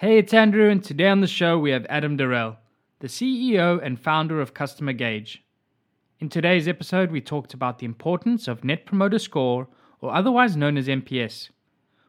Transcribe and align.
Hey, 0.00 0.16
it's 0.16 0.32
Andrew, 0.32 0.70
and 0.70 0.82
today 0.82 1.08
on 1.08 1.20
the 1.20 1.26
show 1.26 1.58
we 1.58 1.72
have 1.72 1.84
Adam 1.90 2.16
Dorrell, 2.16 2.56
the 3.00 3.06
CEO 3.06 3.78
and 3.84 4.00
founder 4.00 4.40
of 4.40 4.54
Customer 4.54 4.94
Gauge. 4.94 5.44
In 6.20 6.30
today's 6.30 6.66
episode, 6.66 7.10
we 7.10 7.20
talked 7.20 7.52
about 7.52 7.78
the 7.78 7.84
importance 7.84 8.48
of 8.48 8.64
Net 8.64 8.86
Promoter 8.86 9.18
Score, 9.18 9.68
or 10.00 10.14
otherwise 10.14 10.56
known 10.56 10.78
as 10.78 10.88
NPS, 10.88 11.50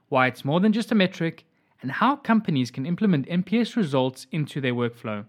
why 0.07 0.27
it's 0.27 0.45
more 0.45 0.61
than 0.61 0.71
just 0.71 0.93
a 0.93 0.95
metric, 0.95 1.43
and 1.81 1.91
how 1.91 2.15
companies 2.15 2.71
can 2.71 2.85
implement 2.85 3.27
NPS 3.27 3.75
results 3.75 4.25
into 4.31 4.61
their 4.61 4.73
workflow. 4.73 5.25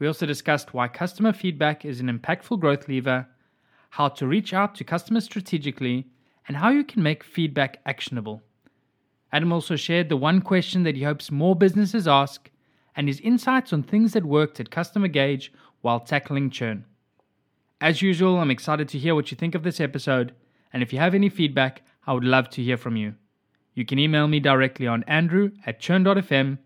We 0.00 0.08
also 0.08 0.26
discussed 0.26 0.74
why 0.74 0.88
customer 0.88 1.32
feedback 1.32 1.84
is 1.84 2.00
an 2.00 2.08
impactful 2.08 2.58
growth 2.58 2.88
lever, 2.88 3.28
how 3.90 4.08
to 4.08 4.26
reach 4.26 4.52
out 4.52 4.74
to 4.74 4.82
customers 4.82 5.26
strategically, 5.26 6.08
and 6.48 6.56
how 6.56 6.70
you 6.70 6.82
can 6.82 7.04
make 7.04 7.22
feedback 7.22 7.78
actionable. 7.86 8.42
Adam 9.32 9.52
also 9.52 9.76
shared 9.76 10.08
the 10.08 10.16
one 10.16 10.40
question 10.40 10.82
that 10.82 10.96
he 10.96 11.02
hopes 11.02 11.30
more 11.30 11.56
businesses 11.56 12.06
ask 12.06 12.50
and 12.94 13.08
his 13.08 13.20
insights 13.20 13.72
on 13.72 13.82
things 13.82 14.12
that 14.12 14.24
worked 14.24 14.60
at 14.60 14.70
Customer 14.70 15.08
Gauge 15.08 15.52
while 15.80 16.00
tackling 16.00 16.50
churn. 16.50 16.84
As 17.80 18.02
usual, 18.02 18.38
I'm 18.38 18.50
excited 18.50 18.88
to 18.90 18.98
hear 18.98 19.14
what 19.14 19.30
you 19.30 19.36
think 19.36 19.54
of 19.54 19.62
this 19.62 19.80
episode, 19.80 20.34
and 20.72 20.82
if 20.82 20.92
you 20.92 20.98
have 20.98 21.14
any 21.14 21.28
feedback, 21.28 21.82
I 22.06 22.12
would 22.12 22.24
love 22.24 22.50
to 22.50 22.62
hear 22.62 22.76
from 22.76 22.96
you. 22.96 23.14
You 23.74 23.86
can 23.86 23.98
email 23.98 24.28
me 24.28 24.38
directly 24.38 24.86
on 24.86 25.02
andrew 25.04 25.50
at 25.64 25.80
churn.fm. 25.80 26.58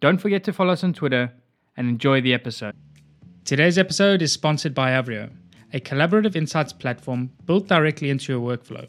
Don't 0.00 0.18
forget 0.18 0.44
to 0.44 0.52
follow 0.52 0.72
us 0.72 0.84
on 0.84 0.92
Twitter 0.92 1.32
and 1.76 1.88
enjoy 1.88 2.20
the 2.20 2.32
episode. 2.32 2.74
Today's 3.44 3.78
episode 3.78 4.22
is 4.22 4.32
sponsored 4.32 4.74
by 4.74 4.90
Avrio, 4.90 5.30
a 5.72 5.80
collaborative 5.80 6.36
insights 6.36 6.72
platform 6.72 7.30
built 7.44 7.66
directly 7.66 8.10
into 8.10 8.32
your 8.32 8.40
workflow. 8.40 8.88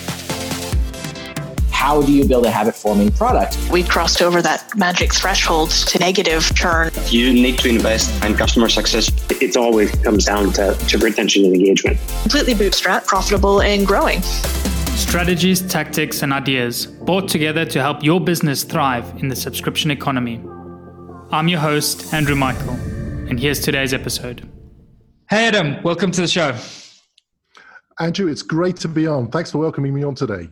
How 1.81 1.99
do 1.99 2.13
you 2.13 2.23
build 2.23 2.45
a 2.45 2.51
habit 2.51 2.75
forming 2.75 3.11
product? 3.11 3.57
We 3.71 3.81
crossed 3.81 4.21
over 4.21 4.39
that 4.43 4.77
magic 4.77 5.11
threshold 5.11 5.71
to 5.71 5.97
negative 5.97 6.43
churn. 6.53 6.91
You 7.07 7.33
need 7.33 7.57
to 7.57 7.69
invest 7.69 8.23
in 8.23 8.35
customer 8.35 8.69
success. 8.69 9.11
it 9.31 9.57
always 9.57 9.89
comes 10.03 10.25
down 10.25 10.53
to, 10.53 10.75
to 10.75 10.97
retention 10.99 11.43
and 11.43 11.55
engagement. 11.55 11.97
Completely 12.21 12.53
bootstrap, 12.53 13.07
profitable 13.07 13.63
and 13.63 13.87
growing. 13.87 14.21
Strategies, 14.93 15.59
tactics, 15.63 16.21
and 16.21 16.31
ideas 16.31 16.85
brought 16.85 17.27
together 17.27 17.65
to 17.65 17.81
help 17.81 18.03
your 18.03 18.21
business 18.21 18.63
thrive 18.63 19.11
in 19.17 19.27
the 19.27 19.35
subscription 19.35 19.89
economy. 19.89 20.39
I'm 21.31 21.47
your 21.47 21.61
host, 21.61 22.13
Andrew 22.13 22.35
Michael, 22.35 22.75
and 23.27 23.39
here's 23.39 23.59
today's 23.59 23.91
episode. 23.91 24.47
Hey, 25.31 25.47
Adam, 25.47 25.81
welcome 25.81 26.11
to 26.11 26.21
the 26.21 26.27
show. 26.27 26.55
Andrew, 27.99 28.27
it's 28.27 28.43
great 28.43 28.75
to 28.77 28.87
be 28.87 29.07
on. 29.07 29.31
Thanks 29.31 29.49
for 29.49 29.57
welcoming 29.57 29.95
me 29.95 30.03
on 30.03 30.13
today. 30.13 30.47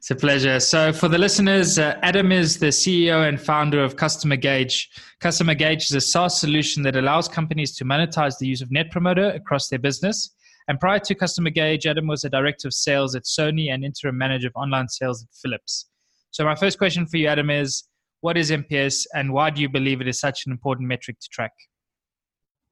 It's 0.00 0.10
a 0.10 0.16
pleasure. 0.16 0.58
So, 0.60 0.94
for 0.94 1.08
the 1.08 1.18
listeners, 1.18 1.78
uh, 1.78 1.98
Adam 2.00 2.32
is 2.32 2.58
the 2.58 2.68
CEO 2.68 3.28
and 3.28 3.38
founder 3.38 3.84
of 3.84 3.96
Customer 3.96 4.36
Gauge. 4.36 4.88
Customer 5.20 5.54
Gauge 5.54 5.82
is 5.82 5.92
a 5.92 6.00
SaaS 6.00 6.40
solution 6.40 6.82
that 6.84 6.96
allows 6.96 7.28
companies 7.28 7.76
to 7.76 7.84
monetize 7.84 8.38
the 8.38 8.46
use 8.46 8.62
of 8.62 8.70
Net 8.70 8.90
Promoter 8.90 9.28
across 9.32 9.68
their 9.68 9.78
business. 9.78 10.34
And 10.68 10.80
prior 10.80 11.00
to 11.00 11.14
Customer 11.14 11.50
Gauge, 11.50 11.84
Adam 11.84 12.06
was 12.06 12.24
a 12.24 12.30
director 12.30 12.68
of 12.68 12.72
sales 12.72 13.14
at 13.14 13.24
Sony 13.24 13.74
and 13.74 13.84
interim 13.84 14.16
manager 14.16 14.46
of 14.46 14.54
online 14.56 14.88
sales 14.88 15.22
at 15.22 15.28
Philips. 15.34 15.90
So, 16.30 16.46
my 16.46 16.54
first 16.54 16.78
question 16.78 17.04
for 17.04 17.18
you, 17.18 17.26
Adam, 17.26 17.50
is 17.50 17.84
what 18.22 18.38
is 18.38 18.50
NPS 18.50 19.04
and 19.14 19.34
why 19.34 19.50
do 19.50 19.60
you 19.60 19.68
believe 19.68 20.00
it 20.00 20.08
is 20.08 20.18
such 20.18 20.46
an 20.46 20.52
important 20.52 20.88
metric 20.88 21.20
to 21.20 21.28
track? 21.28 21.52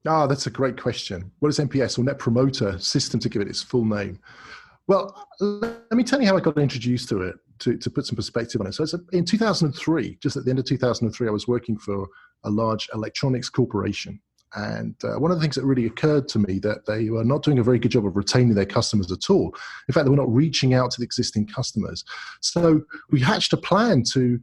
Ah, 0.07 0.25
that's 0.25 0.47
a 0.47 0.49
great 0.49 0.81
question. 0.81 1.29
What 1.41 1.49
is 1.49 1.59
NPS 1.59 1.99
or 1.99 2.05
Net 2.05 2.17
Promoter 2.17 2.79
System 2.79 3.19
to 3.19 3.29
give 3.29 3.43
it 3.43 3.47
its 3.47 3.61
full 3.61 3.85
name? 3.85 4.17
Well, 4.89 5.15
let 5.39 5.93
me 5.93 6.03
tell 6.03 6.19
you 6.19 6.25
how 6.25 6.35
I 6.35 6.39
got 6.39 6.57
introduced 6.57 7.09
to 7.09 7.21
it 7.21 7.35
to, 7.59 7.77
to 7.77 7.89
put 7.91 8.07
some 8.07 8.15
perspective 8.15 8.59
on 8.59 8.65
it. 8.65 8.73
So, 8.73 8.87
in 9.11 9.23
2003, 9.23 10.17
just 10.19 10.35
at 10.35 10.45
the 10.45 10.49
end 10.49 10.57
of 10.57 10.65
2003, 10.65 11.27
I 11.27 11.31
was 11.31 11.47
working 11.47 11.77
for 11.77 12.07
a 12.43 12.49
large 12.49 12.89
electronics 12.95 13.51
corporation. 13.51 14.19
And 14.55 14.95
uh, 15.03 15.19
one 15.19 15.29
of 15.29 15.37
the 15.37 15.43
things 15.43 15.53
that 15.57 15.65
really 15.65 15.85
occurred 15.85 16.27
to 16.29 16.39
me 16.39 16.57
that 16.59 16.87
they 16.87 17.11
were 17.11 17.23
not 17.23 17.43
doing 17.43 17.59
a 17.59 17.63
very 17.63 17.77
good 17.77 17.91
job 17.91 18.03
of 18.03 18.17
retaining 18.17 18.55
their 18.55 18.65
customers 18.65 19.11
at 19.11 19.29
all. 19.29 19.55
In 19.87 19.93
fact, 19.93 20.05
they 20.05 20.09
were 20.09 20.15
not 20.15 20.33
reaching 20.33 20.73
out 20.73 20.89
to 20.89 20.99
the 20.99 21.05
existing 21.05 21.45
customers. 21.45 22.03
So 22.41 22.81
we 23.11 23.19
hatched 23.19 23.53
a 23.53 23.57
plan 23.57 24.01
to 24.13 24.39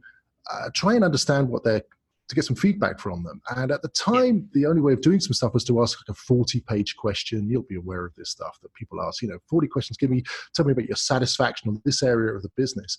uh, 0.49 0.69
try 0.73 0.93
and 0.93 1.03
understand 1.03 1.49
what 1.49 1.65
their 1.65 1.81
to 2.29 2.35
get 2.35 2.45
some 2.45 2.55
feedback 2.55 2.99
from 2.99 3.23
them. 3.23 3.41
And 3.55 3.71
at 3.71 3.81
the 3.81 3.89
time, 3.89 4.49
the 4.53 4.65
only 4.65 4.81
way 4.81 4.93
of 4.93 5.01
doing 5.01 5.19
some 5.19 5.33
stuff 5.33 5.53
was 5.53 5.63
to 5.65 5.81
ask 5.81 5.99
like 5.99 6.15
a 6.15 6.19
40 6.19 6.61
page 6.61 6.95
question. 6.97 7.49
You'll 7.49 7.63
be 7.63 7.77
aware 7.77 8.05
of 8.05 8.13
this 8.15 8.31
stuff 8.31 8.57
that 8.61 8.73
people 8.73 9.01
ask, 9.01 9.21
you 9.21 9.29
know, 9.29 9.39
40 9.49 9.67
questions, 9.67 9.97
give 9.97 10.09
me, 10.09 10.23
tell 10.53 10.65
me 10.65 10.73
about 10.73 10.87
your 10.87 10.97
satisfaction 10.97 11.69
on 11.69 11.81
this 11.85 12.03
area 12.03 12.33
of 12.33 12.41
the 12.41 12.51
business. 12.57 12.97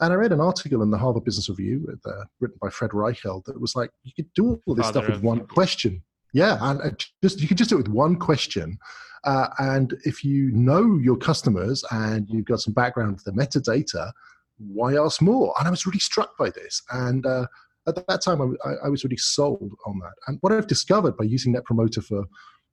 And 0.00 0.12
I 0.12 0.16
read 0.16 0.32
an 0.32 0.40
article 0.40 0.82
in 0.82 0.90
the 0.90 0.98
Harvard 0.98 1.24
Business 1.24 1.48
Review 1.48 1.96
uh, 2.04 2.24
written 2.40 2.58
by 2.60 2.68
Fred 2.68 2.90
Reichheld 2.90 3.44
that 3.44 3.60
was 3.60 3.76
like, 3.76 3.90
you 4.02 4.12
could 4.14 4.32
do 4.34 4.60
all 4.66 4.74
this 4.74 4.86
Father 4.86 5.04
stuff 5.04 5.14
with 5.14 5.22
one 5.22 5.46
question. 5.46 6.02
Yeah, 6.32 6.58
and 6.60 6.80
uh, 6.82 6.90
just 7.22 7.40
you 7.40 7.46
could 7.46 7.58
just 7.58 7.70
do 7.70 7.76
it 7.76 7.82
with 7.82 7.88
one 7.88 8.16
question. 8.16 8.76
Uh, 9.22 9.48
and 9.58 9.96
if 10.04 10.24
you 10.24 10.50
know 10.50 10.98
your 10.98 11.16
customers 11.16 11.84
and 11.92 12.28
you've 12.28 12.44
got 12.44 12.60
some 12.60 12.74
background 12.74 13.14
with 13.14 13.24
the 13.24 13.32
metadata, 13.32 14.10
why 14.58 14.96
ask 14.96 15.22
more? 15.22 15.54
And 15.58 15.66
I 15.66 15.70
was 15.70 15.86
really 15.86 16.00
struck 16.00 16.36
by 16.36 16.50
this. 16.50 16.82
And 16.90 17.24
uh, 17.24 17.46
at 17.86 18.06
that 18.06 18.22
time, 18.22 18.56
I, 18.64 18.86
I 18.86 18.88
was 18.88 19.04
really 19.04 19.16
sold 19.16 19.72
on 19.86 19.98
that. 20.00 20.14
And 20.26 20.38
what 20.40 20.52
I've 20.52 20.66
discovered 20.66 21.16
by 21.16 21.24
using 21.24 21.52
Net 21.52 21.64
Promoter 21.64 22.00
for, 22.00 22.24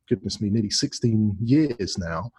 goodness 0.09 0.41
me, 0.41 0.49
nearly 0.49 0.69
16 0.69 1.37
years 1.41 1.97
now, 1.97 2.31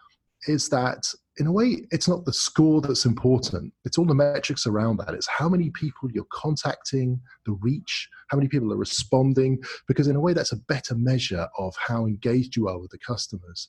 is 0.49 0.69
that 0.71 1.07
in 1.39 1.47
a 1.47 1.53
way, 1.53 1.87
it's 1.91 2.09
not 2.09 2.25
the 2.25 2.33
score 2.33 2.81
that's 2.81 3.07
important. 3.07 3.73
It's 3.85 3.97
all 3.97 4.05
the 4.05 4.15
metrics 4.15 4.67
around 4.67 4.99
that. 4.99 5.15
It's 5.15 5.29
how 5.29 5.49
many 5.49 5.71
people 5.71 6.11
you're 6.13 6.27
contacting, 6.31 7.21
the 7.47 7.53
reach, 7.53 8.09
how 8.29 8.37
many 8.37 8.49
people 8.49 8.73
are 8.73 8.77
responding, 8.77 9.63
because 9.89 10.09
in 10.09 10.17
a 10.17 10.21
way, 10.21 10.35
that's 10.35 10.53
a 10.53 10.61
better 10.69 10.95
measure 10.95 11.49
of 11.57 11.75
how 11.77 12.07
engaged 12.07 12.57
you 12.57 12.69
are 12.69 12.79
with 12.79 12.91
the 12.91 12.99
customers. 12.99 13.69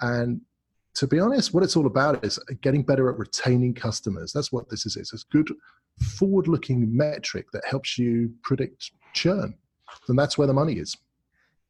And 0.00 0.40
to 0.94 1.06
be 1.06 1.18
honest, 1.18 1.54
what 1.54 1.62
it's 1.62 1.76
all 1.76 1.86
about 1.86 2.24
is 2.24 2.38
getting 2.60 2.82
better 2.82 3.08
at 3.10 3.18
retaining 3.18 3.74
customers. 3.74 4.32
That's 4.32 4.52
what 4.52 4.68
this 4.68 4.86
is. 4.86 4.96
It's 4.96 5.12
a 5.12 5.18
good 5.30 5.50
forward 6.18 6.48
looking 6.48 6.94
metric 6.94 7.46
that 7.52 7.64
helps 7.64 7.98
you 7.98 8.32
predict 8.42 8.92
churn. 9.14 9.54
And 10.08 10.18
that's 10.18 10.36
where 10.38 10.46
the 10.46 10.54
money 10.54 10.74
is. 10.74 10.96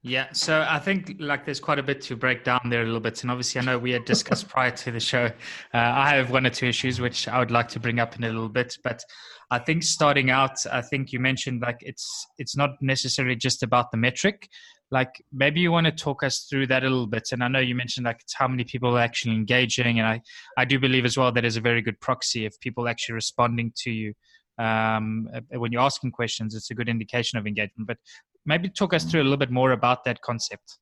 Yeah, 0.05 0.33
so 0.33 0.67
I 0.69 0.81
think 0.81 1.17
like 1.21 1.45
there's 1.45 1.61
quite 1.61 1.79
a 1.79 1.83
bit 1.83 2.01
to 2.03 2.17
break 2.17 2.43
down 2.43 2.61
there 2.65 2.83
a 2.83 2.85
little 2.85 2.99
bit, 2.99 3.23
and 3.23 3.31
obviously 3.31 3.61
I 3.61 3.65
know 3.65 3.79
we 3.79 3.93
had 3.93 4.05
discussed 4.05 4.49
prior 4.49 4.73
to 4.73 4.91
the 4.91 4.99
show. 4.99 5.27
Uh, 5.27 5.79
I 5.79 6.17
have 6.17 6.33
one 6.33 6.45
or 6.45 6.51
two 6.51 6.67
issues 6.67 7.01
which 7.01 7.29
I 7.29 7.39
would 7.39 7.53
like 7.53 7.69
to 7.69 7.81
bring 7.81 8.01
up 8.01 8.17
in 8.17 8.25
a 8.25 8.29
little 8.29 8.49
bit, 8.49 8.77
but 8.83 9.05
I 9.53 9.61
think 9.61 9.85
starting 9.85 10.31
out, 10.31 10.67
I 10.73 10.81
think 10.81 11.13
you 11.13 11.21
mentioned 11.21 11.63
like 11.63 11.77
it's 11.83 12.27
it's 12.39 12.57
not 12.57 12.71
necessarily 12.81 13.37
just 13.37 13.63
about 13.63 13.93
the 13.93 13.97
metric. 13.97 14.49
Like 14.93 15.25
maybe 15.33 15.59
you 15.59 15.73
want 15.73 15.87
to 15.87 15.93
talk 15.93 16.23
us 16.23 16.47
through 16.49 16.69
that 16.69 16.85
a 16.85 16.89
little 16.89 17.09
bit, 17.09 17.31
and 17.33 17.43
I 17.43 17.49
know 17.49 17.59
you 17.59 17.75
mentioned 17.75 18.05
like 18.05 18.21
it's 18.21 18.35
how 18.35 18.47
many 18.47 18.63
people 18.63 18.97
are 18.97 19.01
actually 19.01 19.35
engaging, 19.35 19.99
and 19.99 20.07
I 20.07 20.21
I 20.59 20.65
do 20.65 20.79
believe 20.79 21.05
as 21.05 21.17
well 21.17 21.33
that 21.33 21.45
is 21.45 21.57
a 21.57 21.63
very 21.63 21.83
good 21.83 21.99
proxy 22.01 22.45
if 22.45 22.61
people 22.61 22.87
actually 22.87 23.15
responding 23.15 23.73
to 23.79 23.91
you 23.91 24.13
um, 24.59 25.29
uh, 25.35 25.59
when 25.59 25.73
you're 25.73 25.83
asking 25.83 26.13
questions. 26.13 26.55
It's 26.55 26.71
a 26.71 26.75
good 26.75 26.91
indication 26.91 27.39
of 27.39 27.47
engagement, 27.47 27.89
but 27.89 27.97
maybe 28.45 28.69
talk 28.69 28.93
us 28.93 29.05
through 29.05 29.23
a 29.23 29.25
little 29.25 29.39
bit 29.39 29.51
more 29.51 29.73
about 29.73 30.05
that 30.05 30.21
concept. 30.21 30.79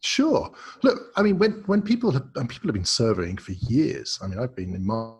Sure. 0.00 0.52
Look, 0.82 1.10
I 1.16 1.22
mean, 1.22 1.38
when, 1.38 1.62
when 1.66 1.82
people 1.82 2.10
have 2.12 2.26
and 2.36 2.48
people 2.48 2.68
have 2.68 2.74
been 2.74 2.84
surveying 2.84 3.38
for 3.38 3.52
years. 3.52 4.18
I 4.22 4.26
mean, 4.28 4.38
I've 4.38 4.54
been 4.54 4.74
in 4.74 4.86
mar- 4.86 5.16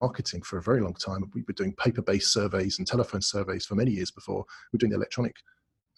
marketing 0.00 0.42
for 0.42 0.58
a 0.58 0.62
very 0.62 0.80
long 0.80 0.94
time. 0.94 1.30
We 1.34 1.44
were 1.46 1.54
doing 1.54 1.72
paper-based 1.74 2.32
surveys 2.32 2.78
and 2.78 2.86
telephone 2.86 3.22
surveys 3.22 3.64
for 3.64 3.74
many 3.76 3.92
years 3.92 4.10
before 4.10 4.44
we 4.72 4.76
were 4.76 4.78
doing 4.78 4.90
the 4.90 4.96
electronic 4.96 5.34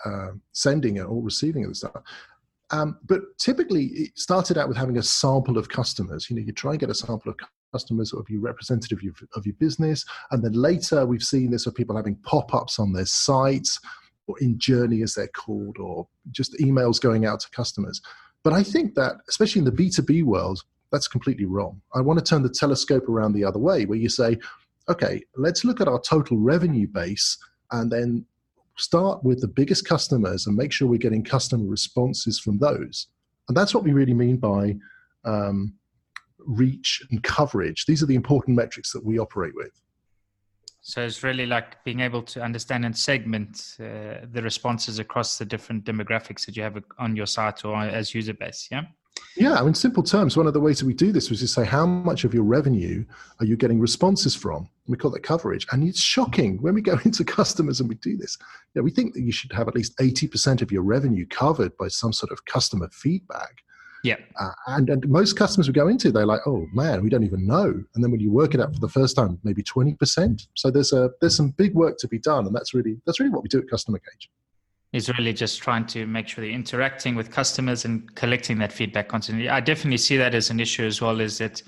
uh, 0.05 0.31
sending 0.53 0.97
it 0.97 1.03
or 1.03 1.23
receiving 1.23 1.65
of 1.65 1.71
the 1.71 1.75
stuff. 1.75 2.03
Um, 2.73 2.99
but 3.07 3.21
typically, 3.39 3.87
it 3.87 4.19
started 4.19 4.57
out 4.57 4.69
with 4.69 4.77
having 4.77 4.99
a 4.99 5.03
sample 5.03 5.59
of 5.59 5.69
customers. 5.69 6.31
You 6.31 6.37
know, 6.37 6.43
you 6.43 6.53
try 6.53 6.73
and 6.73 6.81
get 6.81 6.91
a 6.91 6.95
sample 6.95 7.33
of 7.33 7.37
customers 7.73 8.11
that 8.11 8.17
would 8.17 8.27
be 8.27 8.39
representative 8.39 8.99
of 8.99 9.03
your, 9.03 9.15
of 9.35 9.45
your 9.45 9.57
business, 9.59 10.05
and 10.31 10.43
then 10.43 10.53
later 10.53 11.05
we've 11.05 11.23
seen 11.23 11.51
this 11.51 11.67
of 11.67 11.75
people 11.75 11.97
having 11.97 12.17
pop-ups 12.23 12.79
on 12.79 12.93
their 12.93 13.07
sites, 13.07 13.81
or 14.29 14.37
in 14.41 14.59
journey 14.59 15.03
as 15.03 15.15
they're 15.15 15.29
called, 15.29 15.79
or 15.79 16.07
just 16.31 16.57
emails 16.61 17.01
going 17.01 17.27
out 17.27 17.41
to 17.41 17.51
customers. 17.51 18.01
But 18.45 18.53
I 18.53 18.63
think 18.63 18.95
that, 18.95 19.17
especially 19.29 19.61
in 19.61 19.65
the 19.65 19.73
B2B 19.73 20.23
world, 20.23 20.61
that's 20.93 21.09
completely 21.09 21.45
wrong. 21.45 21.81
I 21.95 22.01
want 22.01 22.19
to 22.19 22.25
turn 22.25 22.43
the 22.43 22.49
telescope 22.49 23.09
around 23.09 23.33
the 23.33 23.45
other 23.45 23.59
way, 23.59 23.85
where 23.85 23.99
you 23.99 24.09
say, 24.09 24.39
okay, 24.89 25.23
let's 25.37 25.65
look 25.65 25.81
at 25.81 25.89
our 25.89 26.01
total 26.01 26.37
revenue 26.37 26.87
base 26.87 27.39
and 27.73 27.91
then 27.91 28.25
start 28.81 29.23
with 29.23 29.41
the 29.41 29.49
biggest 29.49 29.87
customers 29.87 30.47
and 30.47 30.57
make 30.57 30.73
sure 30.73 30.89
we're 30.89 30.99
getting 30.99 31.25
customer 31.25 31.67
responses 31.67 32.39
from 32.39 32.59
those. 32.59 33.09
And 33.49 33.57
that's 33.57 33.75
what 33.75 33.85
we 33.85 33.93
really 33.93 34.15
mean 34.15 34.37
by 34.37 34.77
um, 35.25 35.75
reach 36.39 37.03
and 37.11 37.23
coverage. 37.23 37.87
These 37.87 38.03
are 38.03 38.07
the 38.07 38.15
important 38.15 38.57
metrics 38.57 38.93
that 38.93 39.05
we 39.05 39.19
operate 39.19 39.55
with. 39.55 39.73
So 40.83 41.03
it's 41.03 41.23
really 41.23 41.47
like 41.47 41.83
being 41.85 42.01
able 42.01 42.23
to 42.23 42.43
understand 42.43 42.85
and 42.87 42.97
segment 42.97 43.77
uh, 43.79 44.27
the 44.33 44.41
responses 44.43 44.99
across 44.99 45.37
the 45.37 45.45
different 45.45 45.85
demographics 45.85 46.47
that 46.47 46.57
you 46.57 46.63
have 46.63 46.83
on 46.99 47.17
your 47.17 47.27
site 47.27 47.65
or 47.65 47.77
as 47.77 48.15
user 48.15 48.33
base. 48.33 48.69
Yeah. 48.71 48.85
Yeah, 49.37 49.65
in 49.65 49.75
simple 49.75 50.03
terms, 50.03 50.37
one 50.37 50.47
of 50.47 50.53
the 50.53 50.61
ways 50.61 50.81
that 50.81 50.87
we 50.87 50.95
do 50.95 51.13
this 51.13 51.31
was 51.31 51.41
to 51.41 51.49
say 51.49 51.65
how 51.65 51.87
much 51.87 52.25
of 52.25 52.35
your 52.35 52.43
revenue 52.43 53.05
are 53.39 53.47
you 53.47 53.57
getting 53.57 53.81
responses 53.81 54.35
from? 54.35 54.69
We 54.87 54.97
call 54.97 55.11
that 55.13 55.23
coverage, 55.23 55.67
and 55.73 55.83
it's 55.89 56.01
shocking 56.01 56.61
when 56.61 56.75
we 56.75 56.83
go 56.83 56.99
into 57.05 57.25
customers 57.25 57.81
and 57.81 57.89
we 57.89 57.95
do 57.97 58.17
this. 58.17 58.37
You 58.75 58.81
know, 58.81 58.85
we 58.85 58.91
think 58.91 59.15
that 59.15 59.23
you 59.23 59.33
should 59.33 59.53
have 59.53 59.69
at 59.69 59.75
least 59.75 59.95
eighty 60.01 60.27
percent 60.29 60.63
of 60.63 60.71
your 60.71 60.83
revenue 60.83 61.27
covered 61.27 61.77
by 61.77 61.89
some 61.89 62.13
sort 62.13 62.33
of 62.33 62.45
customer 62.45 62.89
feedback. 62.93 63.63
Yeah. 64.03 64.17
Uh, 64.39 64.53
and, 64.69 64.89
and 64.89 65.09
most 65.09 65.37
customers 65.37 65.69
we 65.69 65.75
go 65.75 65.89
into, 65.89 66.11
they're 66.11 66.27
like, 66.27 66.41
oh 66.47 66.67
man, 66.73 67.03
we 67.03 67.11
don't 67.11 67.25
even 67.25 67.47
know. 67.47 67.67
And 67.67 68.03
then 68.03 68.11
when 68.11 68.21
you 68.21 68.33
work 68.33 68.55
it 68.55 68.61
out 68.61 68.73
for 68.73 68.81
the 68.81 68.89
first 68.89 69.17
time, 69.17 69.39
maybe 69.45 69.63
20%. 69.63 70.47
So 70.55 70.71
there's 70.71 70.93
a 70.93 71.11
there's 71.21 71.37
some 71.37 71.51
big 71.51 71.75
work 71.75 71.99
to 71.99 72.09
be 72.09 72.19
done. 72.19 72.47
And 72.47 72.55
that's 72.55 72.73
really 72.73 73.01
that's 73.07 73.21
really 73.21 73.31
what 73.31 73.43
we 73.43 73.49
do 73.49 73.59
at 73.59 73.69
Customer 73.69 73.99
Gauge. 73.99 74.31
Is 74.93 75.09
really 75.19 75.33
just 75.33 75.63
trying 75.63 75.87
to 75.87 76.05
make 76.07 76.27
sure 76.27 76.45
they're 76.45 76.53
interacting 76.53 77.15
with 77.15 77.31
customers 77.31 77.85
and 77.85 78.13
collecting 78.17 78.59
that 78.59 78.73
feedback 78.73 79.07
constantly. 79.07 79.49
I 79.49 79.61
definitely 79.61 79.99
see 79.99 80.17
that 80.17 80.35
as 80.35 80.51
an 80.51 80.59
issue 80.59 80.85
as 80.85 81.01
well, 81.01 81.21
is 81.21 81.39
that 81.39 81.63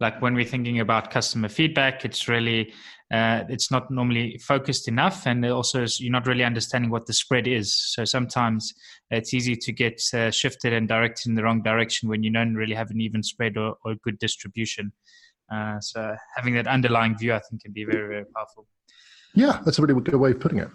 like 0.00 0.20
when 0.20 0.34
we're 0.34 0.44
thinking 0.44 0.80
about 0.80 1.10
customer 1.12 1.48
feedback, 1.48 2.04
it's 2.04 2.26
really 2.26 2.72
uh, 3.12 3.44
it's 3.48 3.70
not 3.70 3.90
normally 3.90 4.38
focused 4.38 4.88
enough 4.88 5.26
and 5.26 5.44
also 5.46 5.86
you're 5.98 6.10
not 6.10 6.26
really 6.26 6.42
understanding 6.42 6.90
what 6.90 7.06
the 7.06 7.12
spread 7.12 7.46
is. 7.46 7.72
So 7.72 8.04
sometimes 8.04 8.74
it's 9.10 9.32
easy 9.32 9.54
to 9.54 9.72
get 9.72 10.02
uh, 10.12 10.30
shifted 10.32 10.72
and 10.72 10.88
directed 10.88 11.28
in 11.28 11.36
the 11.36 11.44
wrong 11.44 11.62
direction 11.62 12.08
when 12.08 12.24
you 12.24 12.32
don't 12.32 12.54
really 12.54 12.74
have 12.74 12.90
an 12.90 13.00
even 13.00 13.22
spread 13.22 13.56
or, 13.56 13.76
or 13.84 13.94
good 14.02 14.18
distribution. 14.18 14.92
Uh, 15.52 15.78
so 15.78 16.16
having 16.36 16.54
that 16.54 16.66
underlying 16.66 17.16
view 17.16 17.34
i 17.34 17.38
think 17.38 17.62
can 17.62 17.72
be 17.72 17.84
very 17.84 18.08
very 18.08 18.24
powerful. 18.34 18.66
Yeah 19.34 19.60
that's 19.64 19.78
a 19.78 19.82
really 19.82 20.00
good 20.00 20.14
way 20.14 20.30
of 20.30 20.40
putting 20.40 20.58
it 20.58 20.70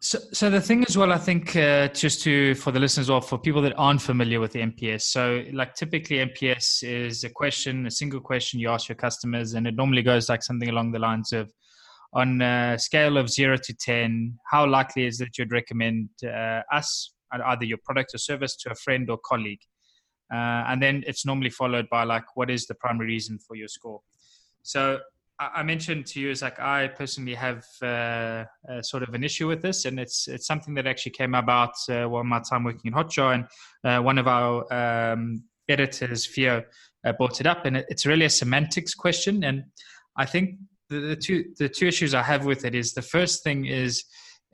so, 0.00 0.18
so 0.32 0.48
the 0.48 0.60
thing 0.60 0.84
as 0.84 0.96
well, 0.96 1.12
I 1.12 1.18
think, 1.18 1.54
uh, 1.54 1.88
just 1.88 2.22
to 2.22 2.54
for 2.54 2.70
the 2.70 2.80
listeners 2.80 3.10
or 3.10 3.20
for 3.20 3.38
people 3.38 3.60
that 3.62 3.74
aren't 3.76 4.00
familiar 4.00 4.40
with 4.40 4.52
the 4.52 4.60
NPS. 4.60 5.02
So, 5.02 5.44
like 5.52 5.74
typically, 5.74 6.16
NPS 6.16 6.82
is 6.82 7.24
a 7.24 7.28
question, 7.28 7.86
a 7.86 7.90
single 7.90 8.20
question 8.20 8.60
you 8.60 8.70
ask 8.70 8.88
your 8.88 8.96
customers, 8.96 9.52
and 9.52 9.66
it 9.66 9.76
normally 9.76 10.02
goes 10.02 10.30
like 10.30 10.42
something 10.42 10.70
along 10.70 10.92
the 10.92 10.98
lines 10.98 11.34
of, 11.34 11.52
on 12.14 12.40
a 12.40 12.78
scale 12.78 13.18
of 13.18 13.28
zero 13.28 13.56
to 13.56 13.74
10, 13.74 14.38
how 14.50 14.66
likely 14.66 15.04
is 15.04 15.20
it 15.20 15.36
you'd 15.36 15.52
recommend 15.52 16.08
uh, 16.24 16.62
us, 16.72 17.12
either 17.32 17.64
your 17.64 17.78
product 17.84 18.14
or 18.14 18.18
service, 18.18 18.56
to 18.56 18.70
a 18.70 18.74
friend 18.74 19.10
or 19.10 19.18
colleague? 19.18 19.60
Uh, 20.32 20.64
and 20.68 20.82
then 20.82 21.04
it's 21.06 21.26
normally 21.26 21.50
followed 21.50 21.88
by 21.90 22.04
like, 22.04 22.24
what 22.36 22.50
is 22.50 22.66
the 22.66 22.74
primary 22.74 23.08
reason 23.08 23.38
for 23.38 23.54
your 23.54 23.68
score? 23.68 24.00
So 24.62 24.98
I 25.40 25.62
mentioned 25.62 26.04
to 26.08 26.20
you 26.20 26.30
is 26.30 26.42
like 26.42 26.60
I 26.60 26.88
personally 26.88 27.34
have 27.34 27.64
uh, 27.80 28.44
sort 28.82 29.02
of 29.02 29.14
an 29.14 29.24
issue 29.24 29.48
with 29.48 29.62
this, 29.62 29.86
and 29.86 29.98
it's 29.98 30.28
it's 30.28 30.46
something 30.46 30.74
that 30.74 30.86
actually 30.86 31.12
came 31.12 31.34
about 31.34 31.72
uh, 31.88 32.04
while 32.04 32.24
my 32.24 32.40
time 32.40 32.64
working 32.64 32.92
in 32.92 32.92
Hotjar, 32.92 33.34
and 33.34 33.44
uh, 33.82 34.02
one 34.02 34.18
of 34.18 34.28
our 34.28 34.70
um, 34.72 35.42
editors, 35.68 36.26
Theo, 36.26 36.62
uh, 37.06 37.12
brought 37.12 37.40
it 37.40 37.46
up, 37.46 37.64
and 37.64 37.78
it, 37.78 37.86
it's 37.88 38.04
really 38.04 38.26
a 38.26 38.30
semantics 38.30 38.94
question, 38.94 39.42
and 39.42 39.64
I 40.16 40.26
think 40.26 40.58
the, 40.90 41.00
the, 41.00 41.16
two 41.16 41.44
the 41.58 41.70
two 41.70 41.86
issues 41.86 42.12
I 42.12 42.22
have 42.22 42.44
with 42.44 42.66
it 42.66 42.74
is 42.74 42.92
the 42.92 43.02
first 43.02 43.42
thing 43.42 43.64
is 43.64 44.04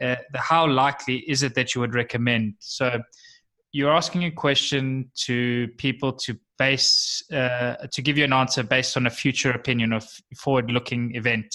uh, 0.00 0.16
the 0.32 0.38
how 0.38 0.68
likely 0.68 1.18
is 1.28 1.42
it 1.42 1.54
that 1.56 1.74
you 1.74 1.80
would 1.80 1.94
recommend. 1.94 2.54
So 2.60 3.02
you're 3.72 3.92
asking 3.92 4.24
a 4.24 4.30
question 4.30 5.10
to 5.24 5.68
people 5.78 6.12
to 6.12 6.38
base 6.58 7.22
uh, 7.32 7.74
to 7.92 8.02
give 8.02 8.16
you 8.16 8.24
an 8.24 8.32
answer 8.32 8.62
based 8.62 8.96
on 8.96 9.06
a 9.06 9.10
future 9.10 9.50
opinion 9.50 9.92
of 9.92 10.08
forward 10.36 10.70
looking 10.70 11.14
event 11.14 11.46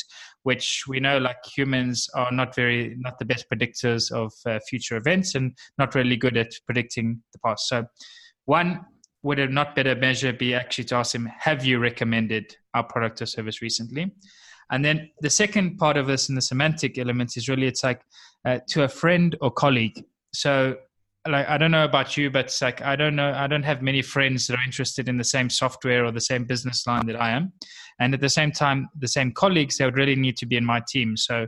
which 0.43 0.83
we 0.87 0.99
know 0.99 1.17
like 1.19 1.37
humans 1.45 2.09
are 2.15 2.31
not 2.31 2.55
very 2.55 2.95
not 2.99 3.17
the 3.19 3.25
best 3.25 3.45
predictors 3.49 4.11
of 4.11 4.33
uh, 4.45 4.59
future 4.67 4.97
events 4.97 5.35
and 5.35 5.55
not 5.77 5.95
really 5.95 6.15
good 6.15 6.37
at 6.37 6.51
predicting 6.65 7.21
the 7.33 7.39
past 7.39 7.67
so 7.67 7.85
one 8.45 8.79
would 9.23 9.37
a 9.37 9.47
not 9.47 9.75
better 9.75 9.95
measure 9.95 10.33
be 10.33 10.53
actually 10.53 10.83
to 10.83 10.95
ask 10.95 11.13
him 11.13 11.29
have 11.39 11.63
you 11.63 11.79
recommended 11.79 12.55
our 12.73 12.83
product 12.83 13.21
or 13.21 13.25
service 13.25 13.61
recently 13.61 14.11
and 14.71 14.85
then 14.85 15.09
the 15.19 15.29
second 15.29 15.77
part 15.77 15.97
of 15.97 16.07
this 16.07 16.29
in 16.29 16.35
the 16.35 16.41
semantic 16.41 16.97
element 16.97 17.35
is 17.35 17.49
really 17.49 17.67
it's 17.67 17.83
like 17.83 18.01
uh, 18.45 18.59
to 18.69 18.83
a 18.83 18.87
friend 18.87 19.37
or 19.41 19.51
colleague. 19.51 20.03
So 20.33 20.77
like 21.27 21.47
I 21.47 21.57
don't 21.57 21.71
know 21.71 21.83
about 21.83 22.17
you, 22.17 22.29
but 22.31 22.45
it's 22.45 22.61
like 22.61 22.81
I 22.81 22.95
don't 22.95 23.15
know 23.15 23.31
I 23.35 23.47
don't 23.47 23.63
have 23.63 23.81
many 23.81 24.01
friends 24.01 24.47
that 24.47 24.57
are 24.57 24.63
interested 24.63 25.07
in 25.07 25.17
the 25.17 25.23
same 25.23 25.49
software 25.49 26.05
or 26.05 26.11
the 26.11 26.21
same 26.21 26.45
business 26.45 26.87
line 26.87 27.05
that 27.07 27.19
I 27.19 27.31
am. 27.31 27.53
And 27.99 28.13
at 28.13 28.21
the 28.21 28.29
same 28.29 28.51
time, 28.51 28.89
the 28.97 29.07
same 29.07 29.31
colleagues, 29.31 29.77
they 29.77 29.85
would 29.85 29.97
really 29.97 30.15
need 30.15 30.37
to 30.37 30.45
be 30.45 30.57
in 30.57 30.65
my 30.65 30.81
team. 30.87 31.15
So 31.15 31.47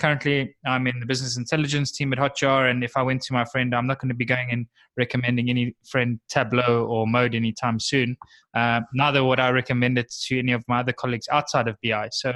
currently 0.00 0.56
I'm 0.66 0.86
in 0.88 0.98
the 0.98 1.06
business 1.06 1.36
intelligence 1.36 1.92
team 1.92 2.12
at 2.12 2.18
Hotjar, 2.18 2.70
and 2.70 2.82
if 2.82 2.96
I 2.96 3.02
went 3.02 3.22
to 3.22 3.32
my 3.32 3.44
friend, 3.44 3.74
I'm 3.74 3.86
not 3.86 4.00
going 4.00 4.08
to 4.08 4.14
be 4.14 4.24
going 4.24 4.50
and 4.50 4.66
recommending 4.96 5.48
any 5.48 5.76
friend 5.88 6.18
Tableau 6.28 6.86
or 6.86 7.06
Mode 7.06 7.34
anytime 7.34 7.78
soon. 7.78 8.16
Uh, 8.54 8.80
neither 8.94 9.22
would 9.22 9.38
I 9.38 9.50
recommend 9.50 9.98
it 9.98 10.12
to 10.26 10.38
any 10.38 10.52
of 10.52 10.64
my 10.66 10.80
other 10.80 10.92
colleagues 10.92 11.28
outside 11.30 11.68
of 11.68 11.76
BI. 11.84 12.08
So, 12.10 12.32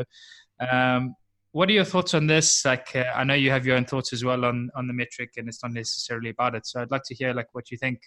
um, 0.71 1.15
what 1.57 1.71
are 1.71 1.73
your 1.73 1.85
thoughts 1.85 2.13
on 2.13 2.27
this? 2.27 2.67
Like, 2.67 2.95
uh, 2.95 3.05
I 3.15 3.25
know 3.25 3.33
you 3.33 3.51
have 3.51 3.65
your 3.65 3.77
own 3.77 3.87
thoughts 3.87 4.13
as 4.13 4.23
well 4.23 4.45
on 4.45 4.69
on 4.75 4.87
the 4.87 4.93
metric, 4.93 5.31
and 5.39 5.49
it's 5.49 5.63
not 5.63 5.73
necessarily 5.73 6.29
about 6.29 6.55
it. 6.55 6.67
So, 6.67 6.83
I'd 6.83 6.91
like 6.91 7.05
to 7.05 7.15
hear 7.15 7.33
like 7.33 7.49
what 7.53 7.71
you 7.71 7.79
think. 7.79 7.99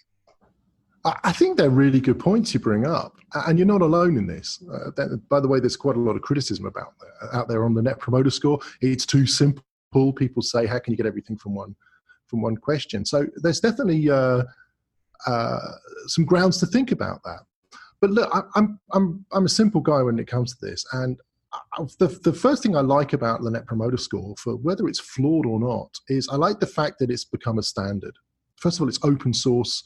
I 1.24 1.32
think 1.32 1.56
they're 1.56 1.70
really 1.70 1.98
good 1.98 2.20
points 2.20 2.54
you 2.54 2.60
bring 2.60 2.86
up, 2.86 3.16
and 3.34 3.58
you're 3.58 3.66
not 3.66 3.82
alone 3.82 4.16
in 4.16 4.26
this. 4.28 4.62
Uh, 4.72 4.90
that, 4.96 5.20
by 5.28 5.40
the 5.40 5.48
way, 5.48 5.58
there's 5.58 5.76
quite 5.76 5.96
a 5.96 5.98
lot 5.98 6.14
of 6.14 6.22
criticism 6.22 6.66
about 6.66 6.92
that, 7.00 7.34
out 7.36 7.48
there 7.48 7.64
on 7.64 7.74
the 7.74 7.82
Net 7.82 7.98
Promoter 7.98 8.30
Score. 8.30 8.60
It's 8.82 9.04
too 9.04 9.26
simple. 9.26 9.64
People 10.16 10.42
say, 10.42 10.66
"How 10.66 10.78
can 10.78 10.92
you 10.92 10.96
get 10.96 11.06
everything 11.06 11.36
from 11.36 11.56
one 11.56 11.74
from 12.28 12.42
one 12.42 12.56
question?" 12.56 13.04
So 13.04 13.26
there's 13.42 13.58
definitely 13.58 14.08
uh, 14.10 14.44
uh, 15.26 15.70
some 16.06 16.24
grounds 16.24 16.58
to 16.58 16.66
think 16.66 16.92
about 16.92 17.20
that. 17.24 17.40
But 18.00 18.10
look, 18.10 18.30
I, 18.32 18.42
I'm 18.54 18.78
I'm 18.92 19.26
I'm 19.32 19.46
a 19.46 19.56
simple 19.60 19.80
guy 19.80 20.02
when 20.02 20.20
it 20.20 20.28
comes 20.28 20.54
to 20.56 20.66
this, 20.66 20.84
and 20.92 21.18
the, 21.98 22.08
the 22.22 22.32
first 22.32 22.62
thing 22.62 22.76
I 22.76 22.80
like 22.80 23.12
about 23.12 23.42
the 23.42 23.50
Net 23.50 23.66
Promoter 23.66 23.96
Score, 23.96 24.34
for 24.38 24.56
whether 24.56 24.86
it's 24.88 25.00
flawed 25.00 25.46
or 25.46 25.58
not, 25.58 25.90
is 26.08 26.28
I 26.28 26.36
like 26.36 26.60
the 26.60 26.66
fact 26.66 26.98
that 26.98 27.10
it's 27.10 27.24
become 27.24 27.58
a 27.58 27.62
standard. 27.62 28.14
First 28.56 28.78
of 28.78 28.82
all, 28.82 28.88
it's 28.88 29.00
open 29.02 29.32
source 29.32 29.82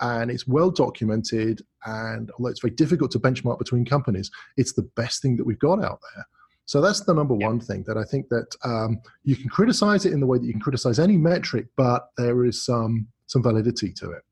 and 0.00 0.30
it's 0.30 0.46
well 0.46 0.70
documented. 0.70 1.62
And 1.86 2.30
although 2.32 2.50
it's 2.50 2.60
very 2.60 2.74
difficult 2.74 3.10
to 3.12 3.20
benchmark 3.20 3.58
between 3.58 3.84
companies, 3.84 4.30
it's 4.56 4.72
the 4.72 4.88
best 4.96 5.22
thing 5.22 5.36
that 5.36 5.46
we've 5.46 5.58
got 5.58 5.82
out 5.82 6.00
there. 6.14 6.26
So 6.66 6.80
that's 6.80 7.00
the 7.00 7.14
number 7.14 7.34
one 7.34 7.60
thing 7.60 7.84
that 7.86 7.96
I 7.96 8.02
think 8.02 8.28
that 8.28 8.54
um, 8.64 9.00
you 9.22 9.36
can 9.36 9.48
criticize 9.48 10.04
it 10.04 10.12
in 10.12 10.18
the 10.18 10.26
way 10.26 10.38
that 10.38 10.44
you 10.44 10.52
can 10.52 10.60
criticize 10.60 10.98
any 10.98 11.16
metric, 11.16 11.66
but 11.76 12.08
there 12.16 12.44
is 12.44 12.64
some 12.64 13.06
some 13.28 13.42
validity 13.42 13.92
to 13.92 14.10
it. 14.10 14.22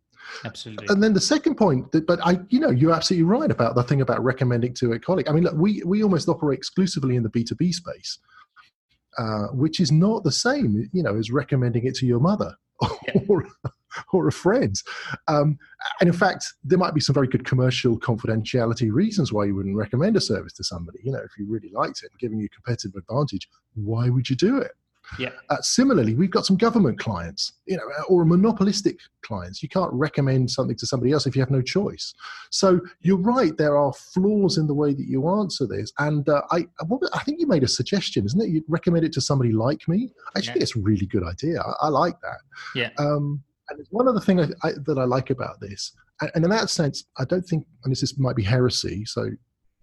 Absolutely. 0.44 0.86
And 0.88 1.02
then 1.02 1.12
the 1.12 1.20
second 1.20 1.56
point, 1.56 1.90
that, 1.92 2.06
but 2.06 2.18
I, 2.24 2.40
you 2.48 2.60
know, 2.60 2.70
you're 2.70 2.92
absolutely 2.92 3.24
right 3.24 3.50
about 3.50 3.74
the 3.74 3.82
thing 3.82 4.00
about 4.00 4.22
recommending 4.22 4.74
to 4.74 4.92
a 4.92 4.98
colleague. 4.98 5.28
I 5.28 5.32
mean, 5.32 5.44
look, 5.44 5.54
we 5.56 5.82
we 5.84 6.02
almost 6.02 6.28
operate 6.28 6.58
exclusively 6.58 7.16
in 7.16 7.22
the 7.22 7.28
B 7.28 7.44
two 7.44 7.54
B 7.54 7.72
space, 7.72 8.18
uh, 9.18 9.48
which 9.48 9.80
is 9.80 9.92
not 9.92 10.24
the 10.24 10.32
same, 10.32 10.88
you 10.92 11.02
know, 11.02 11.16
as 11.16 11.30
recommending 11.30 11.86
it 11.86 11.94
to 11.96 12.06
your 12.06 12.20
mother 12.20 12.54
yeah. 12.82 13.20
or 13.28 13.46
or 14.12 14.28
a 14.28 14.32
friend. 14.32 14.74
Um, 15.28 15.58
and 16.00 16.08
in 16.08 16.14
fact, 16.14 16.52
there 16.64 16.78
might 16.78 16.94
be 16.94 17.00
some 17.00 17.14
very 17.14 17.28
good 17.28 17.44
commercial 17.44 17.98
confidentiality 17.98 18.92
reasons 18.92 19.32
why 19.32 19.44
you 19.44 19.54
wouldn't 19.54 19.76
recommend 19.76 20.16
a 20.16 20.20
service 20.20 20.52
to 20.54 20.64
somebody. 20.64 20.98
You 21.04 21.12
know, 21.12 21.20
if 21.20 21.30
you 21.38 21.46
really 21.48 21.70
liked 21.72 22.02
it 22.02 22.10
and 22.10 22.18
giving 22.18 22.38
you 22.38 22.48
competitive 22.48 22.96
advantage, 22.96 23.48
why 23.74 24.08
would 24.08 24.28
you 24.28 24.36
do 24.36 24.58
it? 24.58 24.72
Yeah. 25.18 25.30
Uh, 25.50 25.60
similarly, 25.60 26.14
we've 26.14 26.30
got 26.30 26.46
some 26.46 26.56
government 26.56 26.98
clients, 26.98 27.52
you 27.66 27.76
know, 27.76 27.82
or 28.08 28.24
monopolistic 28.24 28.98
clients. 29.22 29.62
You 29.62 29.68
can't 29.68 29.92
recommend 29.92 30.50
something 30.50 30.76
to 30.76 30.86
somebody 30.86 31.12
else 31.12 31.26
if 31.26 31.36
you 31.36 31.42
have 31.42 31.50
no 31.50 31.62
choice. 31.62 32.14
So 32.50 32.80
you're 33.00 33.18
right. 33.18 33.56
There 33.56 33.76
are 33.76 33.92
flaws 33.92 34.58
in 34.58 34.66
the 34.66 34.74
way 34.74 34.94
that 34.94 35.06
you 35.06 35.28
answer 35.28 35.66
this. 35.66 35.92
And 35.98 36.28
uh, 36.28 36.42
I, 36.50 36.66
I 37.12 37.22
think 37.24 37.40
you 37.40 37.46
made 37.46 37.62
a 37.62 37.68
suggestion, 37.68 38.24
isn't 38.24 38.40
it? 38.40 38.48
You'd 38.48 38.64
recommend 38.68 39.04
it 39.04 39.12
to 39.12 39.20
somebody 39.20 39.52
like 39.52 39.86
me. 39.88 40.10
Actually, 40.36 40.56
yeah. 40.56 40.62
it's 40.62 40.76
a 40.76 40.80
really 40.80 41.06
good 41.06 41.22
idea. 41.22 41.60
I, 41.60 41.86
I 41.86 41.88
like 41.88 42.20
that. 42.22 42.40
Yeah. 42.74 42.90
Um, 42.98 43.42
and 43.68 43.78
there's 43.78 43.88
one 43.90 44.08
other 44.08 44.20
thing 44.20 44.40
I, 44.40 44.48
I, 44.62 44.72
that 44.84 44.98
I 44.98 45.04
like 45.04 45.30
about 45.30 45.60
this, 45.60 45.92
and, 46.20 46.30
and 46.34 46.44
in 46.44 46.50
that 46.50 46.70
sense, 46.70 47.04
I 47.18 47.24
don't 47.24 47.42
think, 47.42 47.66
and 47.84 47.90
this 47.90 48.02
is, 48.02 48.18
might 48.18 48.36
be 48.36 48.42
heresy, 48.42 49.04
so 49.06 49.30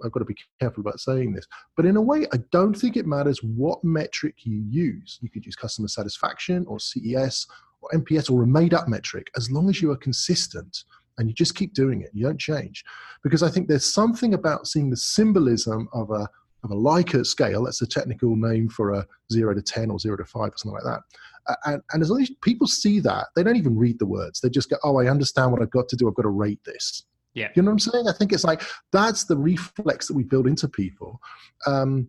I've 0.04 0.12
got 0.12 0.20
to 0.20 0.26
be 0.26 0.38
careful 0.60 0.82
about 0.82 1.00
saying 1.00 1.34
this. 1.34 1.48
But 1.76 1.86
in 1.86 1.96
a 1.96 2.02
way, 2.02 2.26
I 2.34 2.38
don't 2.52 2.74
think 2.74 2.98
it 2.98 3.06
matters 3.06 3.42
what 3.44 3.84
metric 3.84 4.36
you 4.44 4.64
use. 4.70 5.20
You 5.22 5.30
could 5.30 5.46
use 5.46 5.56
customer 5.56 5.88
satisfaction 5.88 6.66
or 6.68 6.80
CES 6.80 7.48
or 7.82 7.90
NPS 7.94 8.32
or 8.32 8.44
a 8.44 8.48
made 8.48 8.74
up 8.74 8.88
metric, 8.88 9.30
as 9.36 9.52
long 9.52 9.70
as 9.70 9.82
you 9.82 9.92
are 9.92 9.98
consistent 9.98 10.84
and 11.18 11.28
you 11.28 11.34
just 11.34 11.56
keep 11.56 11.74
doing 11.74 12.02
it, 12.02 12.10
you 12.14 12.24
don't 12.24 12.40
change. 12.40 12.84
Because 13.24 13.44
I 13.44 13.50
think 13.50 13.68
there's 13.68 13.92
something 13.92 14.34
about 14.34 14.68
seeing 14.68 14.90
the 14.90 14.98
symbolism 14.98 15.90
of 15.94 16.12
a 16.12 16.28
of 16.64 16.72
a 16.72 16.76
Likert 16.76 17.26
scale, 17.26 17.64
that's 17.64 17.80
the 17.80 17.88
technical 17.88 18.36
name 18.36 18.70
for 18.70 18.92
a 18.92 19.06
zero 19.32 19.54
to 19.54 19.62
10 19.62 19.90
or 19.90 19.98
zero 19.98 20.18
to 20.18 20.26
five 20.26 20.52
or 20.52 20.58
something 20.58 20.80
like 20.80 20.84
that. 20.84 21.58
And, 21.66 21.82
and 21.92 22.04
as 22.04 22.10
long 22.10 22.22
as 22.22 22.30
people 22.42 22.68
see 22.68 23.00
that, 23.00 23.28
they 23.36 23.44
don't 23.44 23.56
even 23.56 23.78
read 23.78 23.98
the 23.98 24.06
words. 24.06 24.40
They 24.40 24.50
just 24.50 24.70
go, 24.70 24.78
oh, 24.84 25.00
I 25.00 25.10
understand 25.10 25.52
what 25.52 25.62
I've 25.62 25.72
got 25.72 25.90
to 25.90 25.96
do. 25.96 26.08
I've 26.08 26.14
got 26.14 26.24
to 26.24 26.30
rate 26.30 26.64
this. 26.64 27.06
Yeah. 27.34 27.50
You 27.56 27.62
know 27.62 27.72
what 27.72 27.74
I'm 27.74 27.80
saying? 27.80 28.08
I 28.08 28.14
think 28.14 28.34
it's 28.34 28.44
like 28.44 28.62
that's 28.92 29.26
the 29.26 29.38
reflex 29.38 30.08
that 30.08 30.16
we 30.16 30.24
build 30.24 30.48
into 30.48 30.68
people. 30.68 31.22
Um, 31.66 32.08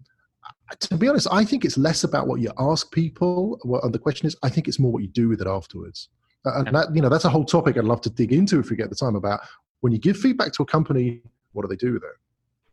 to 0.81 0.97
be 0.97 1.09
honest, 1.09 1.29
I 1.31 1.45
think 1.45 1.65
it's 1.65 1.79
less 1.79 2.03
about 2.03 2.27
what 2.27 2.41
you 2.41 2.51
ask 2.59 2.91
people. 2.93 3.59
What, 3.63 3.91
the 3.93 3.99
question 3.99 4.27
is, 4.27 4.37
I 4.43 4.49
think 4.49 4.69
it's 4.69 4.79
more 4.79 4.91
what 4.91 5.03
you 5.03 5.09
do 5.09 5.29
with 5.29 5.41
it 5.41 5.47
afterwards. 5.47 6.09
Uh, 6.45 6.59
and 6.59 6.75
that, 6.75 6.95
you 6.95 7.01
know, 7.01 7.09
that's 7.09 7.25
a 7.25 7.31
whole 7.31 7.45
topic 7.45 7.77
I'd 7.77 7.85
love 7.85 8.01
to 8.03 8.11
dig 8.11 8.33
into 8.33 8.59
if 8.59 8.71
we 8.71 8.77
get 8.77 8.91
the 8.91 8.97
time 8.97 9.15
about 9.15 9.41
when 9.81 9.93
you 9.93 9.99
give 9.99 10.17
feedback 10.17 10.53
to 10.55 10.63
a 10.63 10.67
company, 10.67 11.21
what 11.53 11.63
do 11.63 11.69
they 11.69 11.77
do 11.77 11.93
with 11.93 12.03
it? 12.03 12.17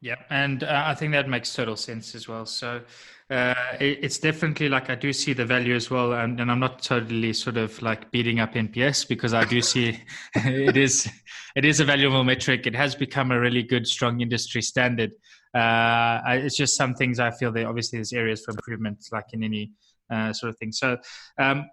Yeah, 0.02 0.16
and 0.30 0.64
uh, 0.64 0.84
I 0.86 0.96
think 0.96 1.12
that 1.12 1.28
makes 1.28 1.54
total 1.54 1.76
sense 1.76 2.16
as 2.16 2.28
well. 2.28 2.46
So 2.46 2.82
uh, 3.30 3.54
it, 3.82 4.00
it's 4.02 4.18
definitely 4.18 4.70
like 4.70 4.90
I 4.90 4.96
do 4.96 5.12
see 5.12 5.34
the 5.34 5.46
value 5.46 5.76
as 5.76 5.90
well, 5.90 6.14
and, 6.14 6.40
and, 6.40 6.50
I'm 6.50 6.60
not 6.60 6.82
totally 6.82 7.34
sort 7.34 7.58
of 7.58 7.82
like 7.82 8.10
beating 8.10 8.40
up 8.40 8.54
NPS 8.54 9.08
because 9.08 9.34
I 9.34 9.44
do 9.44 9.62
see 9.62 10.00
it 10.36 10.78
is 10.78 11.10
it 11.56 11.66
is 11.66 11.82
a 11.82 11.86
valuable 11.86 12.24
metric. 12.24 12.66
It 12.66 12.76
has 12.76 12.96
become 12.96 13.32
a 13.32 13.40
really 13.40 13.62
good, 13.62 13.86
strong 13.86 14.22
industry 14.22 14.62
standard. 14.62 15.12
Uh, 15.54 16.22
it's 16.28 16.56
just 16.56 16.78
some 16.78 16.94
things 16.94 17.20
I 17.20 17.32
feel 17.32 17.52
that 17.52 17.66
obviously 17.66 17.98
there's 17.98 18.14
areas 18.14 18.42
for 18.46 18.52
improvement, 18.52 19.06
like 19.12 19.26
in 19.34 19.44
any 19.44 19.72
uh, 20.12 20.32
sort 20.34 20.52
of 20.52 20.58
thing. 20.58 20.72
So. 20.72 20.98
Um, 21.38 21.70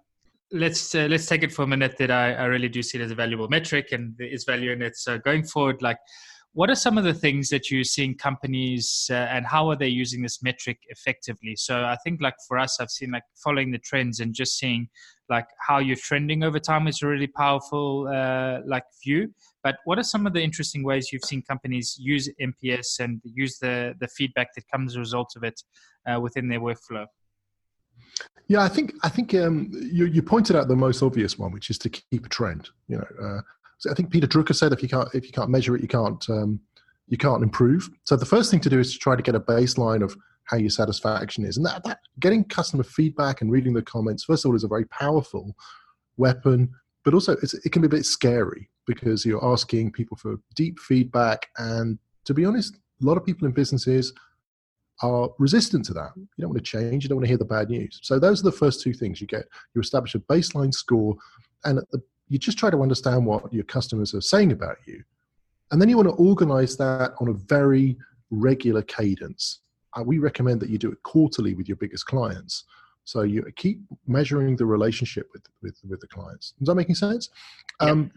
let's 0.53 0.95
uh, 0.95 1.07
let's 1.09 1.25
take 1.25 1.43
it 1.43 1.51
for 1.51 1.63
a 1.63 1.67
minute 1.67 1.97
that 1.97 2.09
I, 2.09 2.31
I 2.31 2.45
really 2.45 2.69
do 2.69 2.81
see 2.81 2.97
it 2.97 3.01
as 3.01 3.11
a 3.11 3.15
valuable 3.15 3.49
metric 3.49 3.89
and 3.91 4.15
there 4.17 4.29
is 4.29 4.45
value 4.45 4.71
in 4.71 4.81
it. 4.81 4.95
So 4.95 5.17
going 5.17 5.43
forward, 5.43 5.81
like 5.81 5.97
what 6.53 6.69
are 6.69 6.75
some 6.75 6.97
of 6.97 7.03
the 7.03 7.13
things 7.13 7.49
that 7.49 7.69
you're 7.69 7.83
seeing 7.83 8.15
companies 8.15 9.07
uh, 9.11 9.13
and 9.13 9.45
how 9.45 9.69
are 9.69 9.75
they 9.75 9.87
using 9.87 10.23
this 10.23 10.41
metric 10.41 10.79
effectively? 10.89 11.55
So 11.55 11.83
I 11.83 11.97
think 12.03 12.21
like 12.21 12.35
for 12.47 12.57
us, 12.57 12.79
I've 12.79 12.89
seen 12.89 13.11
like 13.11 13.23
following 13.35 13.71
the 13.71 13.77
trends 13.77 14.19
and 14.19 14.33
just 14.33 14.57
seeing 14.57 14.89
like 15.29 15.45
how 15.59 15.79
you're 15.79 15.97
trending 15.97 16.43
over 16.43 16.59
time 16.59 16.87
is 16.87 17.01
a 17.01 17.07
really 17.07 17.27
powerful 17.27 18.07
uh, 18.07 18.59
like 18.65 18.85
view. 19.03 19.33
But 19.63 19.77
what 19.85 19.99
are 19.99 20.03
some 20.03 20.25
of 20.25 20.33
the 20.33 20.41
interesting 20.41 20.83
ways 20.83 21.11
you've 21.11 21.25
seen 21.25 21.41
companies 21.41 21.95
use 21.99 22.29
NPS 22.41 22.99
and 22.99 23.21
use 23.23 23.59
the 23.59 23.93
the 23.99 24.07
feedback 24.07 24.53
that 24.55 24.63
comes 24.71 24.93
as 24.93 24.97
a 24.97 24.99
result 24.99 25.33
of 25.35 25.43
it 25.43 25.61
uh, 26.09 26.19
within 26.19 26.47
their 26.47 26.61
workflow? 26.61 27.05
Yeah, 28.47 28.63
I 28.63 28.69
think 28.69 28.93
I 29.03 29.09
think 29.09 29.33
um, 29.33 29.69
you, 29.73 30.05
you 30.05 30.21
pointed 30.21 30.55
out 30.55 30.69
the 30.69 30.75
most 30.75 31.03
obvious 31.03 31.37
one, 31.37 31.51
which 31.51 31.69
is 31.69 31.77
to 31.79 31.89
keep 31.89 32.25
a 32.25 32.29
trend. 32.29 32.69
You 32.87 32.97
know, 32.97 33.07
uh, 33.21 33.41
I 33.89 33.93
think 33.93 34.11
Peter 34.11 34.27
Drucker 34.27 34.55
said 34.55 34.73
if 34.73 34.81
you 34.81 34.89
can't 34.89 35.09
if 35.13 35.25
you 35.25 35.31
can't 35.31 35.49
measure 35.49 35.75
it, 35.75 35.81
you 35.81 35.87
can't 35.87 36.27
um, 36.29 36.59
you 37.07 37.17
can't 37.17 37.43
improve. 37.43 37.89
So 38.03 38.15
the 38.15 38.25
first 38.25 38.51
thing 38.51 38.59
to 38.61 38.69
do 38.69 38.79
is 38.79 38.93
to 38.93 38.99
try 38.99 39.15
to 39.15 39.21
get 39.21 39.35
a 39.35 39.39
baseline 39.39 40.03
of 40.03 40.15
how 40.45 40.57
your 40.57 40.69
satisfaction 40.69 41.45
is, 41.45 41.57
and 41.57 41.65
that, 41.65 41.83
that 41.83 41.99
getting 42.19 42.43
customer 42.43 42.83
feedback 42.83 43.41
and 43.41 43.51
reading 43.51 43.73
the 43.73 43.81
comments 43.81 44.23
first 44.23 44.45
of 44.45 44.49
all 44.49 44.55
is 44.55 44.63
a 44.63 44.67
very 44.67 44.85
powerful 44.85 45.55
weapon, 46.17 46.69
but 47.03 47.13
also 47.13 47.33
it 47.41 47.71
can 47.71 47.81
be 47.81 47.87
a 47.87 47.89
bit 47.89 48.05
scary 48.05 48.69
because 48.85 49.25
you're 49.25 49.45
asking 49.45 49.91
people 49.91 50.17
for 50.17 50.37
deep 50.55 50.79
feedback, 50.79 51.47
and 51.57 51.99
to 52.25 52.33
be 52.33 52.45
honest, 52.45 52.75
a 53.01 53.05
lot 53.05 53.17
of 53.17 53.25
people 53.25 53.45
in 53.45 53.53
businesses 53.53 54.13
are 55.03 55.29
resistant 55.37 55.85
to 55.85 55.93
that. 55.93 56.11
You 56.15 56.41
don't 56.41 56.49
want 56.49 56.65
to 56.65 56.71
change. 56.71 57.03
You 57.03 57.09
don't 57.09 57.17
want 57.17 57.25
to 57.25 57.29
hear 57.29 57.37
the 57.37 57.45
bad 57.45 57.69
news. 57.69 57.99
So 58.01 58.17
those 58.17 58.39
are 58.39 58.45
the 58.45 58.51
first 58.51 58.81
two 58.81 58.93
things 58.93 59.21
you 59.21 59.27
get. 59.27 59.45
You 59.75 59.81
establish 59.81 60.15
a 60.15 60.19
baseline 60.19 60.73
score, 60.73 61.15
and 61.65 61.77
at 61.77 61.91
the 61.91 62.01
you 62.29 62.37
just 62.37 62.57
try 62.57 62.69
to 62.69 62.81
understand 62.81 63.25
what 63.25 63.51
your 63.53 63.63
customers 63.63 64.13
are 64.13 64.21
saying 64.21 64.51
about 64.51 64.77
you. 64.85 65.03
And 65.71 65.81
then 65.81 65.89
you 65.89 65.97
want 65.97 66.09
to 66.09 66.15
organize 66.15 66.77
that 66.77 67.13
on 67.19 67.29
a 67.29 67.33
very 67.33 67.97
regular 68.29 68.81
cadence. 68.81 69.59
Uh, 69.95 70.03
we 70.03 70.17
recommend 70.17 70.59
that 70.61 70.69
you 70.69 70.77
do 70.77 70.91
it 70.91 71.01
quarterly 71.03 71.53
with 71.53 71.67
your 71.67 71.77
biggest 71.77 72.05
clients. 72.05 72.65
So 73.03 73.21
you 73.21 73.45
keep 73.55 73.81
measuring 74.05 74.57
the 74.57 74.65
relationship 74.65 75.29
with, 75.33 75.43
with, 75.61 75.79
with 75.87 76.01
the 76.01 76.07
clients. 76.07 76.53
Is 76.59 76.67
that 76.67 76.75
making 76.75 76.95
sense? 76.95 77.29
Yeah. 77.81 77.91
Um, 77.91 78.11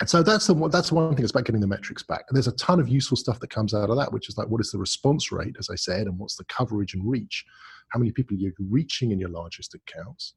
and 0.00 0.10
so 0.10 0.22
that's 0.22 0.46
the 0.46 0.54
one, 0.54 0.70
that's 0.70 0.92
one 0.92 1.14
thing. 1.14 1.24
It's 1.24 1.30
about 1.30 1.44
getting 1.44 1.60
the 1.60 1.66
metrics 1.66 2.02
back. 2.02 2.24
And 2.28 2.36
there's 2.36 2.48
a 2.48 2.56
ton 2.56 2.80
of 2.80 2.88
useful 2.88 3.16
stuff 3.16 3.40
that 3.40 3.50
comes 3.50 3.72
out 3.72 3.88
of 3.88 3.96
that, 3.96 4.12
which 4.12 4.28
is 4.28 4.36
like 4.36 4.48
what 4.48 4.60
is 4.60 4.70
the 4.70 4.78
response 4.78 5.32
rate, 5.32 5.56
as 5.58 5.70
I 5.70 5.76
said, 5.76 6.06
and 6.06 6.18
what's 6.18 6.36
the 6.36 6.44
coverage 6.44 6.94
and 6.94 7.08
reach? 7.08 7.46
How 7.90 7.98
many 7.98 8.10
people 8.10 8.36
you're 8.36 8.52
reaching 8.58 9.12
in 9.12 9.18
your 9.18 9.30
largest 9.30 9.74
accounts? 9.74 10.34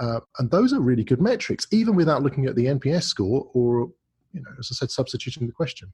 Uh, 0.00 0.20
and 0.38 0.50
those 0.50 0.72
are 0.72 0.80
really 0.80 1.04
good 1.04 1.20
metrics, 1.20 1.66
even 1.70 1.94
without 1.94 2.22
looking 2.22 2.46
at 2.46 2.56
the 2.56 2.66
NPS 2.66 3.02
score 3.04 3.48
or, 3.52 3.90
you 4.32 4.40
know, 4.40 4.50
as 4.58 4.70
I 4.72 4.74
said, 4.74 4.90
substituting 4.90 5.46
the 5.46 5.52
question. 5.52 5.92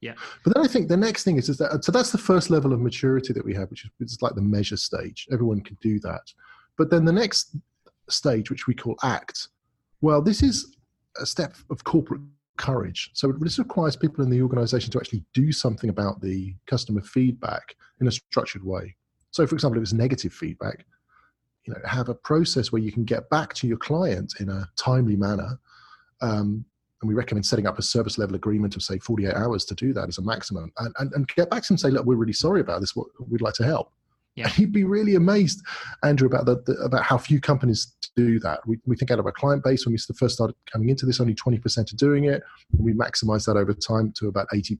Yeah. 0.00 0.14
But 0.44 0.54
then 0.54 0.64
I 0.64 0.68
think 0.68 0.88
the 0.88 0.96
next 0.96 1.24
thing 1.24 1.36
is, 1.36 1.48
is 1.48 1.58
that, 1.58 1.84
so 1.84 1.92
that's 1.92 2.12
the 2.12 2.18
first 2.18 2.48
level 2.48 2.72
of 2.72 2.80
maturity 2.80 3.32
that 3.32 3.44
we 3.44 3.54
have, 3.54 3.68
which 3.70 3.84
is 3.84 3.90
it's 4.00 4.22
like 4.22 4.34
the 4.34 4.40
measure 4.40 4.76
stage. 4.76 5.26
Everyone 5.32 5.60
can 5.60 5.76
do 5.82 5.98
that. 6.00 6.22
But 6.78 6.90
then 6.90 7.04
the 7.04 7.12
next 7.12 7.56
stage, 8.08 8.50
which 8.50 8.66
we 8.66 8.74
call 8.74 8.96
ACT, 9.02 9.48
well, 10.00 10.22
this 10.22 10.42
is 10.42 10.76
a 11.20 11.26
step 11.26 11.54
of 11.70 11.84
corporate 11.84 12.22
courage. 12.56 13.10
So 13.14 13.32
this 13.32 13.58
requires 13.58 13.96
people 13.96 14.24
in 14.24 14.30
the 14.30 14.42
organization 14.42 14.90
to 14.92 14.98
actually 14.98 15.24
do 15.34 15.50
something 15.50 15.90
about 15.90 16.20
the 16.20 16.54
customer 16.66 17.02
feedback 17.02 17.74
in 18.00 18.06
a 18.06 18.12
structured 18.12 18.64
way. 18.64 18.96
So, 19.32 19.46
for 19.46 19.54
example, 19.54 19.78
if 19.78 19.82
it's 19.82 19.92
negative 19.92 20.32
feedback, 20.32 20.86
you 21.64 21.72
know 21.72 21.80
have 21.84 22.08
a 22.08 22.14
process 22.14 22.72
where 22.72 22.82
you 22.82 22.92
can 22.92 23.04
get 23.04 23.28
back 23.30 23.54
to 23.54 23.66
your 23.66 23.78
client 23.78 24.34
in 24.40 24.48
a 24.48 24.68
timely 24.76 25.16
manner 25.16 25.58
um, 26.22 26.64
and 27.00 27.08
we 27.08 27.14
recommend 27.14 27.46
setting 27.46 27.66
up 27.66 27.78
a 27.78 27.82
service 27.82 28.18
level 28.18 28.36
agreement 28.36 28.76
of 28.76 28.82
say 28.82 28.98
48 28.98 29.34
hours 29.34 29.64
to 29.66 29.74
do 29.74 29.92
that 29.92 30.08
as 30.08 30.18
a 30.18 30.22
maximum 30.22 30.72
and, 30.78 30.94
and, 30.98 31.12
and 31.12 31.28
get 31.28 31.50
back 31.50 31.62
to 31.62 31.68
them 31.68 31.74
and 31.74 31.80
say 31.80 31.90
look 31.90 32.06
we're 32.06 32.16
really 32.16 32.32
sorry 32.32 32.60
about 32.60 32.80
this 32.80 32.94
what 32.94 33.08
we'd 33.28 33.40
like 33.40 33.54
to 33.54 33.64
help 33.64 33.92
yeah. 34.36 34.46
And 34.46 34.58
you'd 34.58 34.72
be 34.72 34.84
really 34.84 35.16
amazed, 35.16 35.60
Andrew, 36.02 36.28
about 36.28 36.46
the, 36.46 36.62
the, 36.64 36.74
about 36.82 37.02
how 37.02 37.18
few 37.18 37.40
companies 37.40 37.94
do 38.16 38.38
that. 38.40 38.60
We, 38.66 38.78
we 38.86 38.96
think 38.96 39.10
out 39.10 39.18
of 39.18 39.26
our 39.26 39.32
client 39.32 39.64
base 39.64 39.84
when 39.84 39.92
we 39.92 39.98
first 40.14 40.34
started 40.34 40.54
coming 40.72 40.88
into 40.88 41.04
this, 41.04 41.20
only 41.20 41.34
20% 41.34 41.92
are 41.92 41.96
doing 41.96 42.24
it. 42.24 42.42
And 42.72 42.84
we 42.84 42.92
maximize 42.92 43.44
that 43.46 43.56
over 43.56 43.74
time 43.74 44.12
to 44.18 44.28
about 44.28 44.46
80%. 44.54 44.76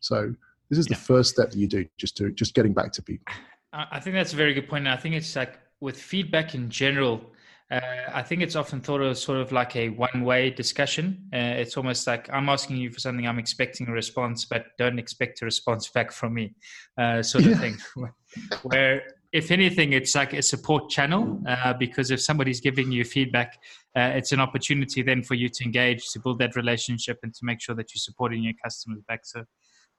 So 0.00 0.34
this 0.70 0.78
is 0.78 0.88
yeah. 0.88 0.96
the 0.96 1.02
first 1.02 1.30
step 1.34 1.50
that 1.50 1.58
you 1.58 1.66
do, 1.66 1.84
just 1.98 2.16
to 2.18 2.30
just 2.30 2.54
getting 2.54 2.72
back 2.72 2.92
to 2.92 3.02
people. 3.02 3.34
I 3.72 4.00
think 4.00 4.14
that's 4.14 4.32
a 4.32 4.36
very 4.36 4.54
good 4.54 4.68
point. 4.68 4.88
I 4.88 4.96
think 4.96 5.14
it's 5.14 5.36
like 5.36 5.58
with 5.80 6.00
feedback 6.00 6.54
in 6.54 6.70
general, 6.70 7.32
uh, 7.70 7.80
I 8.12 8.22
think 8.22 8.42
it's 8.42 8.54
often 8.54 8.80
thought 8.80 9.00
of 9.00 9.18
sort 9.18 9.38
of 9.38 9.50
like 9.50 9.74
a 9.74 9.88
one-way 9.88 10.50
discussion. 10.50 11.28
Uh, 11.32 11.58
it's 11.58 11.76
almost 11.76 12.06
like 12.06 12.32
I'm 12.32 12.48
asking 12.48 12.76
you 12.76 12.90
for 12.90 13.00
something, 13.00 13.26
I'm 13.26 13.40
expecting 13.40 13.88
a 13.88 13.92
response, 13.92 14.44
but 14.44 14.66
don't 14.78 14.98
expect 15.00 15.42
a 15.42 15.44
response 15.44 15.88
back 15.88 16.12
from 16.12 16.34
me, 16.34 16.54
uh, 16.96 17.22
sort 17.22 17.44
of 17.44 17.50
yeah. 17.50 17.58
thing. 17.58 17.78
Where, 18.62 19.02
if 19.32 19.50
anything, 19.50 19.92
it's 19.92 20.14
like 20.14 20.32
a 20.32 20.42
support 20.42 20.90
channel 20.90 21.42
uh, 21.48 21.72
because 21.72 22.12
if 22.12 22.20
somebody's 22.20 22.60
giving 22.60 22.92
you 22.92 23.04
feedback, 23.04 23.58
uh, 23.96 24.12
it's 24.14 24.30
an 24.30 24.38
opportunity 24.38 25.02
then 25.02 25.24
for 25.24 25.34
you 25.34 25.48
to 25.48 25.64
engage, 25.64 26.08
to 26.10 26.20
build 26.20 26.38
that 26.38 26.54
relationship, 26.54 27.18
and 27.24 27.34
to 27.34 27.40
make 27.44 27.60
sure 27.60 27.74
that 27.74 27.92
you're 27.92 28.00
supporting 28.00 28.44
your 28.44 28.54
customers 28.62 29.00
back. 29.08 29.26
So, 29.26 29.44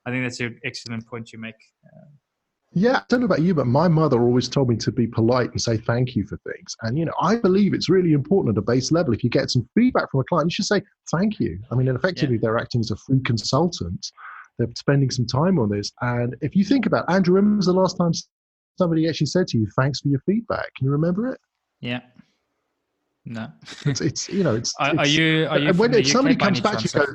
I 0.06 0.12
think 0.12 0.24
that's 0.24 0.40
an 0.40 0.58
excellent 0.64 1.06
point 1.06 1.34
you 1.34 1.40
make. 1.40 1.56
Yeah, 2.74 2.98
I 2.98 3.04
don't 3.08 3.22
know 3.22 3.26
about 3.26 3.42
you, 3.42 3.56
but 3.56 3.66
my 3.66 3.88
mother 3.88 4.22
always 4.22 4.50
told 4.50 4.70
me 4.70 4.76
to 4.78 4.92
be 4.92 5.08
polite 5.08 5.52
and 5.52 5.62
say 5.62 5.78
thank 5.78 6.16
you 6.16 6.26
for 6.26 6.38
things. 6.38 6.76
And, 6.82 6.98
you 6.98 7.06
know, 7.06 7.14
I 7.22 7.38
believe 7.38 7.74
it's 7.74 7.90
really 7.90 8.14
important 8.14 8.56
at 8.56 8.62
a 8.62 8.66
base 8.66 8.92
level. 8.92 9.14
If 9.14 9.24
you 9.24 9.30
get 9.30 9.50
some 9.50 9.68
feedback 9.74 10.12
from 10.12 10.20
a 10.20 10.24
client, 10.26 10.48
you 10.48 10.56
should 10.56 10.66
say 10.66 10.82
thank 11.12 11.40
you. 11.40 11.60
I 11.72 11.76
mean, 11.76 11.88
effectively, 11.88 12.36
yeah. 12.36 12.42
they're 12.44 12.58
acting 12.58 12.82
as 12.82 12.92
a 12.92 12.98
free 12.98 13.22
consultant. 13.22 14.12
They're 14.58 14.68
spending 14.76 15.10
some 15.10 15.26
time 15.26 15.60
on 15.60 15.70
this. 15.70 15.92
And 16.02 16.36
if 16.42 16.56
you 16.56 16.66
think 16.66 16.86
about 16.86 17.10
Andrew, 17.10 17.36
when 17.36 17.58
was 17.58 17.68
the 17.68 17.74
last 17.74 17.98
time 17.98 18.12
somebody 18.78 19.08
actually 19.08 19.28
said 19.28 19.48
to 19.48 19.58
you, 19.58 19.68
thanks 19.76 20.02
for 20.02 20.10
your 20.10 20.20
feedback? 20.26 20.74
Can 20.76 20.86
you 20.86 20.92
remember 20.92 21.28
it? 21.28 21.40
Yeah. 21.80 22.02
No. 23.26 23.52
it's, 23.86 24.02
it's, 24.02 24.30
you 24.30 24.44
know, 24.44 24.56
it's. 24.56 24.74
Are, 24.80 24.90
it's, 24.92 25.00
are 25.00 25.08
you, 25.08 25.48
are 25.48 25.60
you 25.60 25.74
when 25.74 25.94
if 25.94 26.08
somebody 26.08 26.36
comes 26.36 26.62
back, 26.62 26.84
you 26.84 26.90
go, 26.90 27.06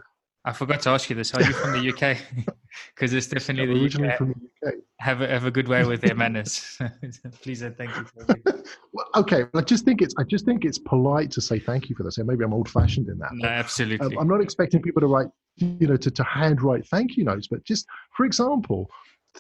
I 0.45 0.53
forgot 0.53 0.81
to 0.83 0.91
ask 0.91 1.09
you 1.09 1.17
this. 1.17 1.35
Are 1.35 1.43
you 1.43 1.53
from 1.53 1.73
the 1.73 1.93
UK? 1.93 2.19
Because 2.95 3.13
it's 3.13 3.27
definitely 3.27 3.75
the 3.75 3.83
originally 3.83 4.11
UK. 4.11 4.19
from 4.19 4.29
the 4.63 4.69
UK. 4.69 4.75
Have 4.99 5.21
a, 5.21 5.29
have 5.29 5.45
a 5.45 5.51
good 5.51 5.69
way 5.69 5.85
with 5.85 6.01
their 6.01 6.15
manners. 6.15 6.79
Please 7.43 7.63
and 7.63 7.77
thank 7.77 7.91
you. 7.97 8.07
well, 8.93 9.07
okay, 9.17 9.47
I 9.55 9.61
just 9.63 9.85
think 9.85 10.03
it's 10.03 10.15
I 10.19 10.23
just 10.25 10.45
think 10.45 10.65
it's 10.65 10.79
polite 10.79 11.31
to 11.33 11.41
say 11.41 11.59
thank 11.59 11.89
you 11.89 11.97
for 11.97 12.03
this. 12.03 12.19
And 12.19 12.27
maybe 12.27 12.45
I'm 12.45 12.53
old 12.53 12.69
fashioned 12.69 13.09
in 13.09 13.19
that. 13.19 13.31
No, 13.33 13.49
absolutely. 13.49 14.17
Um, 14.17 14.19
I'm 14.19 14.29
not 14.29 14.41
expecting 14.41 14.81
people 14.81 15.01
to 15.01 15.09
write, 15.09 15.29
you 15.57 15.89
know, 15.89 15.97
to, 15.97 16.11
to 16.11 16.25
handwrite 16.25 16.87
thank 16.87 17.17
you 17.17 17.25
notes, 17.25 17.49
but 17.49 17.65
just 17.65 17.87
for 18.17 18.25
example, 18.25 18.89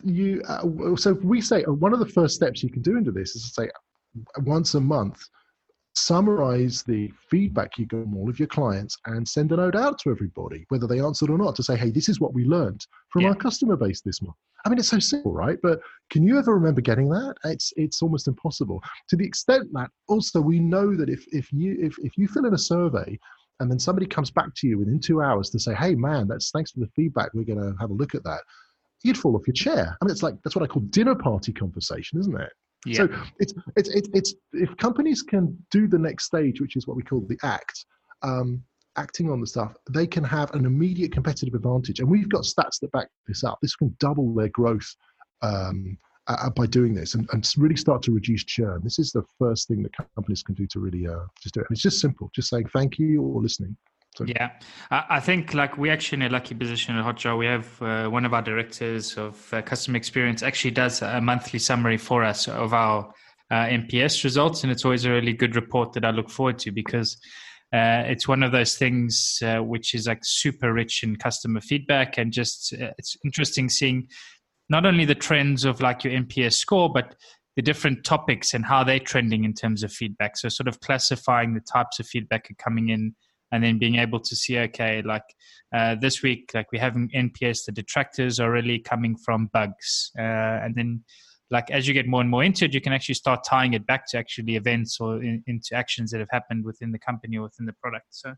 you. 0.02 0.42
Uh, 0.48 0.96
so 0.96 1.14
we 1.22 1.40
say 1.40 1.64
uh, 1.64 1.72
one 1.72 1.92
of 1.92 2.00
the 2.00 2.08
first 2.08 2.34
steps 2.34 2.62
you 2.62 2.70
can 2.70 2.82
do 2.82 2.96
into 2.96 3.12
this 3.12 3.36
is 3.36 3.44
to 3.44 3.48
say 3.48 3.70
once 4.38 4.74
a 4.74 4.80
month 4.80 5.22
summarize 5.94 6.82
the 6.82 7.10
feedback 7.30 7.76
you 7.78 7.86
got 7.86 8.02
from 8.02 8.16
all 8.16 8.28
of 8.28 8.38
your 8.38 8.48
clients 8.48 8.96
and 9.06 9.28
send 9.28 9.52
a 9.52 9.56
note 9.56 9.76
out 9.76 9.98
to 10.00 10.10
everybody, 10.10 10.64
whether 10.68 10.86
they 10.86 11.00
answered 11.00 11.30
or 11.30 11.38
not, 11.38 11.54
to 11.56 11.62
say, 11.62 11.76
hey, 11.76 11.90
this 11.90 12.08
is 12.08 12.20
what 12.20 12.32
we 12.34 12.44
learned 12.44 12.86
from 13.10 13.22
Yeah. 13.22 13.28
our 13.30 13.34
customer 13.34 13.76
base 13.76 14.00
this 14.00 14.22
month. 14.22 14.36
I 14.64 14.68
mean, 14.68 14.78
it's 14.78 14.88
so 14.88 14.98
simple, 15.00 15.32
right? 15.32 15.58
But 15.62 15.80
can 16.10 16.22
you 16.22 16.38
ever 16.38 16.54
remember 16.54 16.80
getting 16.80 17.08
that? 17.10 17.34
It's 17.44 17.72
it's 17.76 18.00
almost 18.00 18.28
impossible. 18.28 18.80
To 19.08 19.16
the 19.16 19.24
extent 19.24 19.68
that 19.72 19.90
also 20.08 20.40
we 20.40 20.60
know 20.60 20.94
that 20.96 21.08
if 21.08 21.26
if 21.32 21.52
you 21.52 21.76
if, 21.80 21.98
if 21.98 22.16
you 22.16 22.28
fill 22.28 22.46
in 22.46 22.54
a 22.54 22.58
survey 22.58 23.18
and 23.60 23.70
then 23.70 23.78
somebody 23.80 24.06
comes 24.06 24.30
back 24.30 24.54
to 24.56 24.68
you 24.68 24.78
within 24.78 25.00
two 25.00 25.20
hours 25.20 25.50
to 25.50 25.58
say, 25.58 25.74
hey 25.74 25.94
man, 25.96 26.28
that's 26.28 26.50
thanks 26.52 26.70
for 26.70 26.80
the 26.80 26.88
feedback, 26.94 27.30
we're 27.34 27.44
gonna 27.44 27.74
have 27.80 27.90
a 27.90 27.94
look 27.94 28.14
at 28.14 28.22
that, 28.22 28.40
you'd 29.02 29.18
fall 29.18 29.34
off 29.36 29.46
your 29.48 29.54
chair. 29.54 29.96
I 30.00 30.04
mean, 30.04 30.12
it's 30.12 30.22
like 30.22 30.36
that's 30.44 30.54
what 30.54 30.62
I 30.62 30.68
call 30.68 30.82
dinner 30.90 31.16
party 31.16 31.52
conversation, 31.52 32.20
isn't 32.20 32.40
it? 32.40 32.52
Yeah. 32.84 32.96
So 32.96 33.08
it's, 33.38 33.54
it's 33.76 33.88
it's 33.90 34.08
it's 34.12 34.34
if 34.52 34.76
companies 34.76 35.22
can 35.22 35.56
do 35.70 35.86
the 35.86 35.98
next 35.98 36.24
stage, 36.24 36.60
which 36.60 36.76
is 36.76 36.86
what 36.86 36.96
we 36.96 37.02
call 37.02 37.20
the 37.28 37.38
act, 37.42 37.84
um, 38.22 38.62
acting 38.96 39.30
on 39.30 39.40
the 39.40 39.46
stuff, 39.46 39.74
they 39.90 40.06
can 40.06 40.24
have 40.24 40.52
an 40.54 40.66
immediate 40.66 41.12
competitive 41.12 41.54
advantage. 41.54 42.00
And 42.00 42.08
we've 42.08 42.28
got 42.28 42.42
stats 42.42 42.80
that 42.80 42.92
back 42.92 43.08
this 43.26 43.44
up. 43.44 43.58
This 43.62 43.76
can 43.76 43.94
double 44.00 44.34
their 44.34 44.48
growth 44.48 44.94
um, 45.42 45.96
uh, 46.26 46.50
by 46.50 46.66
doing 46.66 46.94
this 46.94 47.14
and, 47.14 47.28
and 47.32 47.48
really 47.56 47.76
start 47.76 48.02
to 48.02 48.12
reduce 48.12 48.44
churn. 48.44 48.80
This 48.82 48.98
is 48.98 49.12
the 49.12 49.24
first 49.38 49.68
thing 49.68 49.82
that 49.82 49.92
companies 50.14 50.42
can 50.42 50.54
do 50.54 50.66
to 50.68 50.80
really 50.80 51.06
uh, 51.06 51.26
just 51.40 51.54
do 51.54 51.60
it. 51.60 51.66
And 51.68 51.74
it's 51.74 51.82
just 51.82 52.00
simple, 52.00 52.30
just 52.34 52.48
saying 52.48 52.66
thank 52.72 52.98
you 52.98 53.22
or 53.22 53.40
listening. 53.42 53.76
So, 54.16 54.26
Yeah, 54.26 54.50
I, 54.90 55.20
think 55.20 55.54
like 55.54 55.78
we 55.78 55.88
actually 55.88 56.16
in 56.16 56.30
a 56.30 56.32
lucky 56.32 56.54
position 56.54 56.96
at 56.96 57.04
Hotjar. 57.04 57.38
We 57.38 57.46
have 57.46 57.82
uh, 57.82 58.10
one 58.10 58.26
of 58.26 58.34
our 58.34 58.42
directors 58.42 59.16
of 59.16 59.52
uh, 59.54 59.62
customer 59.62 59.96
experience 59.96 60.42
actually 60.42 60.72
does 60.72 61.00
a 61.00 61.20
monthly 61.20 61.58
summary 61.58 61.96
for 61.96 62.22
us 62.22 62.46
of 62.46 62.74
our 62.74 63.10
uh, 63.50 63.54
NPS 63.54 64.22
results, 64.22 64.64
and 64.64 64.72
it's 64.72 64.84
always 64.84 65.06
a 65.06 65.10
really 65.10 65.32
good 65.32 65.56
report 65.56 65.94
that 65.94 66.04
I 66.04 66.10
look 66.10 66.28
forward 66.28 66.58
to 66.60 66.70
because 66.70 67.16
uh, 67.72 68.04
it's 68.06 68.28
one 68.28 68.42
of 68.42 68.52
those 68.52 68.76
things 68.76 69.38
uh, 69.42 69.60
which 69.60 69.94
is 69.94 70.06
like 70.06 70.20
super 70.24 70.74
rich 70.74 71.02
in 71.02 71.16
customer 71.16 71.62
feedback 71.62 72.18
and 72.18 72.32
just 72.32 72.74
uh, 72.74 72.90
it's 72.98 73.16
interesting 73.24 73.70
seeing 73.70 74.08
not 74.68 74.84
only 74.84 75.06
the 75.06 75.14
trends 75.14 75.64
of 75.64 75.80
like 75.80 76.04
your 76.04 76.12
NPS 76.12 76.52
score, 76.52 76.92
but 76.92 77.14
the 77.56 77.62
different 77.62 78.04
topics 78.04 78.52
and 78.52 78.64
how 78.64 78.84
they're 78.84 78.98
trending 78.98 79.44
in 79.44 79.54
terms 79.54 79.82
of 79.82 79.92
feedback. 79.92 80.36
So 80.36 80.48
sort 80.50 80.68
of 80.68 80.80
classifying 80.80 81.54
the 81.54 81.60
types 81.60 81.98
of 81.98 82.06
feedback 82.06 82.50
are 82.50 82.62
coming 82.62 82.90
in 82.90 83.14
and 83.52 83.62
then 83.62 83.78
being 83.78 83.96
able 83.96 84.18
to 84.18 84.34
see 84.34 84.58
okay 84.58 85.02
like 85.02 85.24
uh, 85.74 85.94
this 85.94 86.22
week 86.22 86.50
like 86.54 86.66
we're 86.72 86.80
having 86.80 87.08
nps 87.10 87.64
the 87.64 87.72
detractors 87.72 88.40
are 88.40 88.50
really 88.50 88.78
coming 88.78 89.16
from 89.16 89.48
bugs 89.52 90.10
uh, 90.18 90.58
and 90.62 90.74
then 90.74 91.02
like 91.50 91.70
as 91.70 91.86
you 91.86 91.94
get 91.94 92.06
more 92.06 92.20
and 92.20 92.30
more 92.30 92.42
into 92.42 92.64
it 92.64 92.74
you 92.74 92.80
can 92.80 92.92
actually 92.92 93.14
start 93.14 93.44
tying 93.44 93.74
it 93.74 93.86
back 93.86 94.06
to 94.08 94.18
actually 94.18 94.56
events 94.56 94.98
or 95.00 95.22
in, 95.22 95.42
into 95.46 95.74
actions 95.74 96.10
that 96.10 96.18
have 96.18 96.30
happened 96.30 96.64
within 96.64 96.90
the 96.90 96.98
company 96.98 97.36
or 97.36 97.44
within 97.44 97.66
the 97.66 97.74
product 97.74 98.06
so 98.10 98.34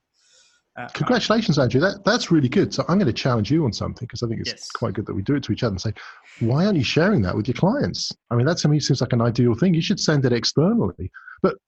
uh, 0.76 0.88
Congratulations, 0.88 1.56
Andrew. 1.56 1.80
That 1.80 2.04
that's 2.04 2.33
really 2.33 2.49
good. 2.49 2.75
So 2.75 2.85
I'm 2.88 2.99
going 2.99 3.06
to 3.06 3.12
challenge 3.12 3.49
you 3.49 3.64
on 3.64 3.73
something 3.73 4.06
because 4.06 4.25
I 4.25 4.26
think 4.26 4.40
it's 4.40 4.50
Yes. 4.50 4.71
quite 4.73 4.94
good 4.94 5.06
that 5.06 5.14
we 5.14 5.23
do 5.23 5.37
it 5.37 5.44
to 5.44 5.52
each 5.52 5.62
other 5.62 5.71
and 5.71 5.80
say, 5.80 5.92
why 6.40 6.66
aren't 6.66 6.76
you 6.76 6.83
sharing 6.83 7.23
that 7.23 7.37
with 7.37 7.47
your 7.47 7.54
clients? 7.54 8.11
I 8.30 8.35
mean, 8.35 8.44
that 8.47 8.59
to 8.59 8.68
me 8.68 8.80
seems 8.80 9.00
like 9.00 9.12
an 9.12 9.21
ideal 9.21 9.54
thing. 9.54 9.73
You 9.73 9.80
should 9.80 10.00
send 10.00 10.25
it 10.25 10.33
externally. 10.33 11.12
But 11.42 11.59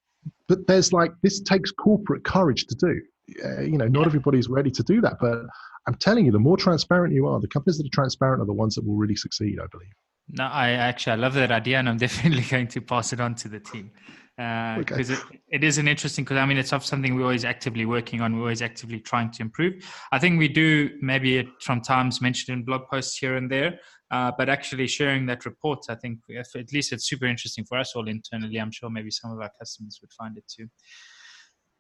but 0.49 0.67
there's 0.67 0.93
like 0.93 1.12
this 1.23 1.41
takes 1.41 1.71
corporate 1.71 2.25
courage 2.25 2.67
to 2.67 2.75
do. 2.75 3.00
Uh, 3.45 3.61
you 3.62 3.76
know, 3.76 3.88
not 3.88 4.06
everybody's 4.06 4.49
ready 4.49 4.71
to 4.71 4.83
do 4.83 5.00
that. 5.00 5.16
But 5.21 5.40
I'm 5.87 5.95
telling 5.95 6.26
you, 6.26 6.33
the 6.33 6.38
more 6.38 6.56
transparent 6.56 7.12
you 7.12 7.26
are, 7.26 7.40
the 7.40 7.49
companies 7.49 7.78
that 7.78 7.87
are 7.87 7.95
transparent 7.95 8.42
are 8.42 8.47
the 8.47 8.52
ones 8.52 8.75
that 8.76 8.87
will 8.87 8.97
really 8.97 9.16
succeed. 9.16 9.59
I 9.61 9.66
believe. 9.71 9.92
No, 10.28 10.45
I 10.45 10.71
actually 10.71 11.12
I 11.12 11.16
love 11.16 11.35
that 11.35 11.50
idea, 11.50 11.78
and 11.78 11.88
I'm 11.88 11.97
definitely 12.06 12.42
going 12.42 12.68
to 12.68 12.80
pass 12.80 13.12
it 13.12 13.21
on 13.21 13.35
to 13.37 13.49
the 13.49 13.61
team 13.61 13.90
because 14.37 15.11
it, 15.11 15.18
it 15.49 15.64
is 15.64 15.78
an 15.78 15.88
interesting. 15.88 16.25
Because 16.25 16.38
I 16.38 16.47
mean, 16.47 16.59
it's 16.59 16.71
something 16.71 17.14
we're 17.14 17.23
always 17.23 17.45
actively 17.45 17.87
working 17.87 18.21
on. 18.21 18.35
We're 18.35 18.42
always 18.42 18.62
actively 18.62 19.00
trying 19.00 19.30
to 19.33 19.42
improve. 19.42 19.75
I 20.12 20.18
think 20.18 20.38
we 20.38 20.49
do 20.49 20.90
maybe 21.00 21.38
it 21.38 21.47
from 21.61 21.80
times 21.80 22.21
mentioned 22.21 22.59
in 22.59 22.64
blog 22.64 22.83
posts 22.90 23.16
here 23.16 23.37
and 23.37 23.50
there, 23.50 23.80
uh, 24.11 24.33
but 24.37 24.49
actually 24.49 24.88
sharing 24.88 25.26
that 25.26 25.47
report, 25.47 25.80
I 25.88 25.95
think 25.95 26.18
if, 26.28 26.54
at 26.54 26.73
least 26.73 26.92
it's 26.92 27.09
super 27.09 27.26
interesting 27.26 27.64
for 27.64 27.78
us 27.78 27.95
all 27.97 28.09
internally. 28.09 28.59
I'm 28.59 28.73
sure 28.73 28.90
maybe 28.90 29.11
some 29.11 29.33
of 29.33 29.40
our 29.40 29.50
customers 29.59 29.99
would 30.02 30.12
find 30.12 30.37
it 30.37 30.45
too. 30.49 30.68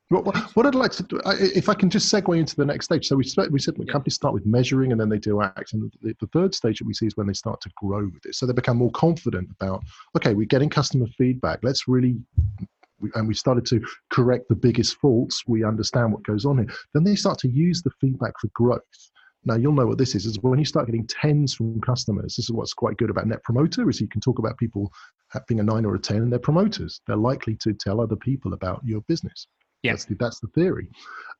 What, 0.08 0.24
what, 0.54 0.66
I'd 0.66 0.76
like 0.76 0.92
to 0.92 1.02
do, 1.02 1.20
if 1.26 1.68
I 1.68 1.74
can 1.74 1.90
just 1.90 2.12
segue 2.14 2.38
into 2.38 2.54
the 2.54 2.64
next 2.64 2.84
stage. 2.84 3.08
So 3.08 3.16
we 3.16 3.24
we 3.50 3.58
said 3.58 3.74
Yeah. 3.76 3.92
companies 3.92 4.14
start 4.14 4.34
with 4.34 4.46
measuring 4.46 4.92
and 4.92 5.00
then 5.00 5.08
they 5.08 5.18
do 5.18 5.42
act, 5.42 5.72
and 5.72 5.90
the, 6.00 6.14
the 6.20 6.28
third 6.28 6.54
stage 6.54 6.78
that 6.78 6.86
we 6.86 6.94
see 6.94 7.06
is 7.06 7.16
when 7.16 7.26
they 7.26 7.32
start 7.32 7.60
to 7.62 7.70
grow 7.76 8.04
with 8.04 8.24
it. 8.24 8.36
So 8.36 8.46
they 8.46 8.52
become 8.52 8.76
more 8.76 8.92
confident 8.92 9.48
about, 9.60 9.82
okay, 10.16 10.34
we're 10.34 10.46
getting 10.46 10.68
customer 10.68 11.06
feedback. 11.18 11.58
Let's 11.64 11.88
really, 11.88 12.16
and 13.14 13.26
we 13.26 13.34
started 13.34 13.66
to 13.66 13.84
correct 14.10 14.48
the 14.48 14.54
biggest 14.54 14.96
faults. 14.98 15.42
We 15.48 15.64
understand 15.64 16.12
what 16.12 16.22
goes 16.22 16.44
on 16.44 16.58
here. 16.58 16.68
Then 16.94 17.02
they 17.02 17.16
start 17.16 17.38
to 17.40 17.48
use 17.48 17.82
the 17.82 17.90
feedback 18.00 18.34
for 18.40 18.48
growth. 18.54 18.82
Now 19.44 19.56
you'll 19.56 19.72
know 19.72 19.86
what 19.86 19.98
this 19.98 20.14
is. 20.14 20.24
Is 20.24 20.38
when 20.40 20.60
you 20.60 20.64
start 20.64 20.86
getting 20.86 21.08
tens 21.08 21.54
from 21.54 21.80
customers. 21.80 22.36
This 22.36 22.44
is 22.44 22.52
what's 22.52 22.74
quite 22.74 22.96
good 22.96 23.10
about 23.10 23.26
Net 23.26 23.42
Promoter. 23.42 23.90
Is 23.90 24.00
you 24.00 24.08
can 24.08 24.20
talk 24.20 24.38
about 24.38 24.56
people 24.56 24.92
having 25.30 25.58
a 25.58 25.64
nine 25.64 25.84
or 25.84 25.96
a 25.96 25.98
ten, 25.98 26.18
and 26.18 26.30
they're 26.30 26.38
promoters. 26.38 27.00
They're 27.08 27.16
likely 27.16 27.56
to 27.56 27.72
tell 27.72 28.00
other 28.00 28.16
people 28.16 28.52
about 28.52 28.82
your 28.84 29.00
business. 29.08 29.48
Yeah. 29.82 29.92
That's 29.92 30.04
the, 30.06 30.14
that's 30.18 30.40
the 30.40 30.48
theory. 30.48 30.88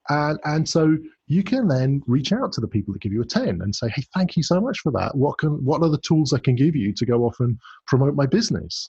And, 0.09 0.38
and 0.44 0.68
so 0.68 0.96
you 1.27 1.42
can 1.42 1.66
then 1.66 2.03
reach 2.07 2.33
out 2.33 2.53
to 2.53 2.61
the 2.61 2.68
people 2.68 2.92
that 2.92 3.03
give 3.03 3.12
you 3.12 3.22
a 3.22 3.27
10 3.27 3.61
and 3.61 3.75
say, 3.75 3.88
hey, 3.88 4.03
thank 4.14 4.37
you 4.37 4.42
so 4.42 4.61
much 4.61 4.79
for 4.81 4.92
that. 4.92 5.16
What, 5.16 5.38
can, 5.38 5.64
what 5.64 5.83
are 5.83 5.88
the 5.88 5.99
tools 5.99 6.33
I 6.33 6.38
can 6.38 6.55
give 6.55 6.77
you 6.77 6.92
to 6.92 7.05
go 7.07 7.25
off 7.25 7.40
and 7.40 7.59
promote 7.88 8.14
my 8.14 8.27
business? 8.27 8.88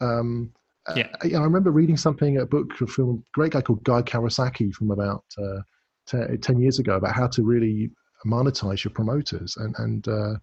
Um, 0.00 0.52
uh, 0.86 0.94
Yeah. 0.96 1.08
I, 1.22 1.36
I 1.36 1.42
remember 1.42 1.70
reading 1.72 1.96
something, 1.96 2.38
a 2.38 2.46
book 2.46 2.72
from 2.74 3.10
a 3.10 3.18
great 3.34 3.52
guy 3.52 3.60
called 3.60 3.82
Guy 3.84 4.02
Kawasaki 4.02 4.72
from 4.72 4.90
about 4.92 5.24
uh, 5.36 5.60
te- 6.06 6.36
10 6.36 6.60
years 6.60 6.78
ago 6.78 6.96
about 6.96 7.14
how 7.14 7.26
to 7.28 7.42
really 7.42 7.90
monetize 8.24 8.84
your 8.84 8.92
promoters. 8.92 9.56
And, 9.56 9.74
and 9.78 10.06
uh, 10.08 10.34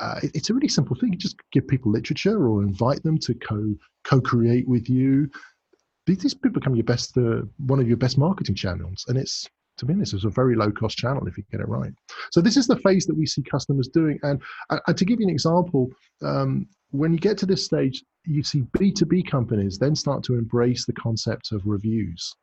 uh, 0.00 0.20
it- 0.22 0.32
it's 0.34 0.50
a 0.50 0.54
really 0.54 0.68
simple 0.68 0.94
thing. 0.96 1.12
You 1.12 1.18
just 1.18 1.36
give 1.52 1.66
people 1.68 1.90
literature 1.90 2.46
or 2.48 2.62
invite 2.62 3.02
them 3.02 3.18
to 3.20 3.34
co 3.34 3.74
co 4.04 4.20
create 4.20 4.68
with 4.68 4.90
you. 4.90 5.30
These 6.16 6.34
people 6.34 6.60
become 6.60 6.74
your 6.74 6.84
best, 6.84 7.16
uh, 7.18 7.42
one 7.58 7.80
of 7.80 7.88
your 7.88 7.96
best 7.96 8.16
marketing 8.18 8.54
channels, 8.54 9.04
and 9.08 9.18
it's 9.18 9.46
to 9.78 9.86
be 9.86 9.94
honest, 9.94 10.12
it's 10.12 10.24
a 10.24 10.30
very 10.30 10.56
low 10.56 10.72
cost 10.72 10.98
channel 10.98 11.26
if 11.28 11.38
you 11.38 11.44
get 11.52 11.60
it 11.60 11.68
right. 11.68 11.92
So 12.32 12.40
this 12.40 12.56
is 12.56 12.66
the 12.66 12.76
phase 12.76 13.06
that 13.06 13.16
we 13.16 13.26
see 13.26 13.42
customers 13.42 13.88
doing. 13.88 14.18
And, 14.24 14.42
to 14.96 15.04
give 15.04 15.20
you 15.20 15.26
an 15.26 15.30
example, 15.30 15.88
um, 16.22 16.66
when 16.90 17.12
you 17.12 17.18
get 17.18 17.38
to 17.38 17.46
this 17.46 17.64
stage, 17.64 18.02
you 18.24 18.42
see 18.42 18.64
B 18.78 18.90
two 18.90 19.06
B 19.06 19.22
companies 19.22 19.78
then 19.78 19.94
start 19.94 20.24
to 20.24 20.34
embrace 20.34 20.84
the 20.84 20.92
concept 20.94 21.52
of 21.52 21.62
reviews. 21.64 22.34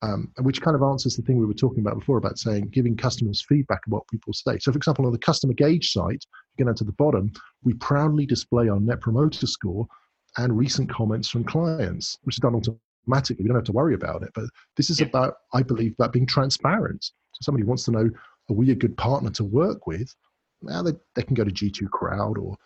Um, 0.00 0.32
which 0.42 0.62
kind 0.62 0.76
of 0.76 0.82
answers 0.82 1.16
the 1.16 1.22
thing 1.22 1.38
we 1.38 1.46
were 1.46 1.52
talking 1.52 1.80
about 1.80 1.98
before 1.98 2.18
about 2.18 2.38
saying 2.38 2.68
giving 2.68 2.96
customers 2.96 3.44
feedback 3.48 3.80
on 3.88 3.90
what 3.90 4.08
people 4.08 4.32
say. 4.32 4.56
So, 4.60 4.70
for 4.70 4.78
example, 4.78 5.06
on 5.06 5.12
the 5.12 5.18
customer 5.18 5.54
gauge 5.54 5.90
site, 5.90 6.24
you 6.24 6.56
get 6.58 6.66
down 6.66 6.76
to 6.76 6.84
the 6.84 6.92
bottom, 6.92 7.32
we 7.64 7.74
proudly 7.74 8.24
display 8.24 8.68
our 8.68 8.78
net 8.78 9.00
promoter 9.00 9.48
score 9.48 9.88
and 10.36 10.56
recent 10.56 10.88
comments 10.88 11.28
from 11.28 11.42
clients, 11.42 12.16
which 12.22 12.36
is 12.36 12.40
done 12.40 12.54
automatically. 13.02 13.42
We 13.42 13.48
don't 13.48 13.56
have 13.56 13.64
to 13.64 13.72
worry 13.72 13.94
about 13.94 14.22
it. 14.22 14.30
But 14.34 14.44
this 14.76 14.90
is 14.90 15.00
Yeah. 15.00 15.06
about, 15.06 15.34
I 15.52 15.62
believe, 15.62 15.92
about 15.94 16.12
being 16.12 16.26
transparent. 16.26 17.04
So, 17.04 17.40
somebody 17.42 17.64
wants 17.64 17.84
to 17.84 17.90
know, 17.90 18.10
are 18.50 18.54
we 18.54 18.70
a 18.70 18.74
good 18.74 18.96
partner 18.96 19.30
to 19.30 19.44
work 19.44 19.86
with? 19.86 20.14
Now 20.62 20.82
they, 20.82 20.92
they 21.14 21.22
can 21.22 21.34
go 21.34 21.44
to 21.44 21.50
G2 21.50 21.88
Crowd 21.90 22.38
or 22.38 22.56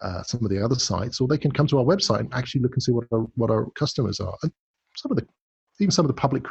uh, 0.00 0.22
some 0.22 0.44
of 0.44 0.50
the 0.50 0.62
other 0.64 0.76
sites, 0.76 1.20
or 1.20 1.28
they 1.28 1.38
can 1.38 1.52
come 1.52 1.66
to 1.66 1.78
our 1.78 1.84
website 1.84 2.20
and 2.20 2.32
actually 2.32 2.62
look 2.62 2.74
and 2.74 2.82
see 2.82 2.92
what 2.92 3.06
our, 3.12 3.20
what 3.34 3.50
our 3.50 3.68
customers 3.70 4.20
are. 4.20 4.36
And 4.42 4.52
some 4.96 5.10
of 5.10 5.18
the, 5.18 5.26
even 5.80 5.90
some 5.90 6.04
of 6.04 6.08
the 6.08 6.14
public 6.20 6.44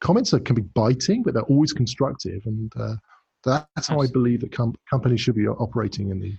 comments 0.00 0.34
are, 0.34 0.40
can 0.40 0.54
be 0.54 0.62
biting, 0.62 1.22
but 1.22 1.34
they're 1.34 1.42
always 1.44 1.72
constructive. 1.72 2.42
And 2.44 2.72
uh, 2.78 2.96
that's 3.44 3.88
how 3.88 4.00
I 4.00 4.06
believe 4.06 4.40
that 4.42 4.52
com- 4.52 4.76
companies 4.88 5.20
should 5.20 5.34
be 5.34 5.48
operating 5.48 6.10
in 6.10 6.20
the 6.20 6.36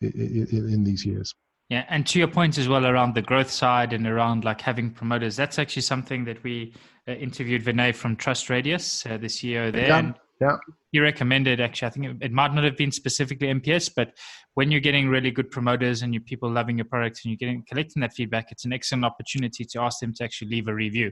in, 0.00 0.46
in, 0.50 0.72
in 0.72 0.84
these 0.84 1.04
years. 1.04 1.34
Yeah, 1.74 1.84
and 1.88 2.06
to 2.06 2.20
your 2.20 2.28
point 2.28 2.56
as 2.56 2.68
well 2.68 2.86
around 2.86 3.16
the 3.16 3.22
growth 3.22 3.50
side 3.50 3.92
and 3.92 4.06
around 4.06 4.44
like 4.44 4.60
having 4.60 4.90
promoters, 4.90 5.34
that's 5.34 5.58
actually 5.58 5.82
something 5.82 6.24
that 6.24 6.40
we 6.44 6.72
uh, 7.08 7.14
interviewed 7.14 7.64
Vinay 7.64 7.92
from 7.92 8.14
Trust 8.14 8.48
Radius, 8.48 9.04
uh, 9.06 9.16
the 9.16 9.26
CEO 9.26 9.72
there. 9.72 9.88
Yeah, 9.88 10.12
yeah. 10.40 10.56
He 10.92 11.00
recommended 11.00 11.60
actually, 11.60 11.88
I 11.88 11.90
think 11.90 12.06
it, 12.06 12.16
it 12.26 12.30
might 12.30 12.54
not 12.54 12.62
have 12.62 12.76
been 12.76 12.92
specifically 12.92 13.48
NPS, 13.48 13.90
but 13.96 14.12
when 14.54 14.70
you're 14.70 14.80
getting 14.80 15.08
really 15.08 15.32
good 15.32 15.50
promoters 15.50 16.02
and 16.02 16.14
you 16.14 16.20
people 16.20 16.48
loving 16.48 16.78
your 16.78 16.84
product 16.84 17.22
and 17.24 17.32
you're 17.32 17.38
getting 17.38 17.64
collecting 17.68 18.02
that 18.02 18.12
feedback, 18.12 18.52
it's 18.52 18.64
an 18.64 18.72
excellent 18.72 19.04
opportunity 19.04 19.64
to 19.64 19.80
ask 19.80 19.98
them 19.98 20.14
to 20.14 20.22
actually 20.22 20.50
leave 20.50 20.68
a 20.68 20.74
review. 20.74 21.10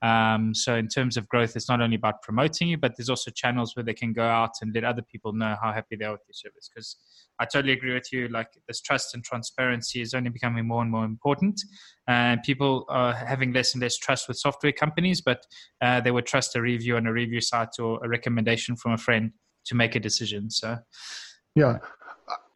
Um, 0.00 0.54
so 0.54 0.76
in 0.76 0.88
terms 0.88 1.16
of 1.16 1.28
growth, 1.28 1.56
it's 1.56 1.68
not 1.68 1.80
only 1.80 1.96
about 1.96 2.22
promoting 2.22 2.68
you, 2.68 2.78
but 2.78 2.96
there's 2.96 3.08
also 3.08 3.30
channels 3.30 3.74
where 3.74 3.84
they 3.84 3.94
can 3.94 4.12
go 4.12 4.24
out 4.24 4.52
and 4.62 4.72
let 4.74 4.84
other 4.84 5.02
people 5.02 5.32
know 5.32 5.56
how 5.60 5.72
happy 5.72 5.96
they 5.96 6.04
are 6.04 6.12
with 6.12 6.22
your 6.28 6.34
service. 6.34 6.70
Because 6.72 6.96
I 7.40 7.44
totally 7.44 7.72
agree 7.72 7.94
with 7.94 8.12
you. 8.12 8.28
Like 8.28 8.48
this 8.66 8.80
trust 8.80 9.14
and 9.14 9.24
transparency 9.24 10.00
is 10.00 10.14
only 10.14 10.30
becoming 10.30 10.66
more 10.66 10.82
and 10.82 10.90
more 10.90 11.04
important. 11.04 11.60
And 12.06 12.42
people 12.42 12.84
are 12.88 13.12
having 13.12 13.52
less 13.52 13.74
and 13.74 13.82
less 13.82 13.96
trust 13.96 14.28
with 14.28 14.38
software 14.38 14.72
companies, 14.72 15.20
but 15.20 15.44
uh, 15.80 16.00
they 16.00 16.10
would 16.10 16.26
trust 16.26 16.56
a 16.56 16.62
review 16.62 16.96
on 16.96 17.06
a 17.06 17.12
review 17.12 17.40
site 17.40 17.78
or 17.78 18.04
a 18.04 18.08
recommendation 18.08 18.76
from 18.76 18.92
a 18.92 18.98
friend 18.98 19.32
to 19.66 19.74
make 19.74 19.94
a 19.94 20.00
decision. 20.00 20.50
So 20.50 20.78
Yeah. 21.54 21.78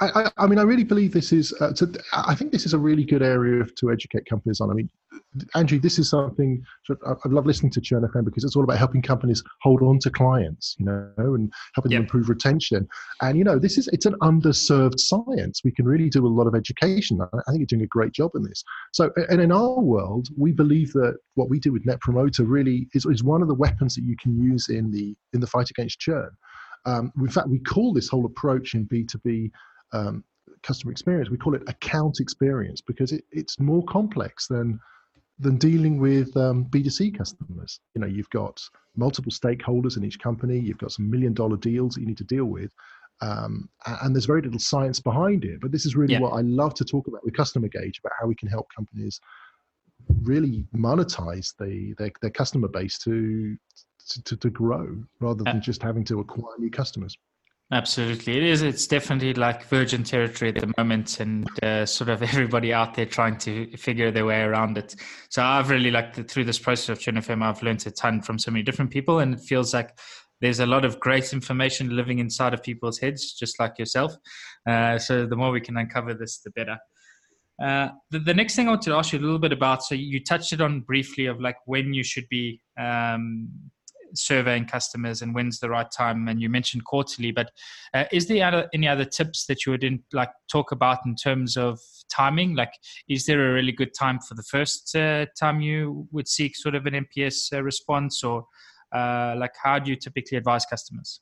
I, 0.01 0.31
I, 0.37 0.47
mean, 0.47 0.59
I 0.59 0.63
really 0.63 0.85
believe 0.85 1.13
this 1.13 1.33
is. 1.33 1.55
Uh, 1.61 1.73
to, 1.75 2.03
I 2.13 2.35
think 2.35 2.51
this 2.51 2.67
is 2.67 2.75
a 2.75 2.79
really 2.79 3.05
good 3.05 3.23
area 3.23 3.65
to 3.65 3.93
educate 3.93 4.27
companies 4.27 4.61
on. 4.61 4.71
I 4.71 4.75
mean, 4.75 4.91
Andrew, 5.55 5.79
this 5.79 5.99
is 5.99 6.11
something 6.11 6.63
I 6.91 7.15
love 7.27 7.47
listening 7.47 7.71
to 7.73 7.81
Churn 7.81 8.03
FM 8.03 8.25
because 8.25 8.45
it's 8.45 8.57
all 8.57 8.65
about 8.65 8.79
helping 8.79 9.01
companies 9.01 9.43
hold 9.61 9.83
on 9.83 9.99
to 10.01 10.11
clients, 10.11 10.77
you 10.79 10.87
know, 10.87 11.13
and 11.17 11.53
helping 11.75 11.93
Yep. 11.93 11.99
them 11.99 12.03
improve 12.05 12.29
retention. 12.29 12.89
And 13.21 13.39
you 13.39 13.45
know, 13.45 13.59
this 13.59 13.79
is 13.79 13.89
it's 13.89 14.07
an 14.07 14.15
underserved 14.23 14.99
science. 14.99 15.61
We 15.65 15.73
can 15.73 15.87
really 15.87 16.11
do 16.11 16.27
a 16.27 16.29
lot 16.29 16.47
of 16.47 16.55
education. 16.55 17.21
I 17.21 17.27
I 17.33 17.51
think 17.51 17.61
you're 17.61 17.67
doing 17.67 17.83
a 17.83 17.87
great 17.87 18.13
job 18.13 18.33
in 18.35 18.43
this. 18.43 18.65
So, 18.93 19.11
and 19.31 19.41
in 19.41 19.53
our 19.53 19.81
world, 19.81 20.29
we 20.37 20.53
believe 20.53 20.93
that 20.95 21.17
what 21.35 21.49
we 21.49 21.61
do 21.61 21.73
with 21.73 21.87
Net 21.87 22.01
Promoter 22.01 22.45
really 22.45 22.89
is, 22.95 23.07
is 23.07 23.23
one 23.23 23.43
of 23.43 23.49
the 23.49 23.55
weapons 23.55 23.95
that 23.95 24.05
you 24.05 24.17
can 24.21 24.37
use 24.37 24.69
in 24.69 24.91
the 24.91 25.15
in 25.33 25.41
the 25.41 25.47
fight 25.47 25.71
against 25.71 26.01
churn. 26.01 26.31
Um, 26.85 27.13
in 27.19 27.29
fact, 27.29 27.49
we 27.49 27.59
call 27.61 27.93
this 27.93 28.09
whole 28.09 28.27
approach 28.27 28.75
in 28.75 28.85
B 28.85 29.05
two 29.05 29.19
B 29.19 29.51
um, 29.93 30.25
customer 30.63 30.93
experience. 30.93 31.31
We 31.31 31.37
call 31.37 31.55
it 31.55 31.63
account 31.69 32.21
experience 32.21 32.81
because 32.81 33.13
it, 33.13 33.25
it's 33.31 33.59
more 33.61 33.85
complex 33.85 34.47
than 34.49 34.79
than 35.39 35.57
dealing 35.57 35.99
with 35.99 36.37
um, 36.37 36.67
B2C 36.67 37.17
customers. 37.17 37.81
You 37.95 38.01
know, 38.01 38.07
you've 38.07 38.31
got 38.31 38.63
multiple 38.97 39.33
stakeholders 39.33 39.97
in 39.97 40.05
each 40.05 40.21
company. 40.21 40.59
You've 40.59 40.79
got 40.79 40.93
some 40.93 41.11
million 41.11 41.33
dollar 41.35 41.57
deals 41.57 41.95
that 41.95 42.03
you 42.03 42.07
need 42.07 42.19
to 42.19 42.25
deal 42.25 42.45
with. 42.45 42.71
Um, 43.21 43.69
and 44.03 44.15
there's 44.15 44.27
very 44.27 44.43
little 44.43 44.61
science 44.61 45.01
behind 45.01 45.45
it. 45.45 45.61
But 45.61 45.73
this 45.73 45.85
is 45.87 45.97
really 45.97 46.13
Yeah. 46.15 46.21
what 46.21 46.35
I 46.35 46.43
love 46.43 46.75
to 46.75 46.85
talk 46.85 47.09
about 47.09 47.25
with 47.25 47.35
Customer 47.35 47.69
Gauge 47.69 47.99
about 47.99 48.13
how 48.21 48.27
we 48.27 48.35
can 48.35 48.49
help 48.49 48.67
companies 48.77 49.21
really 50.23 50.65
monetize 50.77 51.55
the, 51.59 51.95
their, 51.99 52.11
their 52.21 52.31
customer 52.31 52.69
base 52.69 52.99
to, 52.99 53.57
to, 54.09 54.23
to, 54.23 54.37
to 54.37 54.51
grow 54.51 55.05
rather 55.21 55.45
than 55.45 55.61
just 55.61 55.83
having 55.83 56.05
to 56.05 56.21
acquire 56.21 56.55
new 56.59 56.71
customers. 56.71 57.17
Absolutely, 57.73 58.37
it 58.37 58.43
is. 58.43 58.61
It's 58.61 58.87
definitely 58.87 59.33
like 59.33 59.65
virgin 59.65 60.05
territory 60.05 60.51
at 60.51 60.61
the 60.61 60.75
moment, 60.77 61.21
and 61.21 61.49
uh, 61.63 61.87
sort 61.87 62.11
of 62.11 62.23
everybody 62.23 62.71
out 62.71 62.95
there 62.95 63.07
trying 63.07 63.39
to 63.39 63.75
figure 63.79 64.11
their 64.11 64.27
way 64.27 64.43
around 64.43 64.77
it. 64.77 64.95
So 65.31 65.43
I've 65.43 65.71
really 65.71 65.91
like 65.91 66.15
the, 66.15 66.23
through 66.23 66.45
this 66.45 66.59
process 66.59 66.91
of 66.91 67.01
Churn 67.01 67.17
I've 67.17 67.63
learned 67.63 67.87
a 67.87 67.91
ton 67.91 68.21
from 68.21 68.39
so 68.39 68.51
many 68.51 68.63
different 68.63 68.91
people, 68.91 69.21
and 69.21 69.33
it 69.33 69.41
feels 69.41 69.73
like 69.73 69.99
there's 70.43 70.61
a 70.61 70.67
lot 70.67 70.85
of 70.85 71.01
great 71.01 71.33
information 71.33 71.97
living 71.97 72.19
inside 72.19 72.53
of 72.53 72.63
people's 72.63 72.99
heads, 72.99 73.33
just 73.33 73.59
like 73.59 73.79
yourself. 73.79 74.15
Uh, 74.69 74.99
so 74.99 75.25
the 75.25 75.37
more 75.37 75.51
we 75.51 75.61
can 75.61 75.79
uncover 75.79 76.13
this, 76.13 76.41
the 76.41 76.51
better. 76.51 76.77
Uh, 77.63 77.89
the, 78.11 78.19
the 78.19 78.35
next 78.35 78.55
thing 78.55 78.67
I 78.67 78.73
wanted 78.73 78.91
to 78.91 78.97
ask 78.97 79.13
you 79.13 79.19
a 79.19 79.23
little 79.23 79.39
bit 79.39 79.53
about, 79.53 79.83
so 79.83 79.95
you 79.95 80.23
touched 80.23 80.53
it 80.53 80.61
on 80.61 80.81
briefly 80.81 81.27
of 81.27 81.41
like 81.41 81.57
when 81.65 81.95
you 81.95 82.03
should 82.03 82.29
be 82.29 82.61
um, 82.79 83.49
surveying 84.15 84.65
customers 84.65 85.23
and 85.23 85.35
when's 85.35 85.61
the 85.61 85.71
right 85.71 85.91
time, 85.91 86.29
and 86.29 86.41
you 86.41 86.49
mentioned 86.49 86.85
quarterly, 86.85 87.33
but 87.33 87.51
uh, 87.95 88.05
is 88.13 88.27
there 88.29 88.69
any 88.73 88.89
other 88.89 89.05
tips 89.05 89.47
that 89.47 89.65
you 89.65 89.73
would 89.73 89.85
in, 89.85 90.03
like 90.13 90.31
talk 90.51 90.73
about 90.73 90.99
in 91.07 91.15
terms 91.15 91.57
of 91.57 91.81
timing? 92.11 92.55
Like, 92.55 92.73
is 93.09 93.27
there 93.27 93.51
a 93.51 93.55
really 93.55 93.73
good 93.73 93.95
time 93.99 94.21
for 94.21 94.35
the 94.35 94.43
first 94.43 94.95
uh, 94.95 95.27
time 95.39 95.61
you 95.61 96.07
would 96.13 96.29
seek 96.29 96.57
sort 96.57 96.75
of 96.75 96.87
an 96.87 97.07
NPS 97.07 97.53
uh, 97.53 97.63
response, 97.63 98.23
or 98.23 98.47
uh, 98.93 99.35
like 99.37 99.55
how 99.63 99.79
do 99.79 99.91
you 99.91 99.97
typically 99.97 100.39
advise 100.39 100.67
customers? 100.67 101.21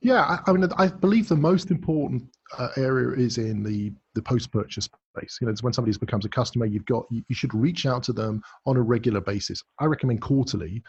Yeah, 0.00 0.22
I, 0.22 0.38
I 0.46 0.52
mean, 0.52 0.68
I 0.76 0.88
believe 0.88 1.28
the 1.28 1.36
most 1.36 1.70
important 1.70 2.24
uh, 2.58 2.68
area 2.76 3.16
is 3.16 3.38
in 3.38 3.62
the 3.62 3.92
the 4.14 4.22
post 4.22 4.50
purchase 4.50 4.88
space. 5.16 5.38
You 5.40 5.46
know, 5.46 5.52
it's 5.52 5.62
when 5.62 5.72
somebody 5.72 5.96
becomes 5.98 6.24
a 6.24 6.28
customer, 6.28 6.66
you've 6.66 6.86
got 6.86 7.06
you, 7.10 7.22
you 7.28 7.34
should 7.34 7.54
reach 7.54 7.86
out 7.86 8.02
to 8.04 8.12
them 8.12 8.42
on 8.66 8.76
a 8.76 8.82
regular 8.82 9.20
basis. 9.20 9.62
I 9.78 9.84
recommend 9.86 10.20
quarterly 10.20 10.82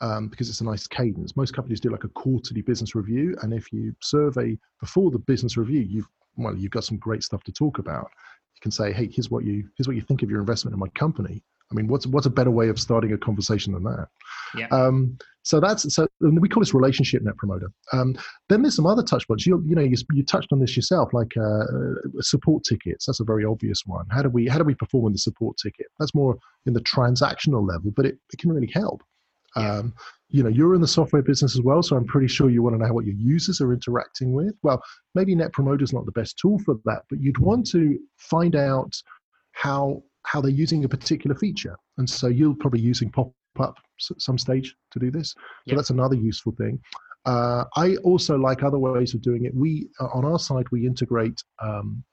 um, 0.00 0.28
because 0.28 0.48
it's 0.48 0.60
a 0.60 0.64
nice 0.64 0.86
cadence. 0.86 1.36
Most 1.36 1.54
companies 1.54 1.80
do 1.80 1.90
like 1.90 2.04
a 2.04 2.08
quarterly 2.08 2.62
business 2.62 2.94
review, 2.94 3.36
and 3.42 3.52
if 3.52 3.72
you 3.72 3.94
survey 4.00 4.58
before 4.80 5.10
the 5.10 5.18
business 5.18 5.56
review, 5.56 5.80
you've 5.80 6.08
well, 6.36 6.56
you've 6.56 6.70
got 6.70 6.84
some 6.84 6.98
great 6.98 7.22
stuff 7.24 7.42
to 7.44 7.52
talk 7.52 7.78
about. 7.78 8.10
You 8.54 8.60
can 8.62 8.70
say, 8.70 8.92
hey, 8.92 9.08
here's 9.12 9.30
what 9.30 9.44
you 9.44 9.68
here's 9.76 9.86
what 9.86 9.96
you 9.96 10.02
think 10.02 10.22
of 10.22 10.30
your 10.30 10.40
investment 10.40 10.74
in 10.74 10.80
my 10.80 10.88
company. 10.88 11.42
I 11.70 11.74
mean, 11.74 11.86
what's 11.86 12.06
what's 12.06 12.26
a 12.26 12.30
better 12.30 12.50
way 12.50 12.68
of 12.68 12.78
starting 12.78 13.12
a 13.12 13.18
conversation 13.18 13.74
than 13.74 13.84
that? 13.84 14.08
Yeah. 14.56 14.68
Um, 14.70 15.18
so 15.42 15.60
that's 15.60 15.94
so 15.94 16.06
we 16.20 16.48
call 16.48 16.60
this 16.60 16.74
relationship 16.74 17.22
net 17.22 17.36
promoter. 17.36 17.70
Um, 17.92 18.16
then 18.48 18.62
there's 18.62 18.76
some 18.76 18.86
other 18.86 19.02
touch 19.02 19.26
points. 19.26 19.46
You 19.46 19.62
you 19.66 19.74
know 19.74 19.82
you, 19.82 19.96
you 20.12 20.24
touched 20.24 20.52
on 20.52 20.60
this 20.60 20.76
yourself, 20.76 21.12
like 21.12 21.36
uh, 21.36 21.64
support 22.20 22.64
tickets. 22.64 23.06
That's 23.06 23.20
a 23.20 23.24
very 23.24 23.44
obvious 23.44 23.82
one. 23.86 24.06
How 24.10 24.22
do 24.22 24.28
we 24.28 24.46
how 24.46 24.58
do 24.58 24.64
we 24.64 24.74
perform 24.74 25.06
in 25.06 25.12
the 25.12 25.18
support 25.18 25.56
ticket? 25.62 25.86
That's 25.98 26.14
more 26.14 26.38
in 26.66 26.72
the 26.72 26.80
transactional 26.80 27.66
level, 27.66 27.92
but 27.94 28.06
it, 28.06 28.18
it 28.32 28.38
can 28.38 28.52
really 28.52 28.70
help. 28.72 29.02
Um, 29.56 29.94
you 30.28 30.42
know, 30.42 30.50
you're 30.50 30.74
in 30.74 30.80
the 30.80 30.86
software 30.86 31.22
business 31.22 31.54
as 31.56 31.62
well, 31.62 31.82
so 31.82 31.96
I'm 31.96 32.04
pretty 32.04 32.28
sure 32.28 32.50
you 32.50 32.62
want 32.62 32.78
to 32.78 32.86
know 32.86 32.92
what 32.92 33.06
your 33.06 33.14
users 33.14 33.60
are 33.60 33.72
interacting 33.72 34.32
with. 34.32 34.54
Well, 34.62 34.82
maybe 35.14 35.34
Net 35.34 35.52
Promoter 35.52 35.82
is 35.82 35.92
not 35.92 36.04
the 36.04 36.12
best 36.12 36.38
tool 36.38 36.58
for 36.60 36.76
that, 36.84 37.02
but 37.08 37.20
you'd 37.20 37.38
want 37.38 37.66
to 37.70 37.98
find 38.16 38.54
out 38.54 38.94
how 39.52 40.02
how 40.24 40.42
they're 40.42 40.50
using 40.50 40.84
a 40.84 40.88
particular 40.88 41.34
feature, 41.34 41.76
and 41.96 42.08
so 42.08 42.26
you'll 42.26 42.54
probably 42.54 42.80
using 42.80 43.10
pop 43.10 43.32
up 43.58 43.76
at 44.10 44.20
some 44.20 44.38
stage 44.38 44.76
to 44.90 44.98
do 44.98 45.10
this. 45.10 45.30
So 45.30 45.40
Yep. 45.66 45.76
that's 45.76 45.90
another 45.90 46.14
useful 46.14 46.52
thing. 46.52 46.78
Uh, 47.24 47.64
I 47.76 47.96
also 47.96 48.36
like 48.36 48.62
other 48.62 48.78
ways 48.78 49.14
of 49.14 49.22
doing 49.22 49.46
it. 49.46 49.54
We 49.54 49.88
uh, 50.00 50.08
on 50.12 50.24
our 50.24 50.38
side 50.38 50.66
we 50.70 50.86
integrate 50.86 51.42
um, 51.62 52.04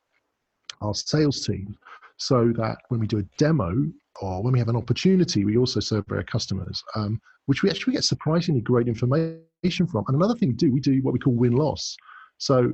our 0.81 0.93
sales 0.95 1.45
team 1.45 1.77
so 2.17 2.51
that 2.57 2.77
when 2.87 2.99
we 2.99 3.07
do 3.07 3.19
a 3.19 3.23
demo 3.37 3.73
or 4.21 4.43
when 4.43 4.53
we 4.53 4.59
have 4.59 4.69
an 4.69 4.75
opportunity, 4.75 5.45
we 5.45 5.57
also 5.57 5.79
survey 5.79 6.17
our 6.17 6.23
customers, 6.23 6.83
um, 6.95 7.19
which 7.45 7.63
we 7.63 7.69
actually 7.69 7.93
get 7.93 8.03
surprisingly 8.03 8.61
great 8.61 8.87
information 8.87 9.87
from. 9.91 10.05
And 10.07 10.15
another 10.15 10.35
thing 10.35 10.49
we 10.49 10.55
do, 10.55 10.71
we 10.71 10.79
do 10.79 11.01
what 11.01 11.13
we 11.13 11.19
call 11.19 11.33
win 11.33 11.53
loss. 11.53 11.95
So, 12.37 12.73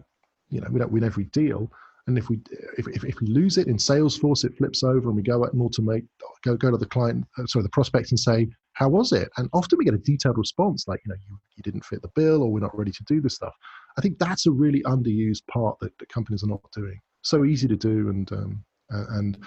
you 0.49 0.61
know, 0.61 0.67
we 0.71 0.79
don't 0.79 0.91
win 0.91 1.03
every 1.03 1.25
deal. 1.25 1.71
And 2.07 2.17
if 2.17 2.29
we 2.29 2.39
if, 2.77 2.87
if, 2.87 3.03
if 3.03 3.19
we 3.21 3.27
lose 3.27 3.57
it 3.57 3.67
in 3.67 3.77
Salesforce, 3.77 4.43
it 4.43 4.57
flips 4.57 4.83
over 4.83 5.09
and 5.09 5.15
we 5.15 5.21
go 5.21 5.43
out 5.43 5.53
and 5.53 5.61
automate, 5.61 6.05
go 6.43 6.57
go 6.57 6.71
to 6.71 6.77
the 6.77 6.85
client, 6.85 7.25
uh, 7.37 7.45
sorry, 7.45 7.63
the 7.63 7.69
prospect 7.69 8.11
and 8.11 8.19
say, 8.19 8.47
how 8.73 8.89
was 8.89 9.11
it? 9.11 9.29
And 9.37 9.49
often 9.53 9.77
we 9.77 9.85
get 9.85 9.93
a 9.93 9.99
detailed 9.99 10.37
response 10.37 10.87
like, 10.87 10.99
you 11.05 11.09
know, 11.09 11.19
you, 11.27 11.37
you 11.55 11.63
didn't 11.63 11.85
fit 11.85 12.01
the 12.01 12.09
bill 12.15 12.41
or 12.41 12.51
we're 12.51 12.59
not 12.59 12.77
ready 12.77 12.91
to 12.91 13.03
do 13.03 13.21
this 13.21 13.35
stuff. 13.35 13.53
I 13.97 14.01
think 14.01 14.17
that's 14.17 14.47
a 14.47 14.51
really 14.51 14.81
underused 14.83 15.45
part 15.47 15.77
that, 15.81 15.97
that 15.99 16.09
companies 16.09 16.43
are 16.43 16.47
not 16.47 16.61
doing. 16.73 16.99
So 17.21 17.45
easy 17.45 17.67
to 17.67 17.75
do 17.75 18.09
and 18.09 18.31
um, 18.31 18.63
and 18.89 19.37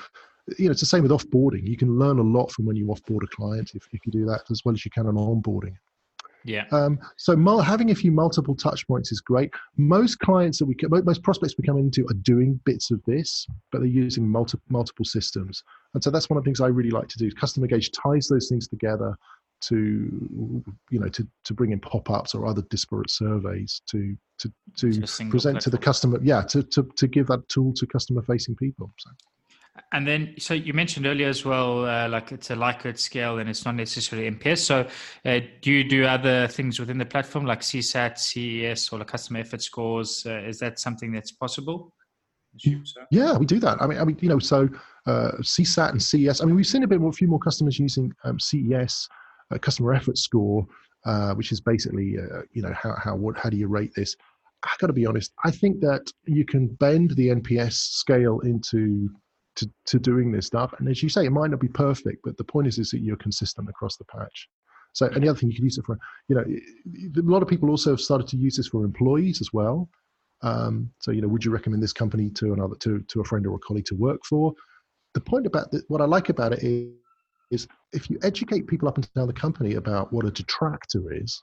you 0.58 0.66
know 0.66 0.72
it's 0.72 0.80
the 0.80 0.86
same 0.86 1.02
with 1.02 1.12
offboarding. 1.12 1.66
You 1.66 1.76
can 1.76 1.98
learn 1.98 2.18
a 2.18 2.22
lot 2.22 2.50
from 2.52 2.66
when 2.66 2.76
you 2.76 2.86
offboard 2.86 3.22
a 3.22 3.28
client 3.28 3.72
if, 3.74 3.86
if 3.92 4.00
you 4.04 4.12
do 4.12 4.24
that 4.26 4.42
as 4.50 4.62
well 4.64 4.74
as 4.74 4.84
you 4.84 4.90
can 4.90 5.06
on 5.06 5.14
onboarding. 5.14 5.74
Yeah. 6.44 6.64
Um, 6.72 6.98
so 7.16 7.34
mul- 7.34 7.62
having 7.62 7.90
a 7.90 7.94
few 7.94 8.12
multiple 8.12 8.54
touch 8.54 8.86
points 8.86 9.10
is 9.10 9.20
great. 9.20 9.50
Most 9.78 10.18
clients 10.18 10.58
that 10.58 10.66
we 10.66 10.76
most 11.04 11.22
prospects 11.22 11.54
we 11.58 11.64
come 11.64 11.78
into 11.78 12.04
are 12.06 12.14
doing 12.22 12.60
bits 12.64 12.90
of 12.90 13.02
this, 13.06 13.46
but 13.72 13.78
they're 13.78 13.86
using 13.86 14.28
multi- 14.28 14.58
multiple 14.68 15.06
systems. 15.06 15.62
And 15.94 16.04
so 16.04 16.10
that's 16.10 16.28
one 16.28 16.36
of 16.36 16.44
the 16.44 16.48
things 16.48 16.60
I 16.60 16.66
really 16.66 16.90
like 16.90 17.08
to 17.08 17.18
do. 17.18 17.30
Customer 17.32 17.66
Gauge 17.66 17.90
ties 17.92 18.28
those 18.28 18.48
things 18.48 18.68
together 18.68 19.16
to 19.62 19.74
you 20.90 20.98
know 20.98 21.08
to 21.08 21.26
to 21.44 21.54
bring 21.54 21.72
in 21.72 21.80
pop-ups 21.80 22.34
or 22.34 22.44
other 22.44 22.62
disparate 22.68 23.10
surveys 23.10 23.80
to 23.88 24.14
to 24.38 24.52
to 24.76 24.92
To 24.92 25.02
a 25.04 25.06
single 25.06 25.30
present 25.30 25.60
to 25.62 25.70
the 25.70 25.78
customer 25.78 26.18
yeah 26.22 26.42
to, 26.42 26.62
to 26.62 26.82
to 26.96 27.06
give 27.06 27.28
that 27.28 27.48
tool 27.48 27.72
to 27.74 27.86
customer 27.86 28.20
facing 28.22 28.56
people 28.56 28.92
so 28.98 29.10
And 29.92 30.06
then, 30.06 30.34
so 30.38 30.54
you 30.54 30.72
mentioned 30.72 31.04
earlier 31.04 31.28
as 31.28 31.44
well, 31.44 31.84
uh, 31.84 32.08
like 32.08 32.30
it's 32.30 32.50
a 32.50 32.54
Likert 32.54 32.98
scale 32.98 33.38
and 33.38 33.50
it's 33.50 33.64
not 33.64 33.74
necessarily 33.74 34.30
NPS. 34.30 34.58
So, 34.58 34.86
uh, 35.24 35.40
do 35.62 35.72
you 35.72 35.82
do 35.82 36.04
other 36.04 36.46
things 36.46 36.78
within 36.78 36.96
the 36.96 37.04
platform 37.04 37.44
like 37.44 37.60
CSAT, 37.60 38.18
CES, 38.18 38.92
or 38.92 39.00
the 39.00 39.04
customer 39.04 39.40
effort 39.40 39.62
scores? 39.62 40.24
Uh, 40.26 40.42
is 40.46 40.60
that 40.60 40.78
something 40.78 41.10
that's 41.12 41.32
possible? 41.32 41.92
So. 42.56 43.00
Yeah, 43.10 43.36
we 43.36 43.46
do 43.46 43.58
that. 43.60 43.82
I 43.82 43.86
mean, 43.88 43.98
I 43.98 44.04
mean, 44.04 44.16
you 44.20 44.28
know, 44.28 44.38
so 44.38 44.68
uh, 45.06 45.32
CSAT 45.40 45.90
and 45.90 46.02
CES. 46.02 46.40
I 46.40 46.44
mean, 46.44 46.54
we've 46.54 46.66
seen 46.66 46.84
a 46.84 46.86
bit 46.86 47.00
more, 47.00 47.10
a 47.10 47.12
few 47.12 47.26
more 47.26 47.40
customers 47.40 47.78
using 47.78 48.12
um, 48.22 48.38
CES, 48.38 49.08
uh, 49.52 49.58
customer 49.58 49.92
effort 49.92 50.18
score, 50.18 50.64
uh, 51.04 51.34
which 51.34 51.50
is 51.50 51.60
basically, 51.60 52.16
uh, 52.18 52.42
you 52.52 52.62
know, 52.62 52.72
how 52.72 52.94
how 53.02 53.16
what 53.16 53.36
how 53.36 53.50
do 53.50 53.56
you 53.56 53.66
rate 53.66 53.92
this? 53.96 54.14
I 54.64 54.70
got 54.78 54.86
to 54.86 54.92
be 54.92 55.04
honest. 55.04 55.32
I 55.44 55.50
think 55.50 55.80
that 55.80 56.10
you 56.26 56.44
can 56.44 56.68
bend 56.68 57.10
the 57.16 57.28
NPS 57.28 57.72
scale 57.72 58.38
into 58.40 59.10
to, 59.56 59.70
to 59.86 59.98
doing 59.98 60.32
this 60.32 60.46
stuff, 60.46 60.74
and 60.78 60.88
as 60.88 61.02
you 61.02 61.08
say, 61.08 61.24
it 61.24 61.30
might 61.30 61.50
not 61.50 61.60
be 61.60 61.68
perfect, 61.68 62.18
but 62.24 62.36
the 62.36 62.44
point 62.44 62.66
is 62.66 62.78
is 62.78 62.90
that 62.90 63.00
you're 63.00 63.16
consistent 63.16 63.68
across 63.68 63.96
the 63.96 64.04
patch. 64.04 64.48
So, 64.92 65.06
and 65.06 65.22
the 65.22 65.28
other 65.28 65.38
thing 65.38 65.50
you 65.50 65.56
can 65.56 65.64
use 65.64 65.76
it 65.76 65.84
for, 65.84 65.98
you 66.28 66.36
know, 66.36 66.44
a 66.44 67.22
lot 67.22 67.42
of 67.42 67.48
people 67.48 67.68
also 67.68 67.90
have 67.90 68.00
started 68.00 68.28
to 68.28 68.36
use 68.36 68.56
this 68.56 68.68
for 68.68 68.84
employees 68.84 69.40
as 69.40 69.52
well. 69.52 69.88
Um, 70.42 70.90
so, 71.00 71.10
you 71.10 71.20
know, 71.20 71.26
would 71.26 71.44
you 71.44 71.50
recommend 71.50 71.82
this 71.82 71.92
company 71.92 72.30
to 72.30 72.52
another, 72.52 72.76
to, 72.76 73.00
to 73.00 73.20
a 73.20 73.24
friend 73.24 73.44
or 73.46 73.56
a 73.56 73.58
colleague 73.58 73.86
to 73.86 73.96
work 73.96 74.20
for? 74.24 74.54
The 75.14 75.20
point 75.20 75.46
about 75.46 75.72
the, 75.72 75.82
what 75.88 76.00
I 76.00 76.04
like 76.04 76.28
about 76.28 76.52
it 76.52 76.62
is, 76.62 76.92
is 77.50 77.68
if 77.92 78.08
you 78.08 78.18
educate 78.22 78.68
people 78.68 78.88
up 78.88 78.96
and 78.96 79.12
down 79.14 79.26
the 79.26 79.32
company 79.32 79.74
about 79.74 80.12
what 80.12 80.26
a 80.26 80.30
detractor 80.30 81.12
is 81.12 81.42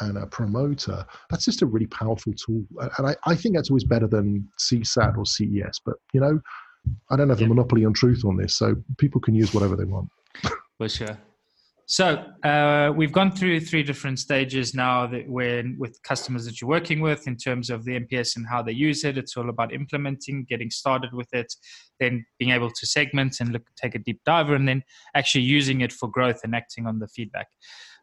and 0.00 0.18
a 0.18 0.26
promoter, 0.26 1.04
that's 1.30 1.44
just 1.44 1.62
a 1.62 1.66
really 1.66 1.86
powerful 1.86 2.34
tool. 2.34 2.64
And 2.98 3.06
I, 3.06 3.16
I 3.24 3.34
think 3.34 3.54
that's 3.54 3.70
always 3.70 3.84
better 3.84 4.06
than 4.06 4.46
CSAT 4.58 5.16
or 5.16 5.24
CES. 5.24 5.80
But, 5.84 5.94
you 6.12 6.20
know, 6.20 6.40
I 7.10 7.16
don't 7.16 7.28
have 7.28 7.40
Yeah. 7.40 7.46
a 7.46 7.48
monopoly 7.48 7.84
on 7.84 7.92
truth 7.92 8.24
on 8.24 8.36
this, 8.36 8.54
so 8.54 8.76
people 8.98 9.20
can 9.20 9.34
use 9.34 9.52
whatever 9.52 9.76
they 9.76 9.84
want. 9.84 10.08
For 10.78 10.88
sure. 10.88 11.18
So 11.86 12.24
uh, 12.44 12.92
we've 12.94 13.10
gone 13.10 13.32
through 13.32 13.58
three 13.60 13.82
different 13.82 14.20
stages 14.20 14.74
now 14.76 15.08
that 15.08 15.28
when 15.28 15.76
with 15.76 16.00
customers 16.04 16.44
that 16.44 16.60
you're 16.60 16.70
working 16.70 17.00
with 17.00 17.26
in 17.26 17.36
terms 17.36 17.68
of 17.68 17.84
the 17.84 17.98
NPS 17.98 18.36
and 18.36 18.46
how 18.48 18.62
they 18.62 18.70
use 18.70 19.02
it. 19.02 19.18
It's 19.18 19.36
all 19.36 19.50
about 19.50 19.74
implementing, 19.74 20.46
getting 20.48 20.70
started 20.70 21.12
with 21.12 21.26
it, 21.32 21.52
then 21.98 22.24
being 22.38 22.52
able 22.52 22.70
to 22.70 22.86
segment 22.86 23.40
and 23.40 23.50
look, 23.52 23.62
take 23.74 23.96
a 23.96 23.98
deep 23.98 24.20
diver, 24.24 24.54
and 24.54 24.68
then 24.68 24.84
actually 25.16 25.42
using 25.42 25.80
it 25.80 25.92
for 25.92 26.08
growth 26.08 26.42
and 26.44 26.54
acting 26.54 26.86
on 26.86 27.00
the 27.00 27.08
feedback. 27.08 27.48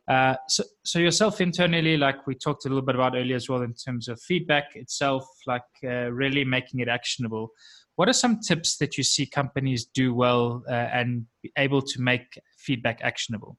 Uh, 0.09 0.35
so, 0.49 0.65
so 0.83 0.99
yourself 0.99 1.39
internally, 1.39 1.95
like 1.95 2.27
we 2.27 2.35
talked 2.35 2.65
a 2.65 2.67
little 2.67 2.85
bit 2.85 2.95
about 2.95 3.15
earlier 3.15 3.37
as 3.37 3.47
well, 3.47 3.61
in 3.61 3.73
terms 3.73 4.09
of 4.09 4.19
feedback 4.21 4.65
itself, 4.75 5.25
like 5.47 5.61
uh, 5.85 6.11
really 6.11 6.43
making 6.43 6.81
it 6.81 6.89
actionable. 6.89 7.51
What 7.97 8.07
are 8.07 8.13
some 8.13 8.39
tips 8.39 8.77
that 8.77 8.95
you 8.95 9.03
see 9.03 9.25
companies 9.25 9.85
do 9.85 10.13
well 10.13 10.63
uh, 10.69 10.71
and 10.71 11.25
able 11.57 11.81
to 11.81 11.99
make 11.99 12.39
feedback 12.59 12.99
actionable? 13.01 13.57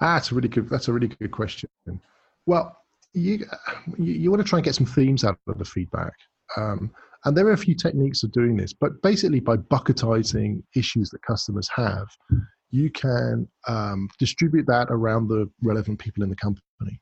Ah, 0.00 0.14
that's 0.14 0.32
a 0.32 0.34
really 0.34 0.48
good. 0.48 0.68
That's 0.68 0.88
a 0.88 0.92
really 0.92 1.06
good 1.06 1.30
question. 1.30 1.70
Well, 2.44 2.76
you 3.14 3.46
you, 3.98 4.12
you 4.14 4.30
want 4.30 4.42
to 4.42 4.48
try 4.48 4.58
and 4.58 4.64
get 4.64 4.74
some 4.74 4.86
themes 4.86 5.22
out 5.22 5.38
of 5.46 5.58
the 5.58 5.64
feedback, 5.64 6.12
um, 6.56 6.90
and 7.24 7.36
there 7.36 7.46
are 7.46 7.52
a 7.52 7.56
few 7.56 7.76
techniques 7.76 8.24
of 8.24 8.32
doing 8.32 8.56
this. 8.56 8.72
But 8.72 9.00
basically, 9.00 9.38
by 9.38 9.58
bucketizing 9.58 10.64
issues 10.74 11.08
that 11.10 11.22
customers 11.22 11.70
have, 11.76 12.08
you 12.70 12.90
can 12.90 13.46
um, 13.68 14.08
distribute 14.18 14.66
that 14.66 14.88
around 14.90 15.28
the 15.28 15.48
relevant 15.62 16.00
people 16.00 16.24
in 16.24 16.30
the 16.30 16.36
company. 16.36 17.00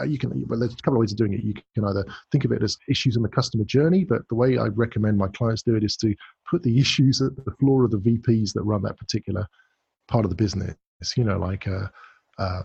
Uh, 0.00 0.04
you 0.04 0.18
can 0.18 0.46
well 0.48 0.58
there's 0.58 0.72
a 0.72 0.76
couple 0.76 0.94
of 0.94 1.00
ways 1.00 1.12
of 1.12 1.18
doing 1.18 1.34
it. 1.34 1.42
You 1.42 1.54
can 1.74 1.84
either 1.84 2.04
think 2.30 2.44
of 2.44 2.52
it 2.52 2.62
as 2.62 2.76
issues 2.88 3.16
in 3.16 3.22
the 3.22 3.28
customer 3.28 3.64
journey 3.64 4.04
but 4.04 4.22
the 4.28 4.34
way 4.34 4.58
i 4.58 4.66
recommend 4.66 5.18
my 5.18 5.28
clients 5.28 5.62
do 5.62 5.74
it 5.74 5.84
is 5.84 5.96
to 5.96 6.14
put 6.48 6.62
the 6.62 6.78
issues 6.78 7.20
at 7.20 7.34
the 7.44 7.50
floor 7.58 7.84
of 7.84 7.90
the 7.90 7.98
vps 7.98 8.52
that 8.52 8.62
run 8.62 8.82
that 8.82 8.96
particular 8.96 9.46
part 10.06 10.24
of 10.24 10.30
the 10.30 10.36
business 10.36 10.76
you 11.16 11.24
know 11.24 11.38
like 11.38 11.66
uh, 11.66 11.86
uh, 12.38 12.62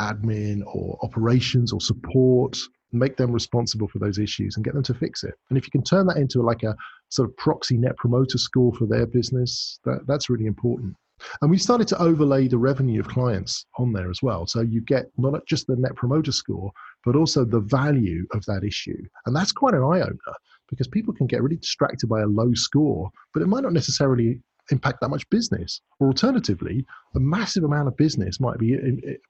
admin 0.00 0.62
or 0.66 0.98
operations 1.02 1.72
or 1.72 1.80
support. 1.80 2.56
Make 2.94 3.16
them 3.16 3.32
responsible 3.32 3.88
for 3.88 3.98
those 3.98 4.18
issues 4.18 4.56
and 4.56 4.64
get 4.64 4.74
them 4.74 4.82
to 4.82 4.94
fix 4.94 5.24
it. 5.24 5.34
And 5.48 5.56
if 5.56 5.64
you 5.64 5.70
can 5.70 5.82
turn 5.82 6.06
that 6.08 6.18
into 6.18 6.42
like 6.42 6.62
a 6.62 6.76
sort 7.08 7.28
of 7.28 7.36
proxy 7.38 7.78
net 7.78 7.96
promoter 7.96 8.36
score 8.36 8.72
for 8.74 8.86
their 8.86 9.06
business 9.06 9.78
that, 9.84 10.00
that's 10.06 10.28
really 10.28 10.46
important 10.46 10.94
and 11.40 11.50
we 11.50 11.58
started 11.58 11.88
to 11.88 12.02
overlay 12.02 12.48
the 12.48 12.58
revenue 12.58 13.00
of 13.00 13.08
clients 13.08 13.66
on 13.78 13.92
there 13.92 14.10
as 14.10 14.22
well. 14.22 14.46
So 14.46 14.60
you 14.60 14.80
get 14.80 15.06
not 15.16 15.46
just 15.46 15.66
the 15.66 15.76
net 15.76 15.94
promoter 15.94 16.32
score, 16.32 16.72
but 17.04 17.16
also 17.16 17.44
the 17.44 17.60
value 17.60 18.26
of 18.32 18.44
that 18.46 18.64
issue. 18.64 19.02
And 19.26 19.34
that's 19.34 19.52
quite 19.52 19.74
an 19.74 19.82
eye 19.82 20.00
opener 20.00 20.36
because 20.68 20.88
people 20.88 21.12
can 21.12 21.26
get 21.26 21.42
really 21.42 21.56
distracted 21.56 22.08
by 22.08 22.22
a 22.22 22.26
low 22.26 22.54
score, 22.54 23.10
but 23.34 23.42
it 23.42 23.46
might 23.46 23.62
not 23.62 23.72
necessarily 23.72 24.40
impact 24.70 25.00
that 25.00 25.08
much 25.08 25.28
business. 25.30 25.80
Or 26.00 26.08
alternatively, 26.08 26.86
a 27.14 27.20
massive 27.20 27.64
amount 27.64 27.88
of 27.88 27.96
business 27.96 28.40
might 28.40 28.58
be 28.58 28.78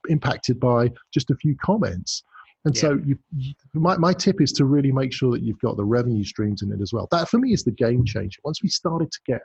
impacted 0.09 0.61
by 0.61 0.91
just 1.13 1.31
a 1.31 1.37
few 1.37 1.57
comments. 1.63 2.23
And 2.65 2.77
yeah. 2.77 2.81
so, 2.81 3.01
you, 3.05 3.19
you, 3.37 3.55
my, 3.75 3.97
my 3.97 4.13
tip 4.13 4.41
is 4.41 4.53
to 4.53 4.67
really 4.67 4.93
make 4.93 5.13
sure 5.13 5.33
that 5.33 5.43
you've 5.43 5.59
got 5.59 5.77
the 5.77 5.85
revenue 5.85 6.23
streams 6.23 6.63
in 6.63 6.71
it 6.71 6.81
as 6.81 6.93
well. 6.93 7.09
That 7.11 7.29
for 7.29 7.39
me 7.39 7.53
is 7.53 7.65
the 7.65 7.73
game 7.73 8.05
changer. 8.05 8.41
Once 8.45 8.63
we 8.63 8.69
started 8.69 9.11
to 9.11 9.19
get 9.27 9.41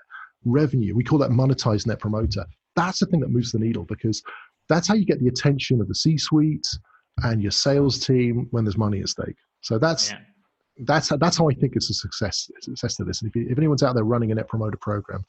revenue. 0.48 0.96
We 0.96 1.04
call 1.04 1.20
that 1.20 1.32
monetized 1.32 1.88
net 1.88 2.00
promoter. 2.00 2.46
That's 2.76 3.00
the 3.00 3.06
thing 3.08 3.20
that 3.22 3.30
moves 3.30 3.52
the 3.52 3.60
needle 3.60 3.84
because 3.86 4.22
that's 4.70 4.88
how 4.88 4.96
you 4.96 5.06
get 5.06 5.20
the 5.20 5.28
attention 5.28 5.82
of 5.82 5.88
the 5.88 5.96
C-suite 5.96 6.68
and 7.24 7.42
your 7.42 7.52
sales 7.52 8.00
team 8.00 8.48
when 8.52 8.64
there's 8.64 8.78
money 8.78 9.02
at 9.02 9.10
stake. 9.10 9.36
So 9.62 9.80
that's 9.80 10.12
yeah. 10.12 10.20
that's 10.86 11.10
that's 11.20 11.38
how 11.38 11.50
I 11.50 11.54
think 11.54 11.76
it's 11.76 11.90
a 11.90 11.94
success 11.94 12.50
success 12.62 12.96
to 12.98 13.04
this. 13.04 13.22
And 13.22 13.30
if, 13.30 13.36
you, 13.36 13.48
if 13.50 13.58
anyone's 13.58 13.84
out 13.84 13.96
there 13.96 14.04
running 14.04 14.32
a 14.32 14.36
net 14.36 14.48
promoter 14.48 14.78
program, 14.80 15.24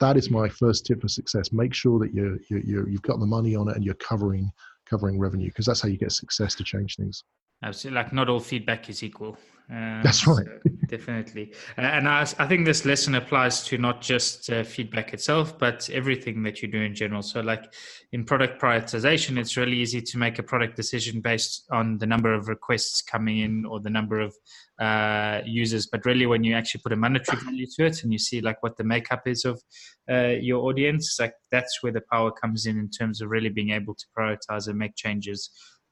that 0.00 0.16
is 0.16 0.30
my 0.30 0.48
first 0.48 0.86
tip 0.86 1.00
for 1.00 1.08
success. 1.08 1.52
Make 1.52 1.74
sure 1.74 1.98
that 2.00 2.12
you 2.12 2.38
you 2.48 2.86
you've 2.88 3.02
got 3.02 3.20
the 3.20 3.26
money 3.26 3.54
on 3.54 3.68
it 3.68 3.76
and 3.76 3.84
you're 3.84 3.94
covering 3.94 4.50
covering 4.86 5.18
revenue 5.18 5.48
because 5.48 5.66
that's 5.66 5.80
how 5.80 5.88
you 5.88 5.98
get 5.98 6.12
success 6.12 6.54
to 6.56 6.64
change 6.64 6.96
things. 6.96 7.24
Absolutely, 7.64 8.02
like 8.02 8.12
not 8.12 8.28
all 8.28 8.40
feedback 8.40 8.88
is 8.88 9.02
equal. 9.02 9.36
Uh, 9.72 10.02
That's 10.02 10.26
right. 10.26 10.44
So 10.44 10.70
definitely. 10.88 11.54
And 11.78 12.06
I, 12.06 12.20
I, 12.20 12.46
think 12.46 12.66
this 12.66 12.84
lesson 12.84 13.14
applies 13.14 13.64
to 13.64 13.78
not 13.78 14.02
just 14.02 14.50
uh, 14.50 14.62
feedback 14.62 15.14
itself, 15.14 15.58
but 15.58 15.88
everything 15.90 16.42
that 16.42 16.60
you 16.60 16.68
do 16.68 16.82
in 16.82 16.94
general. 16.94 17.22
So, 17.22 17.40
like 17.40 17.72
in 18.12 18.26
product 18.26 18.60
prioritization, 18.60 19.38
it's 19.38 19.56
really 19.56 19.78
easy 19.78 20.02
to 20.02 20.18
make 20.18 20.38
a 20.38 20.42
product 20.42 20.76
decision 20.76 21.22
based 21.22 21.64
on 21.72 21.96
the 21.96 22.06
number 22.06 22.34
of 22.34 22.48
requests 22.48 23.00
coming 23.00 23.38
in 23.38 23.64
or 23.64 23.80
the 23.80 23.88
number 23.88 24.20
of 24.20 24.34
uh, 24.78 25.40
users. 25.46 25.86
But 25.86 26.04
really, 26.04 26.26
when 26.26 26.44
you 26.44 26.54
actually 26.54 26.82
put 26.82 26.92
a 26.92 26.96
monetary 26.96 27.40
value 27.42 27.66
to 27.76 27.86
it 27.86 28.02
and 28.02 28.12
you 28.12 28.18
see 28.18 28.42
like 28.42 28.62
what 28.62 28.76
the 28.76 28.84
makeup 28.84 29.22
is 29.26 29.46
of 29.46 29.62
uh, 30.10 30.34
your 30.42 30.64
audience, 30.64 31.16
like 31.18 31.32
that's 31.50 31.82
where 31.82 31.92
the 31.92 32.02
power 32.12 32.30
comes 32.30 32.66
in 32.66 32.78
in 32.78 32.90
terms 32.90 33.22
of 33.22 33.30
really 33.30 33.48
being 33.48 33.70
able 33.70 33.94
to 33.94 34.04
prioritize 34.14 34.68
and 34.68 34.78
make 34.78 34.94
changes 34.94 35.48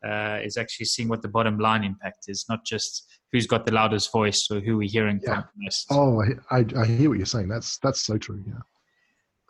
uh, 0.06 0.38
is 0.42 0.56
actually 0.56 0.86
seeing 0.86 1.08
what 1.08 1.22
the 1.22 1.28
bottom 1.28 1.58
line 1.58 1.84
impact 1.84 2.24
is, 2.28 2.44
not 2.48 2.64
just 2.64 3.06
who's 3.32 3.46
got 3.46 3.66
the 3.66 3.72
loudest 3.72 4.12
voice 4.12 4.48
or 4.50 4.60
who 4.60 4.76
we're 4.76 4.88
hearing 4.88 5.20
yeah. 5.22 5.34
from 5.34 5.44
most. 5.56 5.86
Oh, 5.90 6.22
I, 6.22 6.58
I, 6.58 6.64
I, 6.76 6.86
hear 6.86 7.08
what 7.08 7.18
you're 7.18 7.26
saying. 7.26 7.48
That's 7.48 7.78
that's 7.78 8.02
so 8.02 8.18
true. 8.18 8.42
Yeah. 8.46 8.54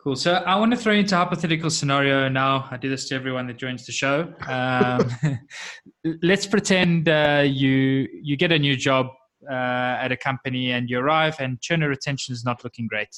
Cool. 0.03 0.15
So 0.17 0.33
I 0.33 0.57
want 0.57 0.71
to 0.71 0.77
throw 0.77 0.93
into 0.93 1.15
a 1.15 1.17
hypothetical 1.19 1.69
scenario 1.69 2.27
now. 2.27 2.67
I 2.69 2.75
do 2.75 2.89
this 2.89 3.07
to 3.07 3.15
everyone 3.15 3.47
that 3.47 3.57
joins 3.57 3.85
the 3.85 3.93
show. 3.93 4.33
Um, 4.47 5.39
let's 6.21 6.45
pretend 6.45 7.07
uh, 7.07 7.43
you 7.45 8.09
you 8.11 8.35
get 8.35 8.51
a 8.51 8.59
new 8.59 8.75
job 8.75 9.07
uh, 9.49 9.53
at 10.03 10.11
a 10.11 10.17
company 10.17 10.71
and 10.71 10.89
you 10.89 10.99
arrive 10.99 11.35
and 11.39 11.61
churn 11.61 11.81
retention 11.81 12.33
is 12.33 12.43
not 12.43 12.63
looking 12.63 12.87
great. 12.87 13.09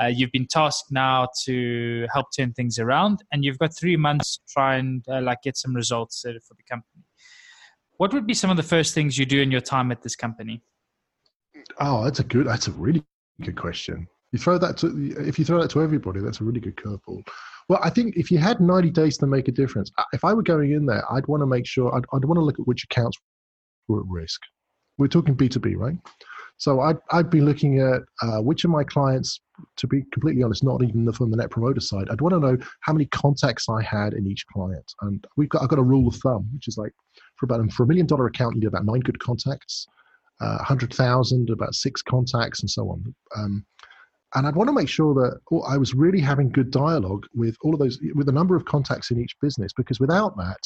Uh, 0.00 0.06
you've 0.06 0.32
been 0.32 0.46
tasked 0.46 0.90
now 0.90 1.28
to 1.44 2.06
help 2.12 2.26
turn 2.36 2.52
things 2.52 2.78
around, 2.78 3.22
and 3.32 3.44
you've 3.44 3.58
got 3.58 3.76
three 3.76 3.96
months 3.96 4.36
to 4.36 4.42
try 4.52 4.76
and 4.76 5.04
uh, 5.08 5.20
like 5.20 5.42
get 5.42 5.56
some 5.56 5.74
results 5.74 6.24
uh, 6.24 6.32
for 6.46 6.54
the 6.54 6.62
company. 6.68 7.04
What 7.98 8.12
would 8.12 8.26
be 8.26 8.34
some 8.34 8.50
of 8.50 8.56
the 8.56 8.62
first 8.62 8.92
things 8.94 9.16
you 9.16 9.24
do 9.24 9.40
in 9.40 9.50
your 9.50 9.60
time 9.60 9.92
at 9.92 10.02
this 10.02 10.16
company? 10.16 10.62
Oh, 11.78 12.04
that's 12.04 12.18
a 12.18 12.24
good. 12.24 12.46
That's 12.46 12.66
a 12.66 12.72
really 12.72 13.04
good 13.40 13.56
question. 13.56 14.08
You 14.32 14.38
throw 14.38 14.58
that 14.58 14.76
to 14.78 15.14
if 15.18 15.38
you 15.38 15.44
throw 15.44 15.60
that 15.62 15.70
to 15.70 15.82
everybody, 15.82 16.20
that's 16.20 16.40
a 16.40 16.44
really 16.44 16.60
good 16.60 16.76
curveball. 16.76 17.22
Well, 17.68 17.78
I 17.82 17.88
think 17.88 18.16
if 18.16 18.30
you 18.30 18.38
had 18.38 18.60
90 18.60 18.90
days 18.90 19.16
to 19.18 19.26
make 19.26 19.48
a 19.48 19.52
difference, 19.52 19.90
if 20.12 20.24
I 20.24 20.34
were 20.34 20.42
going 20.42 20.72
in 20.72 20.84
there, 20.84 21.02
I'd 21.10 21.26
want 21.28 21.40
to 21.40 21.46
make 21.46 21.66
sure 21.66 21.94
I'd, 21.94 22.04
I'd 22.12 22.24
want 22.24 22.36
to 22.36 22.44
look 22.44 22.58
at 22.58 22.66
which 22.66 22.84
accounts 22.84 23.16
were 23.88 24.00
at 24.00 24.06
risk. 24.06 24.40
We're 24.98 25.08
talking 25.08 25.34
B2B, 25.34 25.76
right? 25.76 25.96
So 26.56 26.80
I'd, 26.80 26.98
I'd 27.10 27.30
be 27.30 27.40
looking 27.40 27.80
at 27.80 28.02
uh, 28.22 28.40
which 28.40 28.64
of 28.64 28.70
my 28.70 28.84
clients, 28.84 29.40
to 29.76 29.86
be 29.86 30.02
completely 30.12 30.42
honest, 30.42 30.62
not 30.62 30.82
even 30.82 31.10
from 31.12 31.30
the 31.30 31.36
net 31.36 31.50
promoter 31.50 31.80
side, 31.80 32.08
I'd 32.10 32.20
want 32.20 32.34
to 32.34 32.40
know 32.40 32.56
how 32.80 32.92
many 32.92 33.06
contacts 33.06 33.68
I 33.68 33.82
had 33.82 34.14
in 34.14 34.26
each 34.26 34.46
client. 34.46 34.92
And 35.00 35.24
we've 35.36 35.48
got, 35.48 35.62
I've 35.62 35.68
got 35.68 35.78
a 35.78 35.82
rule 35.82 36.08
of 36.08 36.16
thumb, 36.16 36.48
which 36.54 36.68
is 36.68 36.78
like 36.78 36.92
for 37.36 37.46
about 37.46 37.70
for 37.72 37.82
a 37.82 37.86
million 37.86 38.06
dollar 38.06 38.26
account, 38.26 38.54
you 38.54 38.60
do 38.60 38.68
about 38.68 38.84
nine 38.84 39.00
good 39.00 39.18
contacts, 39.18 39.86
uh, 40.40 40.56
100,000, 40.56 41.50
about 41.50 41.74
six 41.74 42.02
contacts, 42.02 42.60
and 42.60 42.70
so 42.70 42.88
on. 42.88 43.14
Um, 43.36 43.66
and 44.34 44.46
I'd 44.46 44.56
want 44.56 44.68
to 44.68 44.74
make 44.74 44.88
sure 44.88 45.14
that 45.14 45.40
I 45.66 45.76
was 45.76 45.94
really 45.94 46.20
having 46.20 46.50
good 46.50 46.70
dialogue 46.70 47.26
with 47.34 47.56
all 47.62 47.72
of 47.72 47.80
those, 47.80 47.98
with 48.14 48.28
a 48.28 48.32
number 48.32 48.56
of 48.56 48.64
contacts 48.64 49.10
in 49.10 49.20
each 49.20 49.36
business, 49.40 49.72
because 49.72 50.00
without 50.00 50.36
that, 50.36 50.60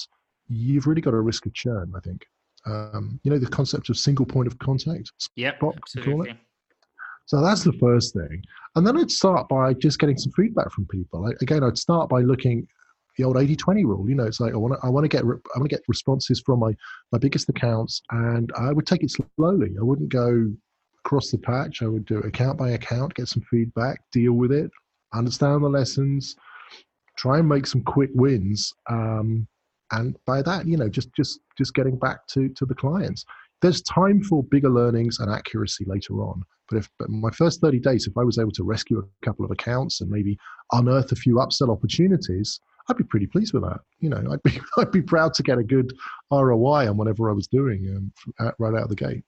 you've 0.48 0.86
really 0.86 1.02
got 1.02 1.12
a 1.12 1.20
risk 1.20 1.44
of 1.46 1.54
churn, 1.54 1.92
I 1.94 2.00
think. 2.00 2.24
Um, 2.68 3.20
you 3.22 3.30
know, 3.30 3.38
the 3.38 3.46
concept 3.46 3.88
of 3.88 3.96
single 3.96 4.26
point 4.26 4.46
of 4.46 4.58
contact. 4.58 5.10
Yep, 5.36 5.62
absolutely. 5.62 6.38
So 7.26 7.42
that's 7.42 7.62
the 7.62 7.74
first 7.74 8.14
thing. 8.14 8.42
And 8.74 8.86
then 8.86 8.96
I'd 8.96 9.10
start 9.10 9.48
by 9.48 9.74
just 9.74 9.98
getting 9.98 10.16
some 10.16 10.32
feedback 10.32 10.70
from 10.72 10.86
people. 10.86 11.26
I, 11.26 11.32
again, 11.42 11.62
I'd 11.62 11.78
start 11.78 12.08
by 12.08 12.20
looking 12.20 12.66
the 13.18 13.24
old 13.24 13.36
80-20 13.36 13.84
rule. 13.84 14.08
You 14.08 14.14
know, 14.14 14.24
it's 14.24 14.40
like 14.40 14.54
I 14.54 14.56
want 14.56 14.74
to 14.74 14.86
I 14.86 14.88
want 14.88 15.04
to 15.04 15.08
get 15.08 15.22
I 15.22 15.58
want 15.58 15.68
to 15.70 15.76
get 15.76 15.82
responses 15.88 16.40
from 16.40 16.60
my 16.60 16.74
my 17.12 17.18
biggest 17.18 17.48
accounts, 17.48 18.00
and 18.10 18.50
I 18.56 18.72
would 18.72 18.86
take 18.86 19.02
it 19.02 19.10
slowly. 19.10 19.74
I 19.78 19.82
wouldn't 19.82 20.08
go 20.08 20.50
across 21.04 21.30
the 21.30 21.38
patch. 21.38 21.82
I 21.82 21.86
would 21.86 22.06
do 22.06 22.18
account 22.18 22.58
by 22.58 22.70
account, 22.70 23.14
get 23.14 23.28
some 23.28 23.42
feedback, 23.50 24.00
deal 24.12 24.32
with 24.32 24.52
it, 24.52 24.70
understand 25.12 25.62
the 25.62 25.68
lessons, 25.68 26.36
try 27.16 27.38
and 27.38 27.48
make 27.48 27.66
some 27.66 27.82
quick 27.82 28.10
wins. 28.14 28.72
Um, 28.88 29.46
and 29.92 30.16
by 30.26 30.42
that 30.42 30.66
you 30.66 30.76
know 30.76 30.88
just 30.88 31.12
just 31.14 31.40
just 31.56 31.74
getting 31.74 31.96
back 31.96 32.26
to 32.28 32.48
to 32.50 32.64
the 32.66 32.74
clients. 32.74 33.24
There's 33.60 33.82
time 33.82 34.22
for 34.22 34.44
bigger 34.44 34.70
learnings 34.70 35.18
and 35.18 35.32
accuracy 35.32 35.84
later 35.86 36.14
on 36.22 36.44
but 36.68 36.78
if 36.78 36.88
but 36.98 37.08
my 37.08 37.30
first 37.30 37.60
30 37.60 37.80
days 37.80 38.06
if 38.06 38.16
i 38.16 38.22
was 38.22 38.38
able 38.38 38.50
to 38.52 38.64
rescue 38.64 38.98
a 38.98 39.24
couple 39.24 39.44
of 39.44 39.50
accounts 39.50 40.00
and 40.00 40.10
maybe 40.10 40.38
unearth 40.72 41.12
a 41.12 41.16
few 41.16 41.36
upsell 41.36 41.70
opportunities 41.70 42.60
i'd 42.88 42.96
be 42.96 43.04
pretty 43.04 43.26
pleased 43.26 43.52
with 43.52 43.62
that 43.62 43.80
you 44.00 44.08
know 44.08 44.22
i'd 44.30 44.42
be 44.42 44.60
i'd 44.78 44.92
be 44.92 45.02
proud 45.02 45.34
to 45.34 45.42
get 45.42 45.58
a 45.58 45.64
good 45.64 45.92
roi 46.30 46.88
on 46.88 46.96
whatever 46.96 47.30
i 47.30 47.32
was 47.32 47.46
doing 47.46 48.12
um, 48.40 48.52
right 48.58 48.74
out 48.74 48.82
of 48.82 48.88
the 48.88 48.96
gate 48.96 49.24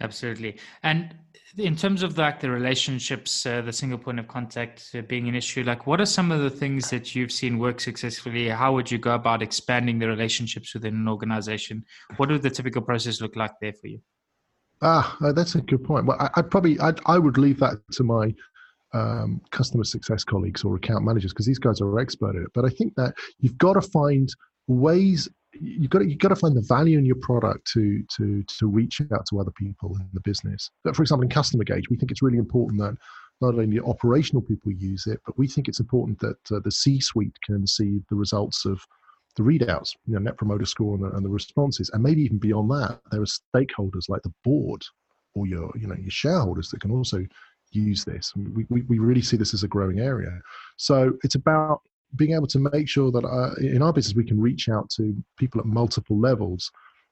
Absolutely. 0.00 0.58
And 0.82 1.14
in 1.56 1.74
terms 1.74 2.02
of 2.02 2.16
like 2.16 2.40
the 2.40 2.50
relationships, 2.50 3.44
uh, 3.44 3.62
the 3.62 3.72
single 3.72 3.98
point 3.98 4.18
of 4.18 4.28
contact 4.28 4.90
uh, 4.94 5.00
being 5.02 5.28
an 5.28 5.34
issue, 5.34 5.64
like 5.64 5.86
what 5.86 6.00
are 6.00 6.06
some 6.06 6.30
of 6.30 6.40
the 6.40 6.50
things 6.50 6.90
that 6.90 7.14
you've 7.14 7.32
seen 7.32 7.58
work 7.58 7.80
successfully? 7.80 8.48
How 8.48 8.72
would 8.74 8.90
you 8.90 8.98
go 8.98 9.14
about 9.14 9.42
expanding 9.42 9.98
the 9.98 10.06
relationships 10.06 10.74
within 10.74 10.94
an 10.94 11.08
organization? 11.08 11.84
What 12.16 12.30
would 12.30 12.42
the 12.42 12.50
typical 12.50 12.82
process 12.82 13.20
look 13.20 13.34
like 13.34 13.52
there 13.60 13.72
for 13.72 13.88
you? 13.88 14.00
Ah, 14.82 15.16
uh, 15.24 15.32
that's 15.32 15.56
a 15.56 15.60
good 15.60 15.82
point. 15.82 16.06
Well, 16.06 16.16
I, 16.20 16.40
would 16.40 16.50
probably, 16.50 16.78
I'd, 16.78 17.00
I 17.06 17.18
would 17.18 17.38
leave 17.38 17.58
that 17.58 17.78
to 17.92 18.04
my 18.04 18.32
um, 18.94 19.40
customer 19.50 19.84
success 19.84 20.24
colleagues 20.24 20.62
or 20.64 20.76
account 20.76 21.04
managers 21.04 21.32
because 21.32 21.46
these 21.46 21.58
guys 21.58 21.80
are 21.80 21.98
expert 21.98 22.36
at 22.36 22.42
it. 22.42 22.50
But 22.54 22.64
I 22.64 22.68
think 22.68 22.94
that 22.94 23.14
you've 23.40 23.58
got 23.58 23.74
to 23.74 23.82
find 23.82 24.28
ways. 24.66 25.28
You've 25.60 25.90
got 25.90 26.00
to, 26.00 26.08
you've 26.08 26.18
got 26.18 26.28
to 26.28 26.36
find 26.36 26.56
the 26.56 26.62
value 26.62 26.98
in 26.98 27.04
your 27.04 27.16
product 27.16 27.70
to 27.72 28.02
to 28.16 28.42
to 28.44 28.66
reach 28.66 29.00
out 29.12 29.26
to 29.26 29.40
other 29.40 29.50
people 29.52 29.96
in 29.96 30.08
the 30.12 30.20
business. 30.20 30.70
But 30.84 30.96
for 30.96 31.02
example, 31.02 31.24
in 31.24 31.30
Customer 31.30 31.64
Gauge, 31.64 31.88
we 31.90 31.96
think 31.96 32.10
it's 32.10 32.22
really 32.22 32.38
important 32.38 32.80
that 32.80 32.96
not 33.40 33.54
only 33.54 33.66
the 33.66 33.84
operational 33.84 34.42
people 34.42 34.72
use 34.72 35.06
it, 35.06 35.20
but 35.24 35.38
we 35.38 35.46
think 35.46 35.68
it's 35.68 35.80
important 35.80 36.18
that 36.20 36.52
uh, 36.52 36.60
the 36.64 36.72
C-suite 36.72 37.36
can 37.44 37.66
see 37.66 38.00
the 38.10 38.16
results 38.16 38.64
of 38.64 38.80
the 39.36 39.42
readouts, 39.44 39.94
you 40.06 40.14
know, 40.14 40.18
net 40.18 40.36
promoter 40.36 40.66
score 40.66 40.96
and 40.96 41.04
the, 41.04 41.10
and 41.16 41.24
the 41.24 41.30
responses, 41.30 41.90
and 41.92 42.02
maybe 42.02 42.22
even 42.22 42.38
beyond 42.38 42.68
that, 42.70 43.00
there 43.12 43.22
are 43.22 43.24
stakeholders 43.24 44.08
like 44.08 44.22
the 44.22 44.32
board 44.42 44.82
or 45.34 45.46
your 45.46 45.70
you 45.78 45.86
know 45.86 45.94
your 45.94 46.10
shareholders 46.10 46.70
that 46.70 46.80
can 46.80 46.90
also 46.90 47.24
use 47.70 48.04
this. 48.04 48.32
We, 48.34 48.64
we, 48.70 48.82
we 48.82 48.98
really 48.98 49.22
see 49.22 49.36
this 49.36 49.54
as 49.54 49.62
a 49.62 49.68
growing 49.68 50.00
area. 50.00 50.40
So 50.76 51.12
it's 51.22 51.34
about 51.34 51.82
being 52.16 52.34
able 52.34 52.46
to 52.46 52.58
make 52.58 52.88
sure 52.88 53.10
that 53.10 53.24
uh, 53.24 53.54
in 53.60 53.82
our 53.82 53.92
business 53.92 54.16
we 54.16 54.24
can 54.24 54.40
reach 54.40 54.68
out 54.68 54.88
to 54.90 55.14
people 55.36 55.60
at 55.60 55.66
multiple 55.66 56.18
levels. 56.18 56.70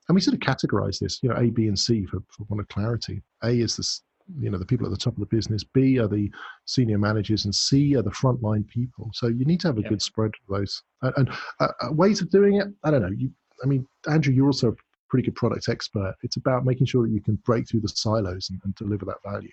And 0.08 0.14
we 0.14 0.20
sort 0.20 0.34
of 0.34 0.40
categorize 0.40 0.98
this, 0.98 1.20
you 1.22 1.28
know, 1.28 1.36
A, 1.36 1.50
B, 1.50 1.66
and 1.66 1.78
C 1.78 2.06
for, 2.06 2.20
for 2.30 2.44
one 2.44 2.60
of 2.60 2.68
clarity. 2.68 3.22
A 3.42 3.50
is 3.50 3.76
this, 3.76 4.02
you 4.40 4.50
know, 4.50 4.58
the 4.58 4.64
people 4.64 4.86
at 4.86 4.90
the 4.90 4.96
top 4.96 5.14
of 5.14 5.20
the 5.20 5.26
business. 5.26 5.64
B 5.64 5.98
are 5.98 6.06
the 6.06 6.30
senior 6.64 6.98
managers, 6.98 7.44
and 7.44 7.54
C 7.54 7.96
are 7.96 8.02
the 8.02 8.10
frontline 8.10 8.66
people. 8.68 9.10
So 9.12 9.26
you 9.26 9.44
need 9.44 9.60
to 9.60 9.68
have 9.68 9.78
a 9.78 9.82
good 9.82 10.00
spread 10.00 10.30
of 10.48 10.58
those. 10.58 10.82
And, 11.02 11.12
and 11.16 11.30
uh, 11.60 11.68
uh, 11.80 11.92
ways 11.92 12.20
of 12.22 12.30
doing 12.30 12.56
it, 12.56 12.68
I 12.84 12.90
don't 12.90 13.02
know. 13.02 13.10
You, 13.16 13.30
I 13.64 13.66
mean, 13.66 13.86
Andrew, 14.08 14.32
you're 14.32 14.46
also 14.46 14.68
a 14.68 14.76
pretty 15.08 15.24
good 15.26 15.34
product 15.34 15.68
expert. 15.68 16.14
It's 16.22 16.36
about 16.36 16.64
making 16.64 16.86
sure 16.86 17.04
that 17.06 17.12
you 17.12 17.20
can 17.20 17.36
break 17.44 17.68
through 17.68 17.80
the 17.80 17.88
silos 17.88 18.50
and, 18.50 18.60
and 18.64 18.74
deliver 18.76 19.04
that 19.06 19.18
value. 19.24 19.50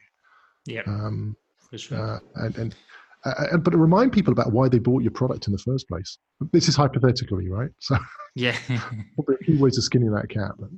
Yeah, 0.66 0.84
Um, 0.86 1.36
for 1.70 1.78
sure. 1.78 1.98
uh, 1.98 2.20
and, 2.36 2.58
and, 2.58 2.76
uh, 3.26 3.48
and 3.52 3.64
but 3.64 3.76
remind 3.76 4.12
people 4.12 4.34
about 4.34 4.52
why 4.52 4.68
they 4.68 4.80
bought 4.80 5.02
your 5.02 5.12
product 5.12 5.48
in 5.48 5.54
the 5.54 5.60
first 5.60 5.88
place. 5.88 6.18
This 6.52 6.68
is 6.68 6.76
hypothetically, 6.76 7.50
right? 7.50 7.70
So 7.80 7.98
yeah. 8.36 8.58
probably 9.16 9.36
a 9.42 9.44
few 9.44 9.60
ways 9.60 9.78
of 9.78 9.84
skinning 9.84 10.12
that 10.12 10.30
cat. 10.30 10.52
But 10.58 10.70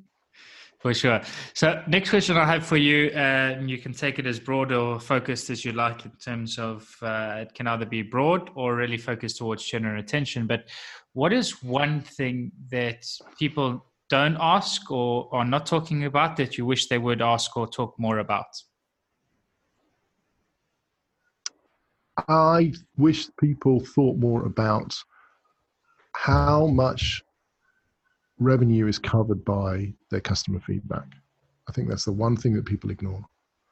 For 0.79 0.93
sure. 0.93 1.21
So, 1.53 1.81
next 1.87 2.09
question 2.09 2.37
I 2.37 2.45
have 2.45 2.65
for 2.65 2.77
you, 2.77 3.09
uh, 3.13 3.17
and 3.57 3.69
you 3.69 3.77
can 3.77 3.93
take 3.93 4.19
it 4.19 4.25
as 4.25 4.39
broad 4.39 4.71
or 4.71 4.99
focused 4.99 5.49
as 5.49 5.63
you 5.63 5.71
like 5.71 6.05
in 6.05 6.11
terms 6.23 6.59
of 6.59 6.93
uh, 7.01 7.37
it 7.39 7.53
can 7.53 7.67
either 7.67 7.85
be 7.85 8.01
broad 8.01 8.49
or 8.55 8.75
really 8.75 8.97
focused 8.97 9.37
towards 9.37 9.63
general 9.63 9.99
attention. 9.99 10.47
But 10.47 10.65
what 11.13 11.31
is 11.31 11.63
one 11.63 12.01
thing 12.01 12.51
that 12.69 13.05
people 13.39 13.85
don't 14.09 14.37
ask 14.39 14.91
or 14.91 15.29
are 15.33 15.45
not 15.45 15.65
talking 15.65 16.05
about 16.05 16.35
that 16.37 16.57
you 16.57 16.65
wish 16.65 16.87
they 16.87 16.99
would 16.99 17.21
ask 17.21 17.55
or 17.57 17.67
talk 17.67 17.95
more 17.97 18.19
about? 18.19 18.45
I 22.27 22.73
wish 22.97 23.27
people 23.39 23.79
thought 23.79 24.17
more 24.17 24.45
about 24.45 24.95
how 26.13 26.67
much 26.67 27.23
revenue 28.39 28.87
is 28.87 28.99
covered 28.99 29.43
by 29.45 29.93
their 30.11 30.21
customer 30.21 30.59
feedback. 30.65 31.05
I 31.67 31.71
think 31.71 31.89
that's 31.89 32.05
the 32.05 32.11
one 32.11 32.37
thing 32.37 32.53
that 32.55 32.65
people 32.65 32.89
ignore. 32.91 33.23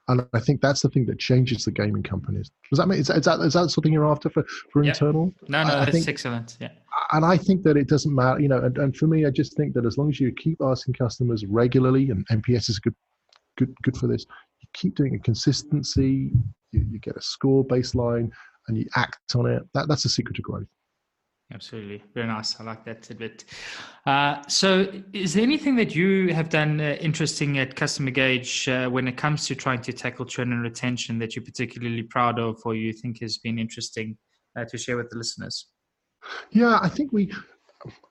And 0.10 0.28
I 0.34 0.40
think 0.40 0.60
that's 0.60 0.82
the 0.82 0.90
thing 0.90 1.06
that 1.06 1.20
changes 1.20 1.64
the 1.64 1.72
game 1.72 1.96
in 1.96 2.04
companies. 2.04 2.52
Does 2.70 2.78
that 2.80 2.88
mean 2.90 3.00
is 3.00 3.08
that, 3.08 3.18
is 3.20 3.26
that, 3.26 3.40
is 3.40 3.54
that 3.54 3.70
something 3.70 3.94
you're 3.94 4.10
after 4.10 4.30
for, 4.30 4.44
for 4.72 4.84
Yeah. 4.84 4.90
internal? 4.90 5.34
No, 5.48 5.64
no, 5.64 5.70
I- 5.70 5.74
I 5.74 5.80
that's 5.86 5.92
think- 5.92 6.10
excellent. 6.10 6.58
Yeah. 6.60 6.72
and 7.14 7.24
I 7.24 7.38
think 7.38 7.64
that 7.64 7.78
it 7.78 7.88
doesn't 7.88 8.14
matter, 8.14 8.40
you 8.42 8.50
know. 8.50 8.60
And, 8.60 8.78
and 8.78 8.96
for 8.98 9.08
me, 9.08 9.26
I 9.26 9.30
just 9.30 9.56
think 9.56 9.74
that 9.76 9.86
as 9.86 9.98
long 9.98 10.10
as 10.10 10.20
you 10.20 10.32
keep 10.34 10.62
asking 10.62 10.96
customers 10.96 11.46
regularly, 11.46 12.10
and 12.10 12.28
NPS 12.28 12.70
is 12.70 12.80
good, 12.80 12.96
good, 13.58 13.74
good 13.84 13.96
for 13.96 14.08
this. 14.08 14.26
You 14.60 14.68
keep 14.74 14.96
doing 14.96 15.16
a 15.16 15.20
consistency. 15.20 16.32
You, 16.74 16.86
you 16.90 17.00
get 17.00 17.16
a 17.16 17.22
score 17.22 17.66
baseline, 17.66 18.32
and 18.68 18.78
you 18.78 18.86
act 18.96 19.36
on 19.36 19.46
it. 19.46 19.64
That 19.74 19.88
that's 19.88 20.04
the 20.04 20.10
secret 20.10 20.36
to 20.36 20.42
growth. 20.42 20.68
Absolutely. 21.54 22.02
Very 22.16 22.26
nice. 22.26 22.60
I 22.60 22.64
like 22.64 22.84
that 22.86 23.04
tidbit. 23.04 23.46
Uh, 24.08 24.42
so, 24.48 24.88
is 25.12 25.36
there 25.36 25.44
anything 25.44 25.76
that 25.76 25.94
you 25.94 26.34
have 26.34 26.50
done 26.50 26.82
uh, 26.82 26.98
interesting 27.00 27.60
at 27.60 27.76
Customer 27.76 28.10
Gauge 28.10 28.68
uh, 28.68 28.90
when 28.90 29.08
it 29.08 29.18
comes 29.18 29.46
to 29.48 29.56
trying 29.56 29.82
to 29.82 29.94
tackle 29.94 30.26
churn 30.26 30.52
and 30.52 30.64
retention 30.64 31.20
that 31.20 31.36
you're 31.36 31.46
particularly 31.46 32.02
proud 32.02 32.40
of 32.40 32.60
or 32.66 32.74
you 32.74 32.92
think 32.92 33.22
has 33.22 33.38
been 33.38 33.60
interesting 33.60 34.18
uh, 34.58 34.66
to 34.66 34.78
share 34.78 34.98
with 34.98 35.10
the 35.12 35.18
listeners? 35.18 35.68
Yeah, 36.52 36.80
I 36.82 36.90
think 36.90 37.12
we, 37.12 37.32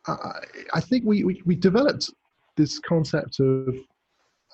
I, 0.07 0.39
I 0.75 0.81
think 0.81 1.05
we, 1.05 1.25
we 1.25 1.43
we 1.45 1.57
developed 1.57 2.11
this 2.57 2.79
concept 2.79 3.41
of 3.41 3.75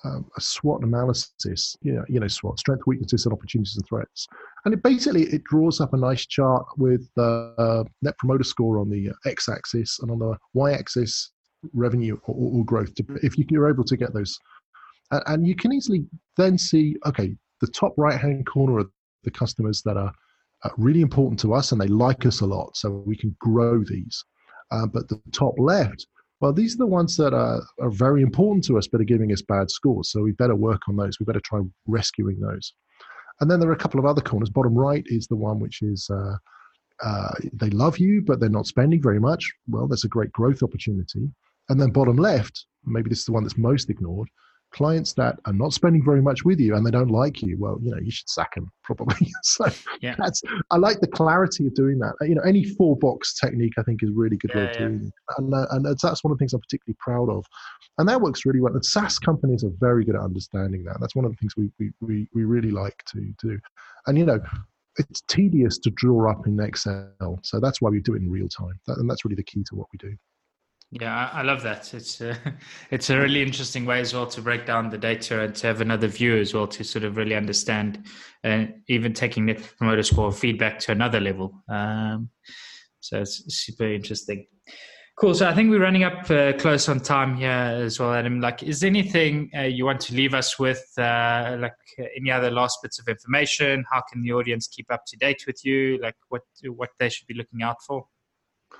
um, 0.03 0.29
a 0.37 0.41
SWOT 0.41 0.83
analysis. 0.83 1.75
You 1.81 1.93
know, 1.93 2.05
you 2.07 2.19
know, 2.19 2.27
SWOT: 2.27 2.59
strength, 2.59 2.83
weaknesses, 2.87 3.25
and 3.25 3.33
opportunities 3.33 3.75
and 3.75 3.85
threats. 3.87 4.27
And 4.65 4.73
it 4.73 4.83
basically 4.83 5.23
it 5.23 5.43
draws 5.45 5.79
up 5.81 5.93
a 5.93 5.97
nice 5.97 6.25
chart 6.25 6.65
with 6.77 7.09
the 7.15 7.53
uh, 7.57 7.83
net 8.01 8.17
promoter 8.17 8.43
score 8.43 8.79
on 8.79 8.89
the 8.89 9.11
x-axis 9.25 9.99
and 10.01 10.11
on 10.11 10.19
the 10.19 10.37
y-axis 10.53 11.31
revenue 11.73 12.17
or, 12.25 12.59
or 12.59 12.65
growth. 12.65 12.91
If 13.23 13.37
you, 13.37 13.45
you're 13.49 13.69
able 13.69 13.83
to 13.85 13.97
get 13.97 14.13
those, 14.13 14.37
and, 15.11 15.23
and 15.27 15.47
you 15.47 15.55
can 15.55 15.73
easily 15.73 16.05
then 16.37 16.57
see, 16.57 16.95
okay, 17.05 17.35
the 17.61 17.67
top 17.67 17.93
right-hand 17.97 18.45
corner 18.45 18.79
are 18.79 18.89
the 19.23 19.31
customers 19.31 19.81
that 19.83 19.97
are 19.97 20.11
uh, 20.63 20.69
really 20.77 21.01
important 21.01 21.39
to 21.41 21.53
us 21.53 21.71
and 21.71 21.79
they 21.79 21.87
like 21.87 22.25
us 22.25 22.41
a 22.41 22.45
lot, 22.45 22.75
so 22.75 23.03
we 23.05 23.15
can 23.15 23.35
grow 23.39 23.83
these. 23.83 24.23
Uh, 24.71 24.85
but 24.85 25.07
the 25.07 25.19
top 25.31 25.55
left, 25.57 26.05
well, 26.41 26.53
these 26.53 26.75
are 26.75 26.79
the 26.79 26.87
ones 26.87 27.17
that 27.17 27.33
are, 27.33 27.61
are 27.81 27.89
very 27.89 28.21
important 28.21 28.63
to 28.65 28.77
us 28.77 28.87
but 28.87 29.01
are 29.01 29.05
giving 29.05 29.31
us 29.31 29.41
bad 29.41 29.69
scores. 29.69 30.11
So 30.11 30.21
we 30.21 30.31
better 30.31 30.55
work 30.55 30.81
on 30.87 30.95
those. 30.95 31.19
We 31.19 31.25
better 31.25 31.41
try 31.43 31.59
rescuing 31.85 32.39
those. 32.39 32.73
And 33.41 33.49
then 33.49 33.59
there 33.59 33.69
are 33.69 33.73
a 33.73 33.77
couple 33.77 33.99
of 33.99 34.05
other 34.05 34.21
corners. 34.21 34.49
Bottom 34.49 34.73
right 34.73 35.03
is 35.07 35.27
the 35.27 35.35
one 35.35 35.59
which 35.59 35.81
is 35.81 36.09
uh, 36.09 36.35
uh, 37.01 37.33
they 37.53 37.69
love 37.69 37.97
you, 37.97 38.21
but 38.21 38.39
they're 38.39 38.49
not 38.49 38.67
spending 38.67 39.01
very 39.01 39.19
much. 39.19 39.51
Well, 39.67 39.87
that's 39.87 40.03
a 40.03 40.09
great 40.09 40.31
growth 40.31 40.63
opportunity. 40.63 41.29
And 41.69 41.79
then 41.79 41.91
bottom 41.91 42.17
left, 42.17 42.65
maybe 42.85 43.09
this 43.09 43.19
is 43.19 43.25
the 43.25 43.31
one 43.31 43.43
that's 43.43 43.57
most 43.57 43.89
ignored. 43.89 44.29
Clients 44.71 45.13
that 45.13 45.39
are 45.45 45.53
not 45.53 45.73
spending 45.73 46.03
very 46.03 46.21
much 46.21 46.45
with 46.45 46.59
you 46.59 46.75
and 46.75 46.85
they 46.85 46.91
don't 46.91 47.09
like 47.09 47.41
you. 47.41 47.57
Well, 47.57 47.79
you 47.81 47.89
know, 47.91 47.97
you 47.99 48.11
should 48.11 48.29
sack 48.29 48.53
them 48.55 48.71
probably. 48.83 49.27
so 49.43 49.65
Yeah. 50.01 50.15
that's 50.17 50.41
I 50.69 50.77
like 50.77 50.99
the 50.99 51.07
clarity 51.07 51.65
of 51.65 51.73
doing 51.73 51.97
that. 51.99 52.13
You 52.21 52.35
know, 52.35 52.41
any 52.43 52.63
four 52.63 52.95
box 52.97 53.33
technique 53.39 53.73
I 53.79 53.83
think 53.83 54.03
is 54.03 54.11
really 54.11 54.37
good 54.37 54.53
way 54.53 54.61
Yeah, 54.63 54.69
of 54.69 54.75
yeah. 54.79 54.87
doing 54.87 55.05
it, 55.07 55.13
and 55.37 55.53
uh, 55.53 55.65
and 55.71 55.85
that's 55.85 56.03
that's 56.03 56.23
one 56.23 56.31
of 56.31 56.37
the 56.37 56.41
things 56.43 56.53
I'm 56.53 56.61
particularly 56.61 56.97
proud 56.99 57.29
of, 57.29 57.45
and 57.97 58.07
that 58.07 58.21
works 58.21 58.45
really 58.45 58.59
well. 58.61 58.73
And 58.73 58.85
SaaS 58.85 59.17
companies 59.17 59.63
are 59.63 59.71
very 59.79 60.05
good 60.05 60.15
at 60.15 60.21
understanding 60.21 60.83
that. 60.83 60.97
That's 60.99 61.15
one 61.15 61.25
of 61.25 61.31
the 61.31 61.37
things 61.37 61.55
we 61.57 61.71
we 61.79 61.91
we, 62.01 62.27
we 62.35 62.43
really 62.43 62.71
like 62.71 63.03
to 63.13 63.33
do, 63.41 63.59
and 64.07 64.17
you 64.17 64.25
know. 64.25 64.39
It's 64.97 65.21
tedious 65.29 65.77
to 65.77 65.91
draw 65.91 66.29
up 66.29 66.45
in 66.45 66.59
Excel, 66.59 67.39
so 67.41 67.61
that's 67.61 67.79
why 67.79 67.89
we 67.89 68.01
do 68.01 68.15
it 68.15 68.21
in 68.21 68.29
real 68.29 68.49
time, 68.49 68.77
that, 68.85 68.97
and 68.97 69.09
that's 69.09 69.23
really 69.23 69.35
the 69.35 69.43
key 69.43 69.63
to 69.69 69.75
what 69.75 69.87
we 69.93 69.97
do. 69.97 70.13
Yeah, 70.91 71.15
I, 71.15 71.39
I 71.39 71.41
love 71.43 71.61
that. 71.63 71.93
It's 71.93 72.19
uh, 72.19 72.35
it's 72.91 73.09
a 73.09 73.17
really 73.17 73.41
interesting 73.41 73.85
way 73.85 73.99
as 73.99 74.13
well 74.13 74.25
to 74.27 74.41
break 74.41 74.65
down 74.65 74.89
the 74.89 74.97
data 74.97 75.41
and 75.41 75.55
to 75.55 75.67
have 75.67 75.81
another 75.81 76.07
view 76.07 76.37
as 76.37 76.53
well 76.53 76.67
to 76.67 76.83
sort 76.83 77.03
of 77.03 77.15
really 77.15 77.35
understand 77.35 78.05
and 78.43 78.73
even 78.87 79.13
taking 79.13 79.45
the 79.45 79.53
promoter 79.53 80.03
score 80.03 80.31
feedback 80.31 80.79
to 80.79 80.91
another 80.91 81.19
level. 81.19 81.53
Um, 81.69 82.29
so 83.01 83.19
it's 83.19 83.43
super 83.55 83.85
interesting. 83.85 84.47
Cool. 85.19 85.35
So 85.35 85.49
I 85.49 85.53
think 85.53 85.69
we're 85.69 85.81
running 85.81 86.05
up 86.05 86.31
uh, 86.31 86.53
close 86.53 86.87
on 86.87 87.01
time 87.01 87.35
here 87.35 87.49
as 87.49 87.99
well, 87.99 88.13
Adam. 88.13 88.39
Like, 88.39 88.63
is 88.63 88.79
there 88.79 88.87
anything 88.87 89.51
uh, 89.53 89.63
you 89.63 89.83
want 89.83 89.99
to 90.01 90.15
leave 90.15 90.33
us 90.33 90.57
with? 90.57 90.81
Uh, 90.97 91.57
like 91.59 91.73
uh, 91.99 92.05
any 92.15 92.31
other 92.31 92.49
last 92.49 92.79
bits 92.81 92.99
of 92.99 93.07
information? 93.09 93.83
How 93.91 94.01
can 94.09 94.21
the 94.21 94.31
audience 94.31 94.67
keep 94.67 94.89
up 94.89 95.03
to 95.07 95.17
date 95.17 95.43
with 95.45 95.65
you? 95.65 95.99
Like, 96.01 96.15
what 96.29 96.43
what 96.67 96.91
they 96.99 97.09
should 97.09 97.27
be 97.27 97.33
looking 97.33 97.61
out 97.61 97.75
for? 97.85 98.05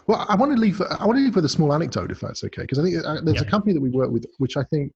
Well, 0.07 0.25
I 0.27 0.35
want 0.35 0.51
to 0.53 0.57
leave. 0.57 0.81
I 0.81 1.05
want 1.05 1.17
to 1.17 1.23
leave 1.23 1.35
with 1.35 1.45
a 1.45 1.49
small 1.49 1.73
anecdote, 1.73 2.12
if 2.12 2.19
that's 2.19 2.43
okay, 2.43 2.63
because 2.63 2.79
I 2.79 2.83
think 2.83 3.05
uh, 3.05 3.21
there's 3.23 3.41
Yeah. 3.41 3.47
a 3.47 3.49
company 3.49 3.73
that 3.73 3.81
we 3.81 3.89
work 3.89 4.09
with, 4.12 4.25
which 4.38 4.57
I 4.57 4.63
think, 4.63 4.91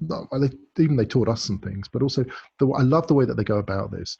no, 0.00 0.26
well, 0.30 0.40
they, 0.40 0.50
even 0.82 0.96
they 0.96 1.04
taught 1.04 1.28
us 1.28 1.42
some 1.42 1.58
things, 1.58 1.88
but 1.88 2.02
also 2.02 2.24
the, 2.58 2.68
I 2.70 2.82
love 2.82 3.06
the 3.06 3.14
way 3.14 3.24
that 3.24 3.36
they 3.36 3.44
go 3.44 3.58
about 3.58 3.90
this. 3.90 4.16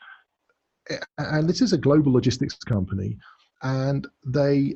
And 1.19 1.49
this 1.49 1.62
is 1.62 1.73
a 1.73 1.79
global 1.79 2.12
logistics 2.12 2.55
company, 2.57 3.17
and 3.62 4.07
they. 4.27 4.75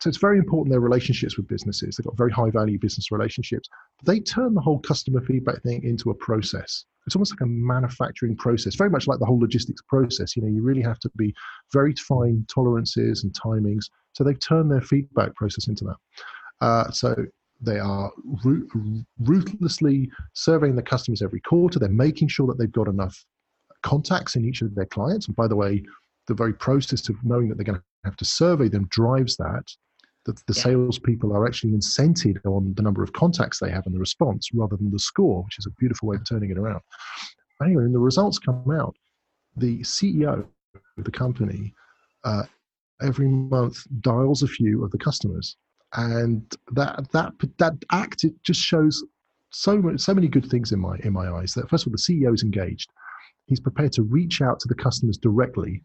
So 0.00 0.08
it's 0.08 0.18
very 0.18 0.38
important 0.38 0.70
their 0.70 0.80
relationships 0.80 1.36
with 1.36 1.48
businesses. 1.48 1.96
They've 1.96 2.04
got 2.04 2.16
very 2.16 2.32
high 2.32 2.50
value 2.50 2.78
business 2.78 3.10
relationships. 3.10 3.68
They 4.04 4.20
turn 4.20 4.54
the 4.54 4.60
whole 4.60 4.78
customer 4.80 5.20
feedback 5.20 5.62
thing 5.62 5.82
into 5.84 6.10
a 6.10 6.14
process. 6.14 6.84
It's 7.06 7.14
almost 7.14 7.32
like 7.32 7.40
a 7.40 7.46
manufacturing 7.46 8.36
process, 8.36 8.74
very 8.74 8.90
much 8.90 9.06
like 9.06 9.20
the 9.20 9.26
whole 9.26 9.38
logistics 9.38 9.80
process. 9.82 10.36
You 10.36 10.42
know, 10.42 10.48
you 10.48 10.62
really 10.62 10.82
have 10.82 10.98
to 11.00 11.10
be 11.16 11.32
very 11.72 11.94
fine 11.94 12.44
tolerances 12.48 13.22
and 13.22 13.32
timings 13.32 13.84
so 14.16 14.24
they've 14.24 14.40
turned 14.40 14.70
their 14.70 14.80
feedback 14.80 15.34
process 15.34 15.68
into 15.68 15.84
that. 15.84 15.96
Uh, 16.62 16.90
so 16.90 17.14
they 17.60 17.78
are 17.78 18.10
ruthlessly 19.18 20.10
surveying 20.32 20.74
the 20.74 20.82
customers 20.82 21.20
every 21.20 21.40
quarter. 21.40 21.78
They're 21.78 21.90
making 21.90 22.28
sure 22.28 22.46
that 22.46 22.58
they've 22.58 22.72
got 22.72 22.88
enough 22.88 23.22
contacts 23.82 24.34
in 24.34 24.46
each 24.46 24.62
of 24.62 24.74
their 24.74 24.86
clients. 24.86 25.26
And 25.26 25.36
by 25.36 25.48
the 25.48 25.56
way, 25.56 25.82
the 26.28 26.34
very 26.34 26.54
process 26.54 27.10
of 27.10 27.16
knowing 27.24 27.50
that 27.50 27.56
they're 27.56 27.64
going 27.64 27.78
to 27.78 27.84
have 28.06 28.16
to 28.16 28.24
survey 28.24 28.68
them 28.68 28.86
drives 28.88 29.36
that. 29.36 29.64
That 30.26 30.36
the 30.46 30.54
Yeah. 30.54 30.62
salespeople 30.62 31.32
are 31.32 31.46
actually 31.46 31.72
incented 31.72 32.44
on 32.44 32.74
the 32.74 32.82
number 32.82 33.02
of 33.02 33.12
contacts 33.12 33.58
they 33.60 33.70
have 33.70 33.86
and 33.86 33.94
the 33.94 33.98
response 34.00 34.50
rather 34.52 34.76
than 34.76 34.90
the 34.90 34.98
score, 34.98 35.42
which 35.44 35.58
is 35.58 35.66
a 35.66 35.70
beautiful 35.78 36.08
way 36.08 36.16
of 36.16 36.28
turning 36.28 36.50
it 36.50 36.58
around. 36.58 36.82
Anyway, 37.62 37.84
when 37.84 37.92
the 37.92 37.98
results 37.98 38.38
come 38.38 38.70
out, 38.70 38.96
the 39.56 39.80
CEO 39.82 40.46
of 40.98 41.04
the 41.04 41.10
company 41.10 41.72
uh, 42.24 42.42
every 43.00 43.28
month 43.28 43.86
dials 44.00 44.42
a 44.42 44.48
few 44.48 44.84
of 44.84 44.90
the 44.90 44.98
customers, 44.98 45.56
and 45.94 46.42
that 46.72 47.10
that 47.12 47.32
that 47.58 47.74
act 47.92 48.24
it 48.24 48.34
just 48.42 48.60
shows 48.60 49.04
so 49.50 49.80
much, 49.80 50.00
so 50.00 50.12
many 50.12 50.28
good 50.28 50.44
things 50.50 50.72
in 50.72 50.80
my 50.80 50.98
in 51.04 51.12
my 51.12 51.28
eyes. 51.30 51.54
That 51.54 51.70
first 51.70 51.86
of 51.86 51.90
all, 51.90 51.96
the 51.96 51.98
CEO 51.98 52.34
is 52.34 52.42
engaged. 52.42 52.90
He's 53.46 53.60
prepared 53.60 53.92
to 53.92 54.02
reach 54.02 54.42
out 54.42 54.58
to 54.60 54.68
the 54.68 54.74
customers 54.74 55.16
directly. 55.18 55.82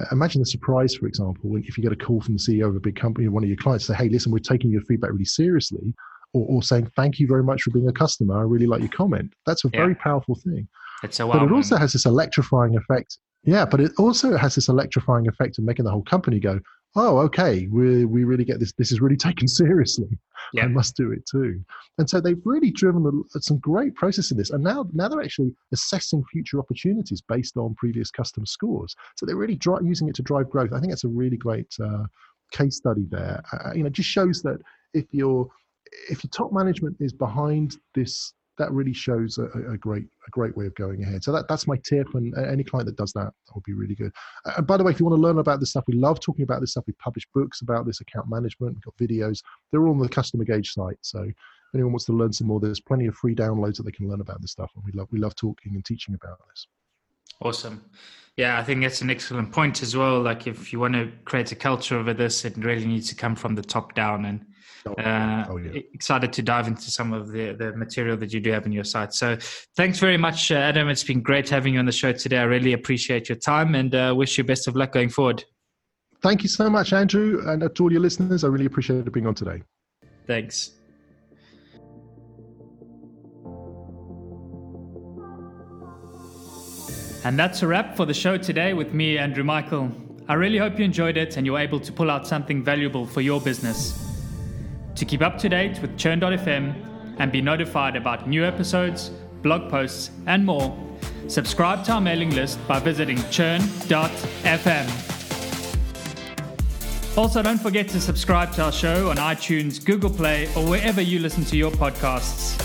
Uh, 0.00 0.04
imagine 0.12 0.40
the 0.40 0.46
surprise, 0.46 0.94
for 0.94 1.06
example, 1.06 1.56
if 1.56 1.76
you 1.76 1.82
get 1.82 1.92
a 1.92 1.96
call 1.96 2.20
from 2.20 2.34
the 2.34 2.40
CEO 2.40 2.68
of 2.68 2.76
a 2.76 2.80
big 2.80 2.96
company 2.96 3.26
or 3.26 3.30
one 3.30 3.42
of 3.42 3.48
your 3.48 3.56
clients, 3.56 3.86
say, 3.86 3.94
"Hey, 3.94 4.08
listen, 4.08 4.32
we're 4.32 4.38
taking 4.38 4.70
your 4.70 4.82
feedback 4.82 5.10
really 5.10 5.24
seriously," 5.24 5.94
or, 6.32 6.46
or 6.48 6.62
saying, 6.62 6.90
"Thank 6.96 7.18
you 7.18 7.26
very 7.26 7.42
much 7.42 7.62
for 7.62 7.70
being 7.70 7.88
a 7.88 7.92
customer. 7.92 8.38
I 8.38 8.42
really 8.42 8.66
like 8.66 8.80
your 8.80 8.90
comment." 8.90 9.32
That's 9.46 9.64
a 9.64 9.70
Yeah. 9.72 9.80
very 9.80 9.94
powerful 9.94 10.36
thing. 10.36 10.68
It's 11.02 11.20
a 11.20 11.26
But 11.26 11.42
it 11.42 11.52
also 11.52 11.76
has 11.76 11.92
this 11.92 12.06
electrifying 12.06 12.76
effect. 12.76 13.18
Yeah, 13.44 13.64
but 13.64 13.80
it 13.80 13.92
also 13.98 14.36
has 14.36 14.54
this 14.54 14.68
electrifying 14.68 15.26
effect 15.26 15.58
of 15.58 15.64
making 15.64 15.86
the 15.86 15.90
whole 15.90 16.02
company 16.04 16.40
go, 16.40 16.60
"Oh, 16.96 17.18
okay, 17.18 17.66
we 17.68 18.04
we 18.04 18.24
really 18.24 18.44
get 18.44 18.60
this. 18.60 18.72
This 18.72 18.92
is 18.92 19.00
really 19.00 19.16
taken 19.28 19.48
seriously. 19.48 20.18
Yeah. 20.52 20.64
I 20.64 20.68
must 20.68 20.96
do 20.96 21.12
it 21.12 21.24
too." 21.26 21.62
And 21.98 22.08
so 22.08 22.20
they've 22.20 22.40
really 22.44 22.70
driven 22.70 23.24
a, 23.34 23.40
some 23.40 23.58
great 23.58 23.94
process 23.94 24.30
in 24.30 24.36
this. 24.36 24.50
And 24.50 24.62
now 24.62 24.88
now 24.92 25.08
they're 25.08 25.22
actually 25.22 25.54
assessing 25.72 26.24
future 26.24 26.58
opportunities 26.58 27.20
based 27.20 27.56
on 27.56 27.74
previous 27.74 28.10
customer 28.10 28.46
scores. 28.46 28.94
So 29.16 29.26
they're 29.26 29.36
really 29.36 29.56
dri- 29.56 29.84
using 29.84 30.08
it 30.08 30.14
to 30.16 30.22
drive 30.22 30.50
growth. 30.50 30.72
I 30.72 30.80
think 30.80 30.92
it's 30.92 31.04
a 31.04 31.08
really 31.08 31.36
great 31.36 31.72
uh, 31.82 32.04
case 32.52 32.76
study 32.76 33.06
there. 33.10 33.42
Uh, 33.52 33.72
you 33.74 33.82
know, 33.82 33.88
it 33.88 33.92
just 33.92 34.08
shows 34.08 34.42
that 34.42 34.60
if 34.94 35.06
your 35.12 35.48
if 36.08 36.22
your 36.22 36.30
top 36.30 36.52
management 36.52 36.96
is 37.00 37.12
behind 37.12 37.76
this 37.94 38.34
that 38.58 38.70
really 38.72 38.92
shows 38.92 39.38
a, 39.38 39.44
a- 39.72 39.78
great 39.78 40.04
a 40.26 40.30
great 40.30 40.56
way 40.56 40.66
of 40.66 40.74
going 40.74 41.02
ahead. 41.02 41.24
So 41.24 41.32
that, 41.32 41.48
that's 41.48 41.66
my 41.66 41.76
tip, 41.84 42.14
and 42.14 42.36
any 42.36 42.64
client 42.64 42.86
that 42.86 42.96
does 42.96 43.12
that, 43.14 43.32
that 43.46 43.54
would 43.54 43.64
be 43.64 43.72
really 43.72 43.94
good. 43.94 44.12
And 44.56 44.66
by 44.66 44.76
the 44.76 44.84
way, 44.84 44.92
if 44.92 45.00
you 45.00 45.06
want 45.06 45.16
to 45.16 45.22
learn 45.22 45.38
about 45.38 45.60
this 45.60 45.70
stuff, 45.70 45.84
we 45.86 45.94
love 45.94 46.20
talking 46.20 46.42
about 46.42 46.60
this 46.60 46.72
stuff. 46.72 46.84
We 46.86 46.92
publish 46.94 47.26
books 47.34 47.62
about 47.62 47.86
this 47.86 48.00
account 48.00 48.28
management. 48.28 48.74
We've 48.74 48.82
got 48.82 48.96
videos. 48.96 49.42
They're 49.70 49.86
all 49.86 49.92
on 49.92 49.98
the 49.98 50.08
Customer 50.08 50.44
Gauge 50.44 50.72
site. 50.72 50.98
So 51.00 51.22
if 51.22 51.34
anyone 51.74 51.92
wants 51.92 52.06
to 52.06 52.12
learn 52.12 52.32
some 52.32 52.48
more, 52.48 52.60
there's 52.60 52.80
plenty 52.80 53.06
of 53.06 53.14
free 53.14 53.34
downloads 53.34 53.76
that 53.76 53.84
they 53.84 53.92
can 53.92 54.08
learn 54.08 54.20
about 54.20 54.40
this 54.40 54.50
stuff. 54.50 54.70
And 54.74 54.84
we 54.84 54.92
love 54.92 55.08
we 55.10 55.18
love 55.18 55.34
talking 55.36 55.74
and 55.74 55.84
teaching 55.84 56.14
about 56.14 56.38
this. 56.48 56.66
Awesome. 57.40 57.84
Yeah, 58.36 58.58
I 58.58 58.64
think 58.64 58.82
that's 58.82 59.02
an 59.02 59.10
excellent 59.10 59.52
point 59.52 59.82
as 59.82 59.96
well. 59.96 60.20
Like, 60.20 60.46
if 60.46 60.72
you 60.72 60.80
want 60.80 60.94
to 60.94 61.10
create 61.24 61.52
a 61.52 61.56
culture 61.56 61.98
over 61.98 62.14
this, 62.14 62.44
it 62.44 62.56
really 62.56 62.86
needs 62.86 63.08
to 63.08 63.14
come 63.14 63.36
from 63.36 63.54
the 63.54 63.62
top 63.62 63.94
down. 63.94 64.24
And 64.24 64.46
Oh, 64.86 64.94
uh, 64.94 65.44
oh, 65.50 65.56
yeah. 65.58 65.80
excited 65.92 66.32
to 66.32 66.42
dive 66.42 66.66
into 66.66 66.90
some 66.90 67.12
of 67.12 67.30
the, 67.32 67.52
the 67.52 67.76
material 67.76 68.16
that 68.16 68.32
you 68.32 68.40
do 68.40 68.50
have 68.52 68.64
on 68.64 68.72
your 68.72 68.84
site. 68.84 69.12
So, 69.12 69.36
thanks 69.76 69.98
very 69.98 70.16
much, 70.16 70.50
uh, 70.50 70.54
Adam. 70.54 70.88
It's 70.88 71.04
been 71.04 71.20
great 71.20 71.48
having 71.48 71.74
you 71.74 71.80
on 71.80 71.86
the 71.86 71.92
show 71.92 72.12
today. 72.12 72.38
I 72.38 72.44
really 72.44 72.72
appreciate 72.72 73.28
your 73.28 73.36
time 73.36 73.74
and 73.74 73.94
uh, 73.94 74.14
wish 74.16 74.38
you 74.38 74.44
best 74.44 74.68
of 74.68 74.76
luck 74.76 74.92
going 74.92 75.10
forward. 75.10 75.44
Thank 76.22 76.42
you 76.42 76.48
so 76.48 76.70
much, 76.70 76.92
Andrew, 76.92 77.42
and 77.46 77.74
to 77.74 77.82
all 77.82 77.92
your 77.92 78.00
listeners. 78.00 78.44
I 78.44 78.48
really 78.48 78.66
appreciate 78.66 79.06
it 79.06 79.12
being 79.12 79.26
on 79.26 79.34
today. 79.34 79.62
Thanks. 80.26 80.79
And 87.22 87.38
that's 87.38 87.62
a 87.62 87.66
wrap 87.66 87.96
for 87.96 88.06
the 88.06 88.14
show 88.14 88.38
today 88.38 88.72
with 88.72 88.94
me, 88.94 89.18
Andrew 89.18 89.44
Michael. 89.44 89.92
I 90.26 90.34
really 90.34 90.56
hope 90.56 90.78
you 90.78 90.84
enjoyed 90.86 91.18
it 91.18 91.36
and 91.36 91.44
you're 91.44 91.58
able 91.58 91.78
to 91.80 91.92
pull 91.92 92.10
out 92.10 92.26
something 92.26 92.64
valuable 92.64 93.04
for 93.04 93.20
your 93.20 93.40
business. 93.40 94.16
To 94.94 95.04
keep 95.04 95.20
up 95.20 95.36
to 95.38 95.48
date 95.48 95.82
with 95.82 95.98
Churn.fm 95.98 97.16
and 97.18 97.30
be 97.30 97.42
notified 97.42 97.96
about 97.96 98.26
new 98.26 98.42
episodes, 98.44 99.10
blog 99.42 99.70
posts, 99.70 100.10
and 100.26 100.46
more, 100.46 100.74
subscribe 101.28 101.84
to 101.84 101.92
our 101.92 102.00
mailing 102.00 102.30
list 102.30 102.58
by 102.66 102.78
visiting 102.78 103.18
churn.fm. 103.30 104.86
Also, 107.18 107.42
don't 107.42 107.60
forget 107.60 107.88
to 107.88 108.00
subscribe 108.00 108.52
to 108.52 108.62
our 108.62 108.72
show 108.72 109.10
on 109.10 109.16
iTunes, 109.16 109.84
Google 109.84 110.10
Play, 110.10 110.46
or 110.54 110.66
wherever 110.66 111.02
you 111.02 111.18
listen 111.18 111.44
to 111.44 111.56
your 111.56 111.70
podcasts. 111.72 112.56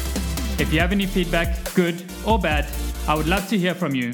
If 0.61 0.71
you 0.71 0.79
have 0.79 0.93
any 0.93 1.05
feedback, 1.05 1.73
good 1.73 2.01
or 2.25 2.39
bad, 2.39 2.67
I 3.07 3.15
would 3.15 3.27
love 3.27 3.49
to 3.49 3.57
hear 3.57 3.75
from 3.75 3.93
you, 3.93 4.13